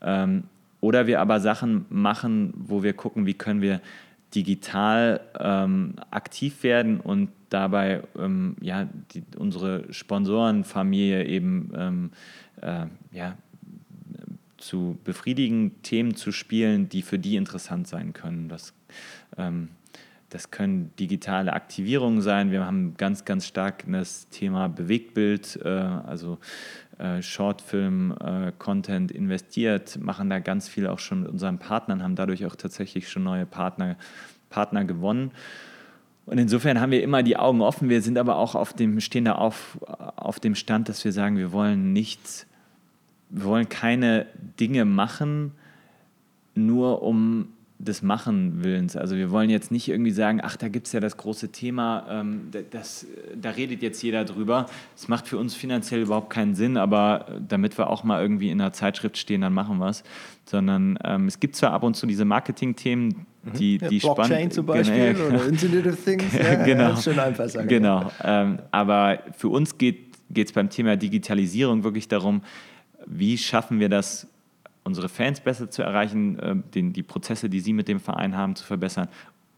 Ähm, 0.00 0.44
oder 0.80 1.08
wir 1.08 1.20
aber 1.20 1.40
Sachen 1.40 1.86
machen, 1.88 2.54
wo 2.56 2.84
wir 2.84 2.92
gucken, 2.92 3.26
wie 3.26 3.34
können 3.34 3.60
wir 3.60 3.80
digital 4.34 5.20
ähm, 5.40 5.94
aktiv 6.10 6.62
werden 6.62 7.00
und 7.00 7.30
dabei 7.48 8.02
ähm, 8.18 8.56
ja, 8.60 8.86
die, 9.14 9.24
unsere 9.36 9.92
Sponsorenfamilie 9.92 11.24
eben 11.24 11.72
ähm, 11.74 12.10
äh, 12.60 12.86
ja, 13.10 13.36
zu 14.58 14.98
befriedigen, 15.04 15.80
Themen 15.82 16.14
zu 16.14 16.32
spielen, 16.32 16.88
die 16.88 17.02
für 17.02 17.18
die 17.18 17.36
interessant 17.36 17.88
sein 17.88 18.12
können. 18.12 18.48
Das, 18.48 18.74
ähm, 19.36 19.68
das 20.30 20.50
können 20.50 20.92
digitale 20.98 21.52
Aktivierungen 21.54 22.20
sein. 22.20 22.50
Wir 22.50 22.66
haben 22.66 22.94
ganz, 22.96 23.24
ganz 23.24 23.46
stark 23.46 23.84
das 23.86 24.28
Thema 24.28 24.68
Bewegtbild, 24.68 25.60
äh, 25.64 25.68
also 25.68 26.38
äh, 26.98 27.22
Shortfilm-Content 27.22 29.12
äh, 29.12 29.14
investiert, 29.14 29.98
machen 29.98 30.28
da 30.28 30.40
ganz 30.40 30.68
viel 30.68 30.86
auch 30.86 30.98
schon 30.98 31.22
mit 31.22 31.30
unseren 31.30 31.58
Partnern, 31.58 32.02
haben 32.02 32.16
dadurch 32.16 32.44
auch 32.44 32.56
tatsächlich 32.56 33.08
schon 33.08 33.22
neue 33.22 33.46
Partner, 33.46 33.96
Partner 34.50 34.84
gewonnen. 34.84 35.30
Und 36.26 36.36
insofern 36.36 36.78
haben 36.78 36.90
wir 36.90 37.02
immer 37.02 37.22
die 37.22 37.38
Augen 37.38 37.62
offen. 37.62 37.88
Wir 37.88 38.02
sind 38.02 38.18
aber 38.18 38.36
auch 38.36 38.54
auf 38.54 38.74
dem, 38.74 39.00
stehen 39.00 39.24
da 39.24 39.36
auf, 39.36 39.78
auf 40.16 40.40
dem 40.40 40.54
Stand, 40.54 40.90
dass 40.90 41.02
wir 41.02 41.12
sagen, 41.12 41.38
wir 41.38 41.52
wollen 41.52 41.94
nichts 41.94 42.47
wir 43.30 43.44
wollen 43.44 43.68
keine 43.68 44.26
Dinge 44.58 44.84
machen, 44.84 45.52
nur 46.54 47.02
um 47.02 47.48
des 47.78 48.02
Machen 48.02 48.64
Willens. 48.64 48.96
Also 48.96 49.14
wir 49.16 49.30
wollen 49.30 49.50
jetzt 49.50 49.70
nicht 49.70 49.88
irgendwie 49.88 50.10
sagen, 50.10 50.40
ach, 50.42 50.56
da 50.56 50.68
gibt 50.68 50.88
es 50.88 50.92
ja 50.92 50.98
das 50.98 51.16
große 51.16 51.52
Thema, 51.52 52.06
ähm, 52.10 52.50
das, 52.70 53.06
da 53.40 53.50
redet 53.50 53.82
jetzt 53.82 54.02
jeder 54.02 54.24
drüber. 54.24 54.66
Das 54.96 55.06
macht 55.06 55.28
für 55.28 55.38
uns 55.38 55.54
finanziell 55.54 56.00
überhaupt 56.02 56.30
keinen 56.30 56.56
Sinn, 56.56 56.76
aber 56.76 57.26
damit 57.46 57.78
wir 57.78 57.88
auch 57.88 58.02
mal 58.02 58.20
irgendwie 58.20 58.50
in 58.50 58.60
einer 58.60 58.72
Zeitschrift 58.72 59.16
stehen, 59.16 59.42
dann 59.42 59.54
machen 59.54 59.78
wir 59.78 59.90
es. 59.90 60.02
Sondern 60.44 60.98
ähm, 61.04 61.28
es 61.28 61.38
gibt 61.38 61.54
zwar 61.54 61.72
ab 61.72 61.84
und 61.84 61.94
zu 61.94 62.06
diese 62.06 62.24
Marketing-Themen, 62.24 63.06
mhm. 63.44 63.52
die, 63.56 63.78
die 63.78 63.98
ja, 63.98 64.12
Blockchain 64.12 64.26
spannend 64.26 64.52
zum 64.54 64.66
Beispiel 64.66 65.14
genau, 65.14 65.28
oder 65.28 65.46
Internet 65.46 65.86
of 65.86 66.04
Things. 66.04 66.32
Ja, 66.36 66.54
genau. 66.64 66.96
Schon 66.96 67.18
einfach 67.20 67.48
sagen. 67.48 67.68
Genau. 67.68 68.10
Ähm, 68.24 68.58
aber 68.72 69.20
für 69.36 69.50
uns 69.50 69.78
geht 69.78 70.16
es 70.34 70.52
beim 70.52 70.68
Thema 70.68 70.96
Digitalisierung 70.96 71.84
wirklich 71.84 72.08
darum, 72.08 72.42
wie 73.06 73.38
schaffen 73.38 73.80
wir 73.80 73.88
das, 73.88 74.26
unsere 74.84 75.08
Fans 75.08 75.40
besser 75.40 75.70
zu 75.70 75.82
erreichen, 75.82 76.38
äh, 76.38 76.56
den, 76.74 76.92
die 76.92 77.02
Prozesse, 77.02 77.48
die 77.48 77.60
sie 77.60 77.72
mit 77.72 77.88
dem 77.88 78.00
Verein 78.00 78.36
haben, 78.36 78.56
zu 78.56 78.64
verbessern, 78.64 79.08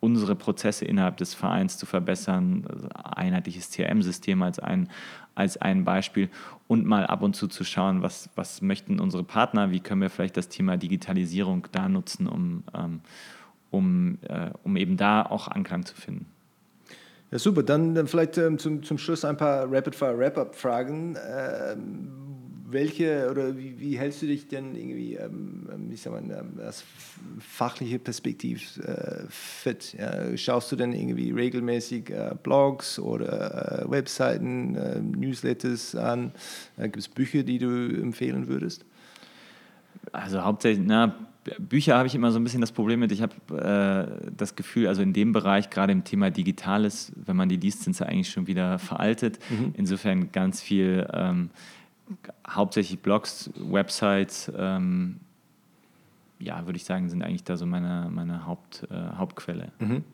unsere 0.00 0.34
Prozesse 0.34 0.84
innerhalb 0.84 1.18
des 1.18 1.34
Vereins 1.34 1.76
zu 1.76 1.86
verbessern, 1.86 2.64
also 2.68 2.88
einheitliches 2.94 3.70
CRM-System 3.70 4.42
als 4.42 4.58
ein, 4.58 4.88
als 5.34 5.58
ein 5.58 5.84
Beispiel 5.84 6.30
und 6.68 6.86
mal 6.86 7.06
ab 7.06 7.22
und 7.22 7.36
zu 7.36 7.48
zu 7.48 7.64
schauen, 7.64 8.02
was, 8.02 8.30
was 8.34 8.62
möchten 8.62 8.98
unsere 8.98 9.24
Partner, 9.24 9.70
wie 9.70 9.80
können 9.80 10.00
wir 10.00 10.10
vielleicht 10.10 10.36
das 10.36 10.48
Thema 10.48 10.76
Digitalisierung 10.76 11.68
da 11.72 11.88
nutzen, 11.88 12.26
um, 12.26 12.64
ähm, 12.74 13.00
um, 13.70 14.18
äh, 14.22 14.50
um 14.62 14.76
eben 14.76 14.96
da 14.96 15.22
auch 15.22 15.48
Anklang 15.48 15.84
zu 15.84 15.94
finden. 15.94 16.26
Ja, 17.30 17.38
super. 17.38 17.62
Dann, 17.62 17.94
dann 17.94 18.08
vielleicht 18.08 18.38
ähm, 18.38 18.58
zum, 18.58 18.82
zum 18.82 18.98
Schluss 18.98 19.24
ein 19.24 19.36
paar 19.36 19.70
Rapid-Fire-Wrap-Up-Fragen. 19.70 21.16
Ähm, 21.28 22.39
welche 22.72 23.28
oder 23.30 23.56
wie, 23.56 23.78
wie, 23.78 23.98
hältst 23.98 24.22
du 24.22 24.26
dich 24.26 24.48
denn 24.48 24.74
irgendwie, 24.74 25.14
ähm, 25.14 25.68
ähm 25.72 25.90
wie 25.90 25.96
soll 25.96 26.12
man, 26.12 26.30
ähm, 26.30 26.60
aus 26.66 26.84
fachliche 27.38 27.98
Perspektiv 27.98 28.78
äh, 28.78 29.24
fit? 29.28 29.94
Ja? 29.98 30.36
Schaust 30.36 30.72
du 30.72 30.76
denn 30.76 30.92
irgendwie 30.92 31.30
regelmäßig 31.30 32.10
äh, 32.10 32.34
Blogs 32.42 32.98
oder 32.98 33.82
äh, 33.82 33.90
Webseiten, 33.90 34.74
äh, 34.76 35.00
Newsletters 35.00 35.94
an? 35.94 36.32
Äh, 36.76 36.84
Gibt 36.84 36.98
es 36.98 37.08
Bücher, 37.08 37.42
die 37.42 37.58
du 37.58 37.68
empfehlen 37.68 38.48
würdest? 38.48 38.84
Also 40.12 40.42
hauptsächlich, 40.42 40.86
na, 40.86 41.14
Bücher 41.58 41.96
habe 41.96 42.06
ich 42.06 42.14
immer 42.14 42.30
so 42.32 42.38
ein 42.38 42.44
bisschen 42.44 42.60
das 42.60 42.72
Problem 42.72 43.00
mit. 43.00 43.12
Ich 43.12 43.22
habe 43.22 43.34
äh, 43.56 44.30
das 44.36 44.56
Gefühl, 44.56 44.86
also 44.86 45.02
in 45.02 45.12
dem 45.12 45.32
Bereich, 45.32 45.70
gerade 45.70 45.92
im 45.92 46.04
Thema 46.04 46.30
Digitales, 46.30 47.12
wenn 47.16 47.36
man 47.36 47.48
die 47.48 47.56
liest, 47.56 47.82
sind 47.82 47.96
sie 47.96 48.06
eigentlich 48.06 48.30
schon 48.30 48.46
wieder 48.46 48.78
veraltet. 48.78 49.38
Mhm. 49.48 49.72
Insofern 49.74 50.32
ganz 50.32 50.60
viel, 50.60 51.06
ähm, 51.12 51.50
hauptsächlich 52.48 53.00
Blogs, 53.00 53.50
Websites, 53.56 54.50
ähm, 54.56 55.20
ja, 56.38 56.64
würde 56.64 56.76
ich 56.76 56.84
sagen, 56.84 57.08
sind 57.10 57.22
eigentlich 57.22 57.44
da 57.44 57.56
so 57.56 57.66
meine, 57.66 58.08
meine 58.10 58.46
Haupt, 58.46 58.86
äh, 58.90 59.16
Hauptquelle. 59.16 59.72
Mhm. 59.78 60.04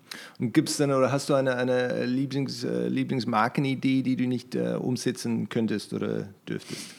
Und 0.40 0.52
gibt 0.52 0.68
es 0.68 0.76
dann 0.76 0.90
oder 0.90 1.12
hast 1.12 1.28
du 1.28 1.34
eine, 1.34 1.56
eine 1.56 2.04
Lieblings, 2.04 2.64
äh, 2.64 2.88
Lieblingsmarkenidee, 2.88 4.02
die 4.02 4.16
du 4.16 4.26
nicht 4.26 4.54
äh, 4.56 4.74
umsetzen 4.74 5.48
könntest 5.48 5.92
oder 5.92 6.28
dürftest? 6.48 6.94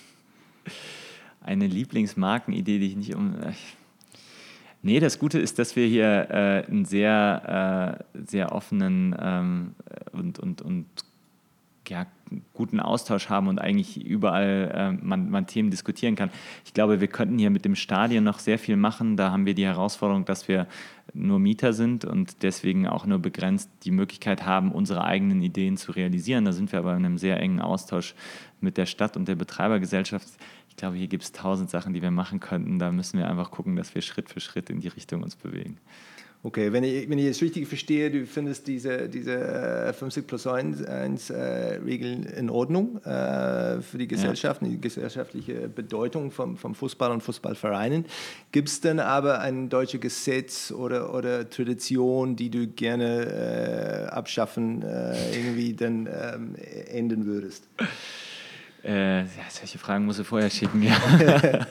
Eine 1.42 1.68
Lieblingsmarkenidee, 1.68 2.80
die 2.80 2.88
ich 2.88 2.96
nicht 2.96 3.16
um. 3.16 3.36
Äh, 3.42 3.54
Nee, 4.84 5.00
das 5.00 5.18
Gute 5.18 5.40
ist, 5.40 5.58
dass 5.60 5.76
wir 5.76 5.88
hier 5.88 6.28
äh, 6.30 6.66
einen 6.68 6.86
sehr, 6.86 7.98
äh, 8.14 8.22
sehr 8.26 8.52
offenen 8.52 9.16
ähm, 9.20 9.76
und, 10.12 10.40
und, 10.40 10.62
und 10.62 10.86
ja, 11.90 12.06
guten 12.54 12.80
Austausch 12.80 13.30
haben 13.30 13.48
und 13.48 13.60
eigentlich 13.60 14.04
überall 14.04 14.72
äh, 14.74 15.06
man, 15.06 15.30
man, 15.30 15.48
Themen 15.48 15.72
diskutieren 15.72 16.16
kann. 16.16 16.30
Ich 16.66 16.74
glaube, 16.74 17.00
wir 17.00 17.08
könnten 17.08 17.38
hier 17.38 17.50
mit 17.50 17.66
dem 17.66 17.76
Stadion 17.76 18.24
noch 18.24 18.40
sehr 18.40 18.60
viel 18.60 18.76
machen. 18.76 19.16
Da 19.16 19.32
haben 19.32 19.46
wir 19.46 19.54
die 19.54 19.66
Herausforderung, 19.66 20.26
dass 20.26 20.48
wir 20.48 20.68
nur 21.14 21.40
Mieter 21.40 21.74
sind 21.74 22.04
und 22.04 22.44
deswegen 22.44 22.88
auch 22.88 23.06
nur 23.06 23.20
begrenzt 23.20 23.70
die 23.84 23.92
Möglichkeit 23.92 24.46
haben, 24.46 24.72
unsere 24.72 25.04
eigenen 25.04 25.42
Ideen 25.42 25.78
zu 25.78 25.92
realisieren. 25.94 26.46
Da 26.46 26.52
sind 26.52 26.72
wir 26.72 26.80
aber 26.80 26.92
in 26.96 27.06
einem 27.06 27.18
sehr 27.18 27.40
engen 27.40 27.62
Austausch 27.62 28.16
mit 28.60 28.78
der 28.78 28.86
Stadt 28.86 29.16
und 29.16 29.28
der 29.28 29.36
Betreibergesellschaft 29.36 30.28
ich 30.78 30.82
glaube, 30.82 30.98
hier 30.98 31.08
gibt 31.08 31.24
es 31.24 31.32
tausend 31.32 31.72
Sachen, 31.72 31.96
die 31.96 32.04
wir 32.04 32.12
machen 32.12 32.40
könnten. 32.40 32.78
Da 32.78 32.92
müssen 32.92 33.18
wir 33.18 33.28
einfach 33.28 33.50
gucken, 33.50 33.76
dass 33.76 33.96
wir 33.96 34.04
Schritt 34.04 34.30
für 34.30 34.40
Schritt 34.40 34.70
in 34.70 34.80
die 34.80 34.90
Richtung 34.90 35.24
uns 35.24 35.36
bewegen. 35.36 35.80
Okay, 36.48 36.72
wenn 36.72 36.86
ich, 36.86 37.10
wenn 37.10 37.20
ich 37.20 37.26
es 37.26 37.42
richtig 37.42 37.68
verstehe, 37.68 38.10
du 38.10 38.26
findest 38.26 38.68
diese, 38.68 39.10
diese 39.10 39.94
50 39.94 40.24
äh, 40.24 40.26
plus 40.26 40.48
1, 40.48 40.82
1 40.82 41.30
äh, 41.30 41.36
Regeln 41.84 42.24
in 42.24 42.50
Ordnung 42.50 43.04
äh, 43.04 43.82
für 43.82 43.98
die 43.98 44.08
Gesellschaft, 44.08 44.62
ja. 44.62 44.70
die 44.70 44.80
gesellschaftliche 44.80 45.68
Bedeutung 45.68 46.32
vom, 46.32 46.56
vom 46.56 46.74
Fußball 46.74 47.12
und 47.12 47.22
Fußballvereinen. 47.22 48.06
Gibt 48.54 48.70
es 48.70 48.80
denn 48.80 49.02
aber 49.02 49.42
ein 49.42 49.68
deutsches 49.68 50.00
Gesetz 50.00 50.72
oder, 50.72 51.14
oder 51.14 51.50
Tradition, 51.50 52.38
die 52.38 52.50
du 52.50 52.68
gerne 52.68 54.06
äh, 54.08 54.10
abschaffen, 54.14 54.84
äh, 54.84 55.38
irgendwie 55.38 55.74
dann 55.74 56.08
ähm, 56.08 56.56
ändern 56.90 57.26
würdest? 57.26 57.68
Äh, 58.88 59.26
solche 59.50 59.78
Fragen 59.78 60.06
muss 60.06 60.18
ich 60.18 60.26
vorher 60.26 60.50
schicken. 60.50 60.82
Ja. 60.82 60.96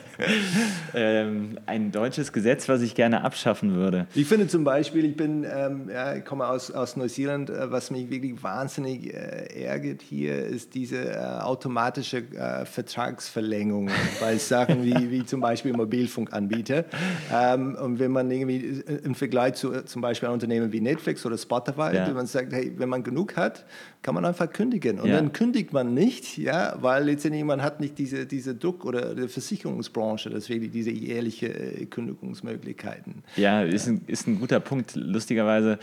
ähm, 0.93 1.57
ein 1.65 1.91
deutsches 1.91 2.31
Gesetz, 2.31 2.69
was 2.69 2.81
ich 2.81 2.93
gerne 2.93 3.23
abschaffen 3.23 3.73
würde. 3.73 4.05
Ich 4.13 4.27
finde 4.27 4.47
zum 4.47 4.63
Beispiel, 4.63 5.03
ich 5.05 5.17
bin, 5.17 5.43
ähm, 5.43 5.89
ja, 5.91 6.13
ich 6.15 6.25
komme 6.25 6.45
aus, 6.45 6.69
aus 6.69 6.95
Neuseeland, 6.95 7.49
äh, 7.49 7.71
was 7.71 7.89
mich 7.89 8.11
wirklich 8.11 8.43
wahnsinnig 8.43 9.11
äh, 9.11 9.63
ärgert 9.63 10.03
hier, 10.03 10.45
ist 10.45 10.75
diese 10.75 11.11
äh, 11.11 11.17
automatische 11.17 12.17
äh, 12.17 12.65
Vertragsverlängerung 12.65 13.89
bei 14.19 14.37
Sachen 14.37 14.83
wie, 14.83 15.09
wie 15.09 15.25
zum 15.25 15.41
Beispiel 15.41 15.73
Mobilfunkanbieter. 15.73 16.85
Ähm, 17.33 17.75
und 17.81 17.97
wenn 17.97 18.11
man 18.11 18.29
irgendwie 18.29 18.83
äh, 18.85 18.99
im 19.03 19.15
Vergleich 19.15 19.55
zu 19.55 19.71
zum 19.85 20.03
Beispiel 20.03 20.29
Unternehmen 20.29 20.71
wie 20.71 20.81
Netflix 20.81 21.25
oder 21.25 21.37
Spotify, 21.37 21.95
ja. 21.95 22.07
wenn 22.07 22.13
man 22.13 22.27
sagt, 22.27 22.53
hey, 22.53 22.73
wenn 22.77 22.89
man 22.89 23.01
genug 23.03 23.35
hat, 23.37 23.65
kann 24.03 24.13
man 24.13 24.23
einfach 24.23 24.51
kündigen. 24.51 24.99
Und 24.99 25.09
ja. 25.09 25.15
dann 25.15 25.33
kündigt 25.33 25.73
man 25.73 25.95
nicht, 25.95 26.37
ja, 26.37 26.75
weil 26.79 27.06
letztendlich 27.07 27.43
man 27.43 27.61
hat 27.61 27.79
nicht 27.79 27.97
diese, 27.97 28.25
diese 28.25 28.55
Druck 28.55 28.85
oder 28.85 29.15
die 29.15 29.27
Versicherungsbranche, 29.27 30.29
deswegen 30.29 30.71
diese 30.71 30.91
jährliche 30.91 31.47
äh, 31.47 31.85
Kündigungsmöglichkeiten. 31.85 33.23
Ja, 33.35 33.63
ist 33.63 33.87
ein, 33.87 34.01
ist 34.07 34.27
ein 34.27 34.39
guter 34.39 34.59
Punkt. 34.59 34.95
Lustigerweise 34.95 35.79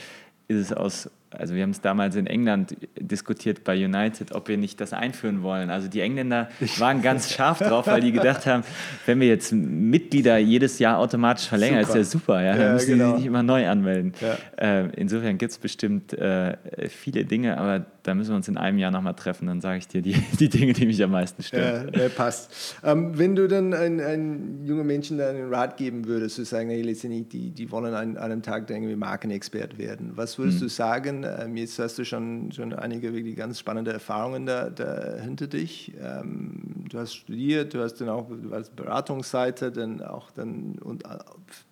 ist 0.48 0.58
es 0.58 0.72
aus 0.72 1.10
also 1.38 1.54
wir 1.54 1.62
haben 1.62 1.70
es 1.70 1.80
damals 1.80 2.16
in 2.16 2.26
England 2.26 2.76
diskutiert 2.98 3.64
bei 3.64 3.76
United, 3.76 4.32
ob 4.32 4.48
wir 4.48 4.56
nicht 4.56 4.80
das 4.80 4.92
einführen 4.92 5.42
wollen. 5.42 5.70
Also 5.70 5.88
die 5.88 6.00
Engländer 6.00 6.48
waren 6.78 7.02
ganz 7.02 7.32
scharf 7.32 7.58
drauf, 7.58 7.86
weil 7.86 8.00
die 8.00 8.12
gedacht 8.12 8.46
haben, 8.46 8.64
wenn 9.06 9.20
wir 9.20 9.28
jetzt 9.28 9.52
Mitglieder 9.52 10.38
jedes 10.38 10.78
Jahr 10.78 10.98
automatisch 10.98 11.46
verlängern, 11.46 11.84
super. 11.84 12.00
ist 12.00 12.12
ja 12.12 12.18
super, 12.18 12.42
ja? 12.42 12.52
dann 12.52 12.60
ja, 12.60 12.72
müssen 12.72 12.90
genau. 12.92 13.04
sie 13.04 13.10
sich 13.10 13.18
nicht 13.18 13.26
immer 13.26 13.42
neu 13.42 13.68
anmelden. 13.68 14.12
Ja. 14.20 14.82
Äh, 14.82 14.88
insofern 14.96 15.38
gibt 15.38 15.52
es 15.52 15.58
bestimmt 15.58 16.12
äh, 16.12 16.56
viele 16.88 17.24
Dinge, 17.24 17.58
aber 17.58 17.86
da 18.04 18.14
müssen 18.14 18.30
wir 18.30 18.36
uns 18.36 18.48
in 18.48 18.56
einem 18.56 18.78
Jahr 18.78 18.90
nochmal 18.90 19.14
treffen, 19.14 19.46
dann 19.46 19.60
sage 19.60 19.78
ich 19.78 19.88
dir 19.88 20.02
die, 20.02 20.12
die 20.38 20.48
Dinge, 20.48 20.72
die 20.72 20.86
mich 20.86 21.02
am 21.02 21.10
meisten 21.10 21.42
stören. 21.42 21.90
Ja, 21.94 22.08
passt. 22.08 22.76
Ähm, 22.84 23.18
wenn 23.18 23.34
du 23.34 23.48
dann 23.48 23.72
einen 23.74 24.64
jungen 24.64 24.86
Menschen 24.86 25.20
einen 25.20 25.52
Rat 25.52 25.76
geben 25.76 26.06
würdest, 26.06 26.36
zu 26.36 26.44
sagen, 26.44 26.68
hey, 26.68 26.82
letztendlich, 26.82 27.28
die, 27.28 27.50
die 27.50 27.70
wollen 27.70 27.94
an 27.94 28.16
einem 28.16 28.42
Tag 28.42 28.68
irgendwie 28.70 28.96
Markenexpert 28.96 29.78
werden, 29.78 30.12
was 30.14 30.38
würdest 30.38 30.60
hm. 30.60 30.66
du 30.66 30.68
sagen? 30.68 31.23
Ähm, 31.24 31.56
jetzt 31.56 31.78
hast 31.78 31.98
du 31.98 32.04
schon, 32.04 32.52
schon 32.52 32.72
einige 32.72 33.12
wirklich 33.12 33.36
ganz 33.36 33.58
spannende 33.58 33.92
Erfahrungen 33.92 34.46
da, 34.46 34.70
da 34.70 35.16
hinter 35.20 35.46
dich. 35.46 35.92
Ähm, 36.00 36.84
du 36.88 36.98
hast 36.98 37.14
studiert, 37.14 37.74
du 37.74 37.82
hast 37.82 38.00
dann 38.00 38.08
auch 38.08 38.26
warst 38.28 38.76
Beratungsseite, 38.76 39.72
dann 39.72 40.02
auch 40.02 40.30
dann 40.30 40.78
und, 40.80 41.04
äh, 41.04 41.18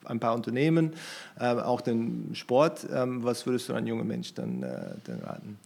ein 0.05 0.21
paar 0.21 0.35
Unternehmen, 0.35 0.93
äh, 1.39 1.47
auch 1.47 1.81
den 1.81 2.31
Sport. 2.35 2.87
Ähm, 2.93 3.23
was 3.23 3.47
würdest 3.47 3.69
du 3.69 3.75
einem 3.75 3.87
jungen 3.87 4.07
Menschen 4.07 4.35
dann, 4.35 4.63
äh, 4.63 4.95
dann 5.05 5.21
raten? 5.21 5.59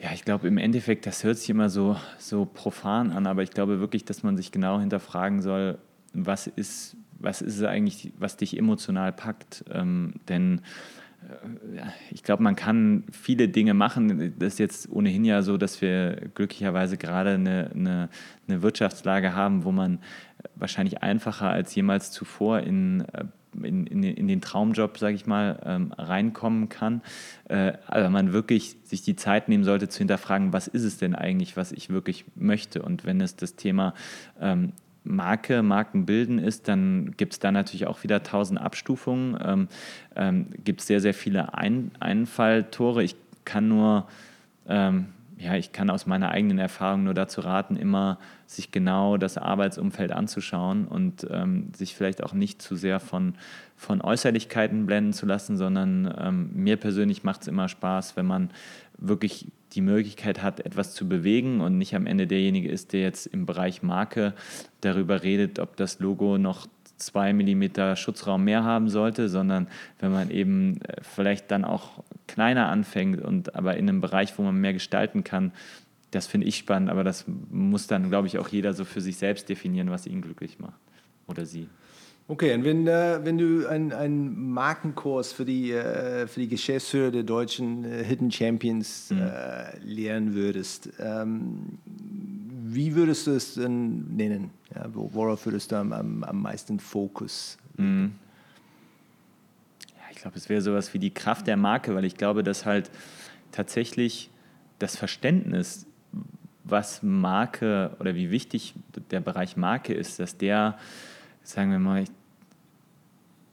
Ja, 0.00 0.12
ich 0.12 0.24
glaube 0.24 0.46
im 0.46 0.58
Endeffekt, 0.58 1.06
das 1.06 1.24
hört 1.24 1.38
sich 1.38 1.50
immer 1.50 1.70
so, 1.70 1.96
so 2.18 2.44
profan 2.44 3.10
an, 3.10 3.26
aber 3.26 3.42
ich 3.42 3.50
glaube 3.50 3.80
wirklich, 3.80 4.04
dass 4.04 4.22
man 4.22 4.36
sich 4.36 4.52
genau 4.52 4.78
hinterfragen 4.78 5.42
soll, 5.42 5.78
was 6.12 6.46
ist, 6.46 6.96
was 7.18 7.42
ist 7.42 7.56
es 7.56 7.64
eigentlich, 7.64 8.12
was 8.18 8.36
dich 8.36 8.56
emotional 8.56 9.12
packt. 9.12 9.64
Ähm, 9.72 10.14
denn 10.28 10.60
ich 12.10 12.22
glaube, 12.22 12.42
man 12.42 12.56
kann 12.56 13.04
viele 13.10 13.48
Dinge 13.48 13.74
machen. 13.74 14.34
Das 14.38 14.54
ist 14.54 14.58
jetzt 14.58 14.90
ohnehin 14.90 15.24
ja 15.24 15.42
so, 15.42 15.56
dass 15.56 15.80
wir 15.80 16.30
glücklicherweise 16.34 16.96
gerade 16.96 17.30
eine, 17.30 17.70
eine, 17.74 18.08
eine 18.46 18.62
Wirtschaftslage 18.62 19.34
haben, 19.34 19.64
wo 19.64 19.72
man 19.72 19.98
wahrscheinlich 20.54 21.02
einfacher 21.02 21.50
als 21.50 21.74
jemals 21.74 22.10
zuvor 22.10 22.60
in 22.60 23.02
äh, 23.12 23.24
in, 23.62 23.86
in, 23.86 24.02
in 24.02 24.28
den 24.28 24.40
Traumjob, 24.40 24.98
sage 24.98 25.14
ich 25.14 25.26
mal, 25.26 25.58
ähm, 25.64 25.92
reinkommen 25.96 26.68
kann. 26.68 27.02
Äh, 27.48 27.72
aber 27.86 28.10
man 28.10 28.32
wirklich 28.32 28.76
sich 28.84 29.02
die 29.02 29.16
Zeit 29.16 29.48
nehmen 29.48 29.64
sollte 29.64 29.88
zu 29.88 29.98
hinterfragen, 29.98 30.52
was 30.52 30.68
ist 30.68 30.84
es 30.84 30.98
denn 30.98 31.14
eigentlich, 31.14 31.56
was 31.56 31.72
ich 31.72 31.90
wirklich 31.90 32.24
möchte. 32.34 32.82
Und 32.82 33.04
wenn 33.04 33.20
es 33.20 33.36
das 33.36 33.56
Thema 33.56 33.94
ähm, 34.40 34.72
Marke, 35.08 35.62
Markenbilden 35.62 36.38
ist, 36.38 36.68
dann 36.68 37.14
gibt 37.16 37.32
es 37.32 37.38
da 37.38 37.50
natürlich 37.50 37.86
auch 37.86 38.02
wieder 38.02 38.22
tausend 38.22 38.60
Abstufungen. 38.60 39.38
Ähm, 39.42 39.68
ähm, 40.14 40.46
gibt 40.64 40.80
es 40.80 40.86
sehr, 40.86 41.00
sehr 41.00 41.14
viele 41.14 41.54
Ein 41.54 41.90
Einfalltore. 41.98 43.02
Ich 43.02 43.16
kann 43.44 43.68
nur 43.68 44.06
ähm, 44.68 45.06
ja, 45.38 45.54
ich 45.54 45.72
kann 45.72 45.88
aus 45.88 46.06
meiner 46.06 46.30
eigenen 46.30 46.58
Erfahrung 46.58 47.04
nur 47.04 47.14
dazu 47.14 47.40
raten, 47.40 47.76
immer 47.76 48.18
sich 48.46 48.72
genau 48.72 49.16
das 49.16 49.38
Arbeitsumfeld 49.38 50.10
anzuschauen 50.10 50.86
und 50.86 51.26
ähm, 51.30 51.70
sich 51.76 51.94
vielleicht 51.94 52.24
auch 52.24 52.32
nicht 52.32 52.60
zu 52.60 52.74
sehr 52.74 52.98
von, 52.98 53.34
von 53.76 54.00
Äußerlichkeiten 54.00 54.86
blenden 54.86 55.12
zu 55.12 55.26
lassen, 55.26 55.56
sondern 55.56 56.12
ähm, 56.18 56.50
mir 56.54 56.76
persönlich 56.76 57.22
macht 57.22 57.42
es 57.42 57.48
immer 57.48 57.68
Spaß, 57.68 58.16
wenn 58.16 58.26
man 58.26 58.50
wirklich 58.96 59.46
die 59.72 59.80
Möglichkeit 59.80 60.42
hat, 60.42 60.60
etwas 60.60 60.94
zu 60.94 61.08
bewegen 61.08 61.60
und 61.60 61.78
nicht 61.78 61.94
am 61.94 62.06
Ende 62.06 62.26
derjenige 62.26 62.68
ist, 62.68 62.92
der 62.92 63.02
jetzt 63.02 63.26
im 63.26 63.46
Bereich 63.46 63.82
Marke 63.82 64.34
darüber 64.80 65.22
redet, 65.22 65.58
ob 65.60 65.76
das 65.76 66.00
Logo 66.00 66.38
noch 66.38 66.66
zwei 66.98 67.32
Millimeter 67.32 67.96
Schutzraum 67.96 68.44
mehr 68.44 68.64
haben 68.64 68.88
sollte, 68.88 69.28
sondern 69.28 69.68
wenn 69.98 70.12
man 70.12 70.30
eben 70.30 70.80
äh, 70.82 70.96
vielleicht 71.02 71.50
dann 71.50 71.64
auch 71.64 72.04
kleiner 72.26 72.68
anfängt 72.68 73.20
und 73.20 73.54
aber 73.54 73.76
in 73.76 73.88
einem 73.88 74.00
Bereich, 74.00 74.36
wo 74.38 74.42
man 74.42 74.60
mehr 74.60 74.72
gestalten 74.72 75.24
kann, 75.24 75.52
das 76.10 76.26
finde 76.26 76.46
ich 76.46 76.56
spannend, 76.56 76.90
aber 76.90 77.04
das 77.04 77.24
muss 77.50 77.86
dann, 77.86 78.08
glaube 78.08 78.26
ich, 78.26 78.38
auch 78.38 78.48
jeder 78.48 78.72
so 78.72 78.84
für 78.84 79.00
sich 79.00 79.16
selbst 79.16 79.48
definieren, 79.48 79.90
was 79.90 80.06
ihn 80.06 80.22
glücklich 80.22 80.58
macht 80.58 80.78
oder 81.26 81.44
sie. 81.44 81.68
Okay, 82.30 82.54
und 82.54 82.64
wenn, 82.64 82.86
äh, 82.86 83.20
wenn 83.22 83.38
du 83.38 83.66
einen 83.66 84.50
Markenkurs 84.52 85.32
für 85.32 85.46
die, 85.46 85.72
äh, 85.72 86.26
für 86.26 86.40
die 86.40 86.48
Geschäftsführer 86.48 87.10
der 87.10 87.22
deutschen 87.22 87.84
äh, 87.84 88.04
Hidden 88.04 88.30
Champions 88.30 89.10
mhm. 89.10 89.22
Äh, 89.22 89.78
lehren 89.82 90.34
würdest, 90.34 90.90
ähm, 90.98 91.78
wie 92.74 92.94
würdest 92.94 93.26
du 93.26 93.32
es 93.32 93.54
denn 93.54 94.16
nennen? 94.16 94.50
Ja, 94.74 94.86
worauf 94.92 95.46
würdest 95.46 95.72
du 95.72 95.76
am, 95.76 95.92
am, 95.92 96.24
am 96.24 96.42
meisten 96.42 96.78
Fokus? 96.78 97.58
Mhm. 97.76 98.12
Ja, 99.96 100.02
ich 100.10 100.18
glaube, 100.18 100.36
es 100.36 100.48
wäre 100.48 100.60
sowas 100.60 100.92
wie 100.94 100.98
die 100.98 101.12
Kraft 101.12 101.46
der 101.46 101.56
Marke, 101.56 101.94
weil 101.94 102.04
ich 102.04 102.16
glaube, 102.16 102.42
dass 102.42 102.66
halt 102.66 102.90
tatsächlich 103.52 104.30
das 104.78 104.96
Verständnis, 104.96 105.86
was 106.64 107.02
Marke 107.02 107.96
oder 107.98 108.14
wie 108.14 108.30
wichtig 108.30 108.74
der 109.10 109.20
Bereich 109.20 109.56
Marke 109.56 109.94
ist, 109.94 110.20
dass 110.20 110.36
der, 110.36 110.78
sagen 111.42 111.70
wir 111.70 111.78
mal, 111.78 112.04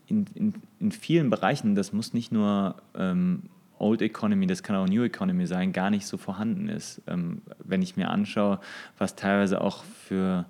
in, 0.07 0.25
in, 0.35 0.53
in 0.79 0.91
vielen 0.91 1.29
Bereichen, 1.29 1.75
das 1.75 1.93
muss 1.93 2.13
nicht 2.13 2.31
nur 2.31 2.75
ähm, 2.95 3.43
Old 3.79 4.01
Economy, 4.01 4.47
das 4.47 4.63
kann 4.63 4.75
auch 4.75 4.87
New 4.87 5.03
Economy 5.03 5.47
sein, 5.47 5.73
gar 5.73 5.89
nicht 5.89 6.07
so 6.07 6.17
vorhanden 6.17 6.69
ist. 6.69 7.01
Ähm, 7.07 7.41
wenn 7.59 7.81
ich 7.81 7.97
mir 7.97 8.09
anschaue, 8.09 8.59
was 8.97 9.15
teilweise 9.15 9.61
auch 9.61 9.83
für 9.83 10.45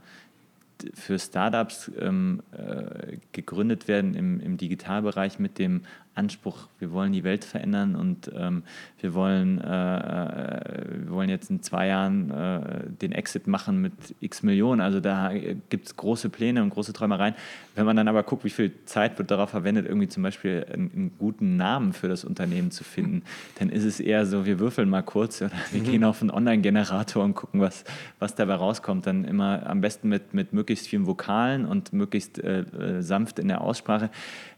für 0.94 1.18
Startups 1.18 1.90
ähm, 2.00 2.44
äh, 2.52 3.18
gegründet 3.32 3.88
werden 3.88 4.14
im, 4.14 4.40
im 4.42 4.58
Digitalbereich 4.58 5.40
mit 5.40 5.58
dem 5.58 5.82
Anspruch, 6.16 6.70
wir 6.80 6.92
wollen 6.94 7.12
die 7.12 7.26
Welt 7.26 7.44
verändern 7.44 7.96
und 7.96 8.32
ähm, 8.34 8.64
wir, 9.02 9.14
wollen, 9.14 9.60
äh, 9.60 9.98
äh, 9.98 11.04
wir 11.04 11.12
wollen 11.12 11.30
jetzt 11.30 11.50
in 11.50 11.62
zwei 11.62 11.88
Jahren 11.88 12.32
äh, 12.32 12.90
den 13.02 13.12
Exit 13.12 13.48
machen 13.48 13.82
mit 13.82 13.94
x 14.22 14.42
Millionen. 14.42 14.80
Also 14.80 15.02
da 15.02 15.32
gibt 15.70 15.88
es 15.88 15.98
große 15.98 16.30
Pläne 16.30 16.64
und 16.64 16.70
große 16.70 16.94
Träumereien. 16.94 17.36
Wenn 17.76 17.86
man 17.86 17.98
dann 17.98 18.08
aber 18.08 18.24
guckt, 18.24 18.46
wie 18.46 18.50
viel 18.50 18.72
Zeit 18.86 19.18
wird 19.18 19.30
darauf 19.30 19.50
verwendet, 19.50 19.86
irgendwie 19.88 20.08
zum 20.08 20.24
Beispiel 20.24 20.66
einen, 20.72 20.92
einen 20.96 21.12
guten 21.20 21.58
Namen 21.58 21.92
für 21.92 22.08
das 22.08 22.24
Unternehmen 22.24 22.72
zu 22.72 22.86
finden, 22.86 23.24
dann 23.60 23.70
ist 23.70 23.84
es 23.84 24.00
eher 24.00 24.26
so, 24.26 24.46
wir 24.46 24.60
würfeln 24.60 24.90
mal 24.90 25.04
kurz 25.04 25.42
oder 25.42 25.52
wir 25.72 25.82
mhm. 25.82 25.86
gehen 25.86 26.04
auf 26.06 26.22
einen 26.22 26.32
Online-Generator 26.32 27.26
und 27.26 27.36
gucken, 27.36 27.60
was, 27.60 27.84
was 28.20 28.36
dabei 28.36 28.56
rauskommt. 28.56 29.06
Dann 29.06 29.26
immer 29.26 29.68
am 29.68 29.82
besten 29.82 30.08
mit, 30.08 30.34
mit 30.34 30.54
möglichst 30.54 30.88
vielen 30.88 31.08
Vokalen 31.08 31.66
und 31.66 31.92
möglichst 31.92 32.40
äh, 32.40 32.62
äh 32.62 33.02
sanft 33.02 33.38
in 33.38 33.50
der 33.50 33.60
Aussprache. 33.60 34.10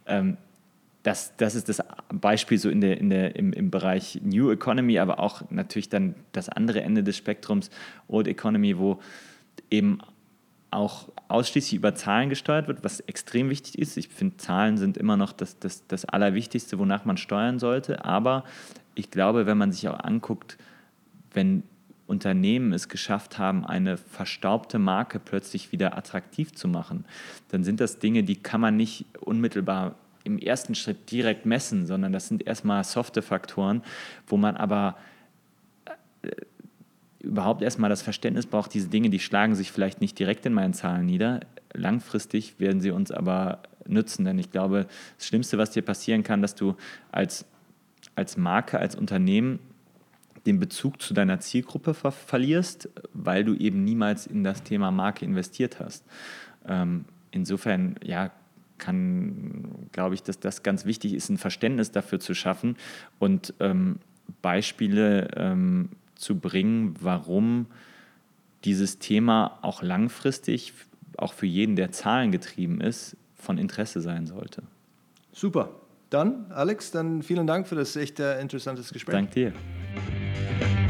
Ähm, 0.05 0.37
das, 1.07 1.31
das 1.37 1.55
ist 1.55 1.69
das 1.69 1.81
Beispiel 2.09 2.57
so 2.57 2.69
in 2.69 2.81
der, 2.81 2.97
in 2.97 3.09
der, 3.09 3.37
im, 3.37 3.53
im 3.53 3.71
Bereich 3.71 4.19
New 4.25 4.51
Economy, 4.51 4.99
aber 4.99 5.19
auch 5.19 5.41
natürlich 5.49 5.87
dann 5.87 6.15
das 6.33 6.49
andere 6.49 6.81
Ende 6.81 7.01
des 7.01 7.15
Spektrums, 7.15 7.69
Old 8.09 8.27
Economy, 8.27 8.77
wo 8.77 8.99
eben 9.71 9.99
auch 10.69 11.07
ausschließlich 11.29 11.75
über 11.75 11.95
Zahlen 11.95 12.27
gesteuert 12.27 12.67
wird, 12.67 12.83
was 12.83 12.99
extrem 12.99 13.49
wichtig 13.49 13.79
ist. 13.79 13.95
Ich 13.95 14.09
finde, 14.09 14.35
Zahlen 14.35 14.77
sind 14.77 14.97
immer 14.97 15.15
noch 15.15 15.31
das, 15.31 15.57
das, 15.59 15.87
das 15.87 16.03
Allerwichtigste, 16.03 16.77
wonach 16.77 17.05
man 17.05 17.15
steuern 17.15 17.57
sollte. 17.57 18.03
Aber 18.03 18.43
ich 18.93 19.09
glaube, 19.09 19.45
wenn 19.45 19.57
man 19.57 19.71
sich 19.71 19.87
auch 19.87 20.01
anguckt, 20.01 20.57
wenn 21.31 21.63
Unternehmen 22.05 22.73
es 22.73 22.89
geschafft 22.89 23.37
haben, 23.37 23.65
eine 23.65 23.95
verstaubte 23.95 24.77
Marke 24.77 25.21
plötzlich 25.21 25.71
wieder 25.71 25.97
attraktiv 25.97 26.51
zu 26.53 26.67
machen, 26.67 27.05
dann 27.47 27.63
sind 27.63 27.79
das 27.79 27.99
Dinge, 27.99 28.23
die 28.23 28.35
kann 28.35 28.59
man 28.59 28.75
nicht 28.75 29.05
unmittelbar 29.21 29.95
im 30.27 30.37
ersten 30.37 30.75
Schritt 30.75 31.09
direkt 31.09 31.45
messen, 31.45 31.87
sondern 31.87 32.11
das 32.11 32.27
sind 32.27 32.45
erstmal 32.45 32.83
softe 32.83 33.21
Faktoren, 33.21 33.81
wo 34.27 34.37
man 34.37 34.57
aber 34.57 34.97
äh, 36.21 36.29
überhaupt 37.19 37.61
erstmal 37.61 37.89
das 37.89 38.01
Verständnis 38.01 38.45
braucht, 38.45 38.73
diese 38.73 38.89
Dinge, 38.89 39.09
die 39.09 39.19
schlagen 39.19 39.55
sich 39.55 39.71
vielleicht 39.71 40.01
nicht 40.01 40.19
direkt 40.19 40.45
in 40.45 40.53
meinen 40.53 40.73
Zahlen 40.73 41.05
nieder. 41.05 41.39
Langfristig 41.73 42.59
werden 42.59 42.81
sie 42.81 42.91
uns 42.91 43.11
aber 43.11 43.63
nützen, 43.87 44.25
denn 44.25 44.37
ich 44.37 44.51
glaube, 44.51 44.87
das 45.17 45.27
Schlimmste, 45.27 45.57
was 45.57 45.71
dir 45.71 45.81
passieren 45.81 46.23
kann, 46.23 46.41
dass 46.41 46.55
du 46.55 46.75
als, 47.11 47.45
als 48.15 48.37
Marke, 48.37 48.79
als 48.79 48.95
Unternehmen 48.95 49.59
den 50.45 50.59
Bezug 50.59 51.01
zu 51.01 51.13
deiner 51.13 51.39
Zielgruppe 51.39 51.93
ver 51.93 52.11
verlierst, 52.11 52.89
weil 53.13 53.43
du 53.43 53.53
eben 53.55 53.83
niemals 53.83 54.27
in 54.27 54.43
das 54.43 54.63
Thema 54.63 54.91
Marke 54.91 55.25
investiert 55.25 55.79
hast. 55.79 56.05
Ähm, 56.67 57.05
insofern, 57.31 57.95
ja, 58.03 58.31
kann, 58.77 59.89
glaube 59.91 60.15
ich, 60.15 60.23
dass 60.23 60.39
das 60.39 60.63
ganz 60.63 60.85
wichtig 60.85 61.13
ist, 61.13 61.29
ein 61.29 61.37
Verständnis 61.37 61.91
dafür 61.91 62.19
zu 62.19 62.33
schaffen 62.33 62.77
und 63.19 63.53
ähm, 63.59 63.99
Beispiele 64.41 65.29
ähm, 65.35 65.89
zu 66.15 66.39
bringen, 66.39 66.95
warum 66.99 67.67
dieses 68.65 68.99
Thema 68.99 69.59
auch 69.61 69.81
langfristig, 69.81 70.73
auch 71.17 71.33
für 71.33 71.45
jeden, 71.45 71.75
der 71.75 71.91
zahlengetrieben 71.91 72.81
ist, 72.81 73.15
von 73.35 73.57
Interesse 73.57 74.01
sein 74.01 74.25
sollte. 74.27 74.63
Super. 75.31 75.69
Dann, 76.09 76.51
Alex, 76.51 76.91
dann 76.91 77.21
vielen 77.21 77.47
Dank 77.47 77.67
für 77.67 77.75
das 77.75 77.95
echt 77.95 78.19
äh, 78.19 78.39
interessantes 78.41 78.93
Gespräch. 78.93 79.13
Danke 79.13 79.33
dir. 79.33 80.86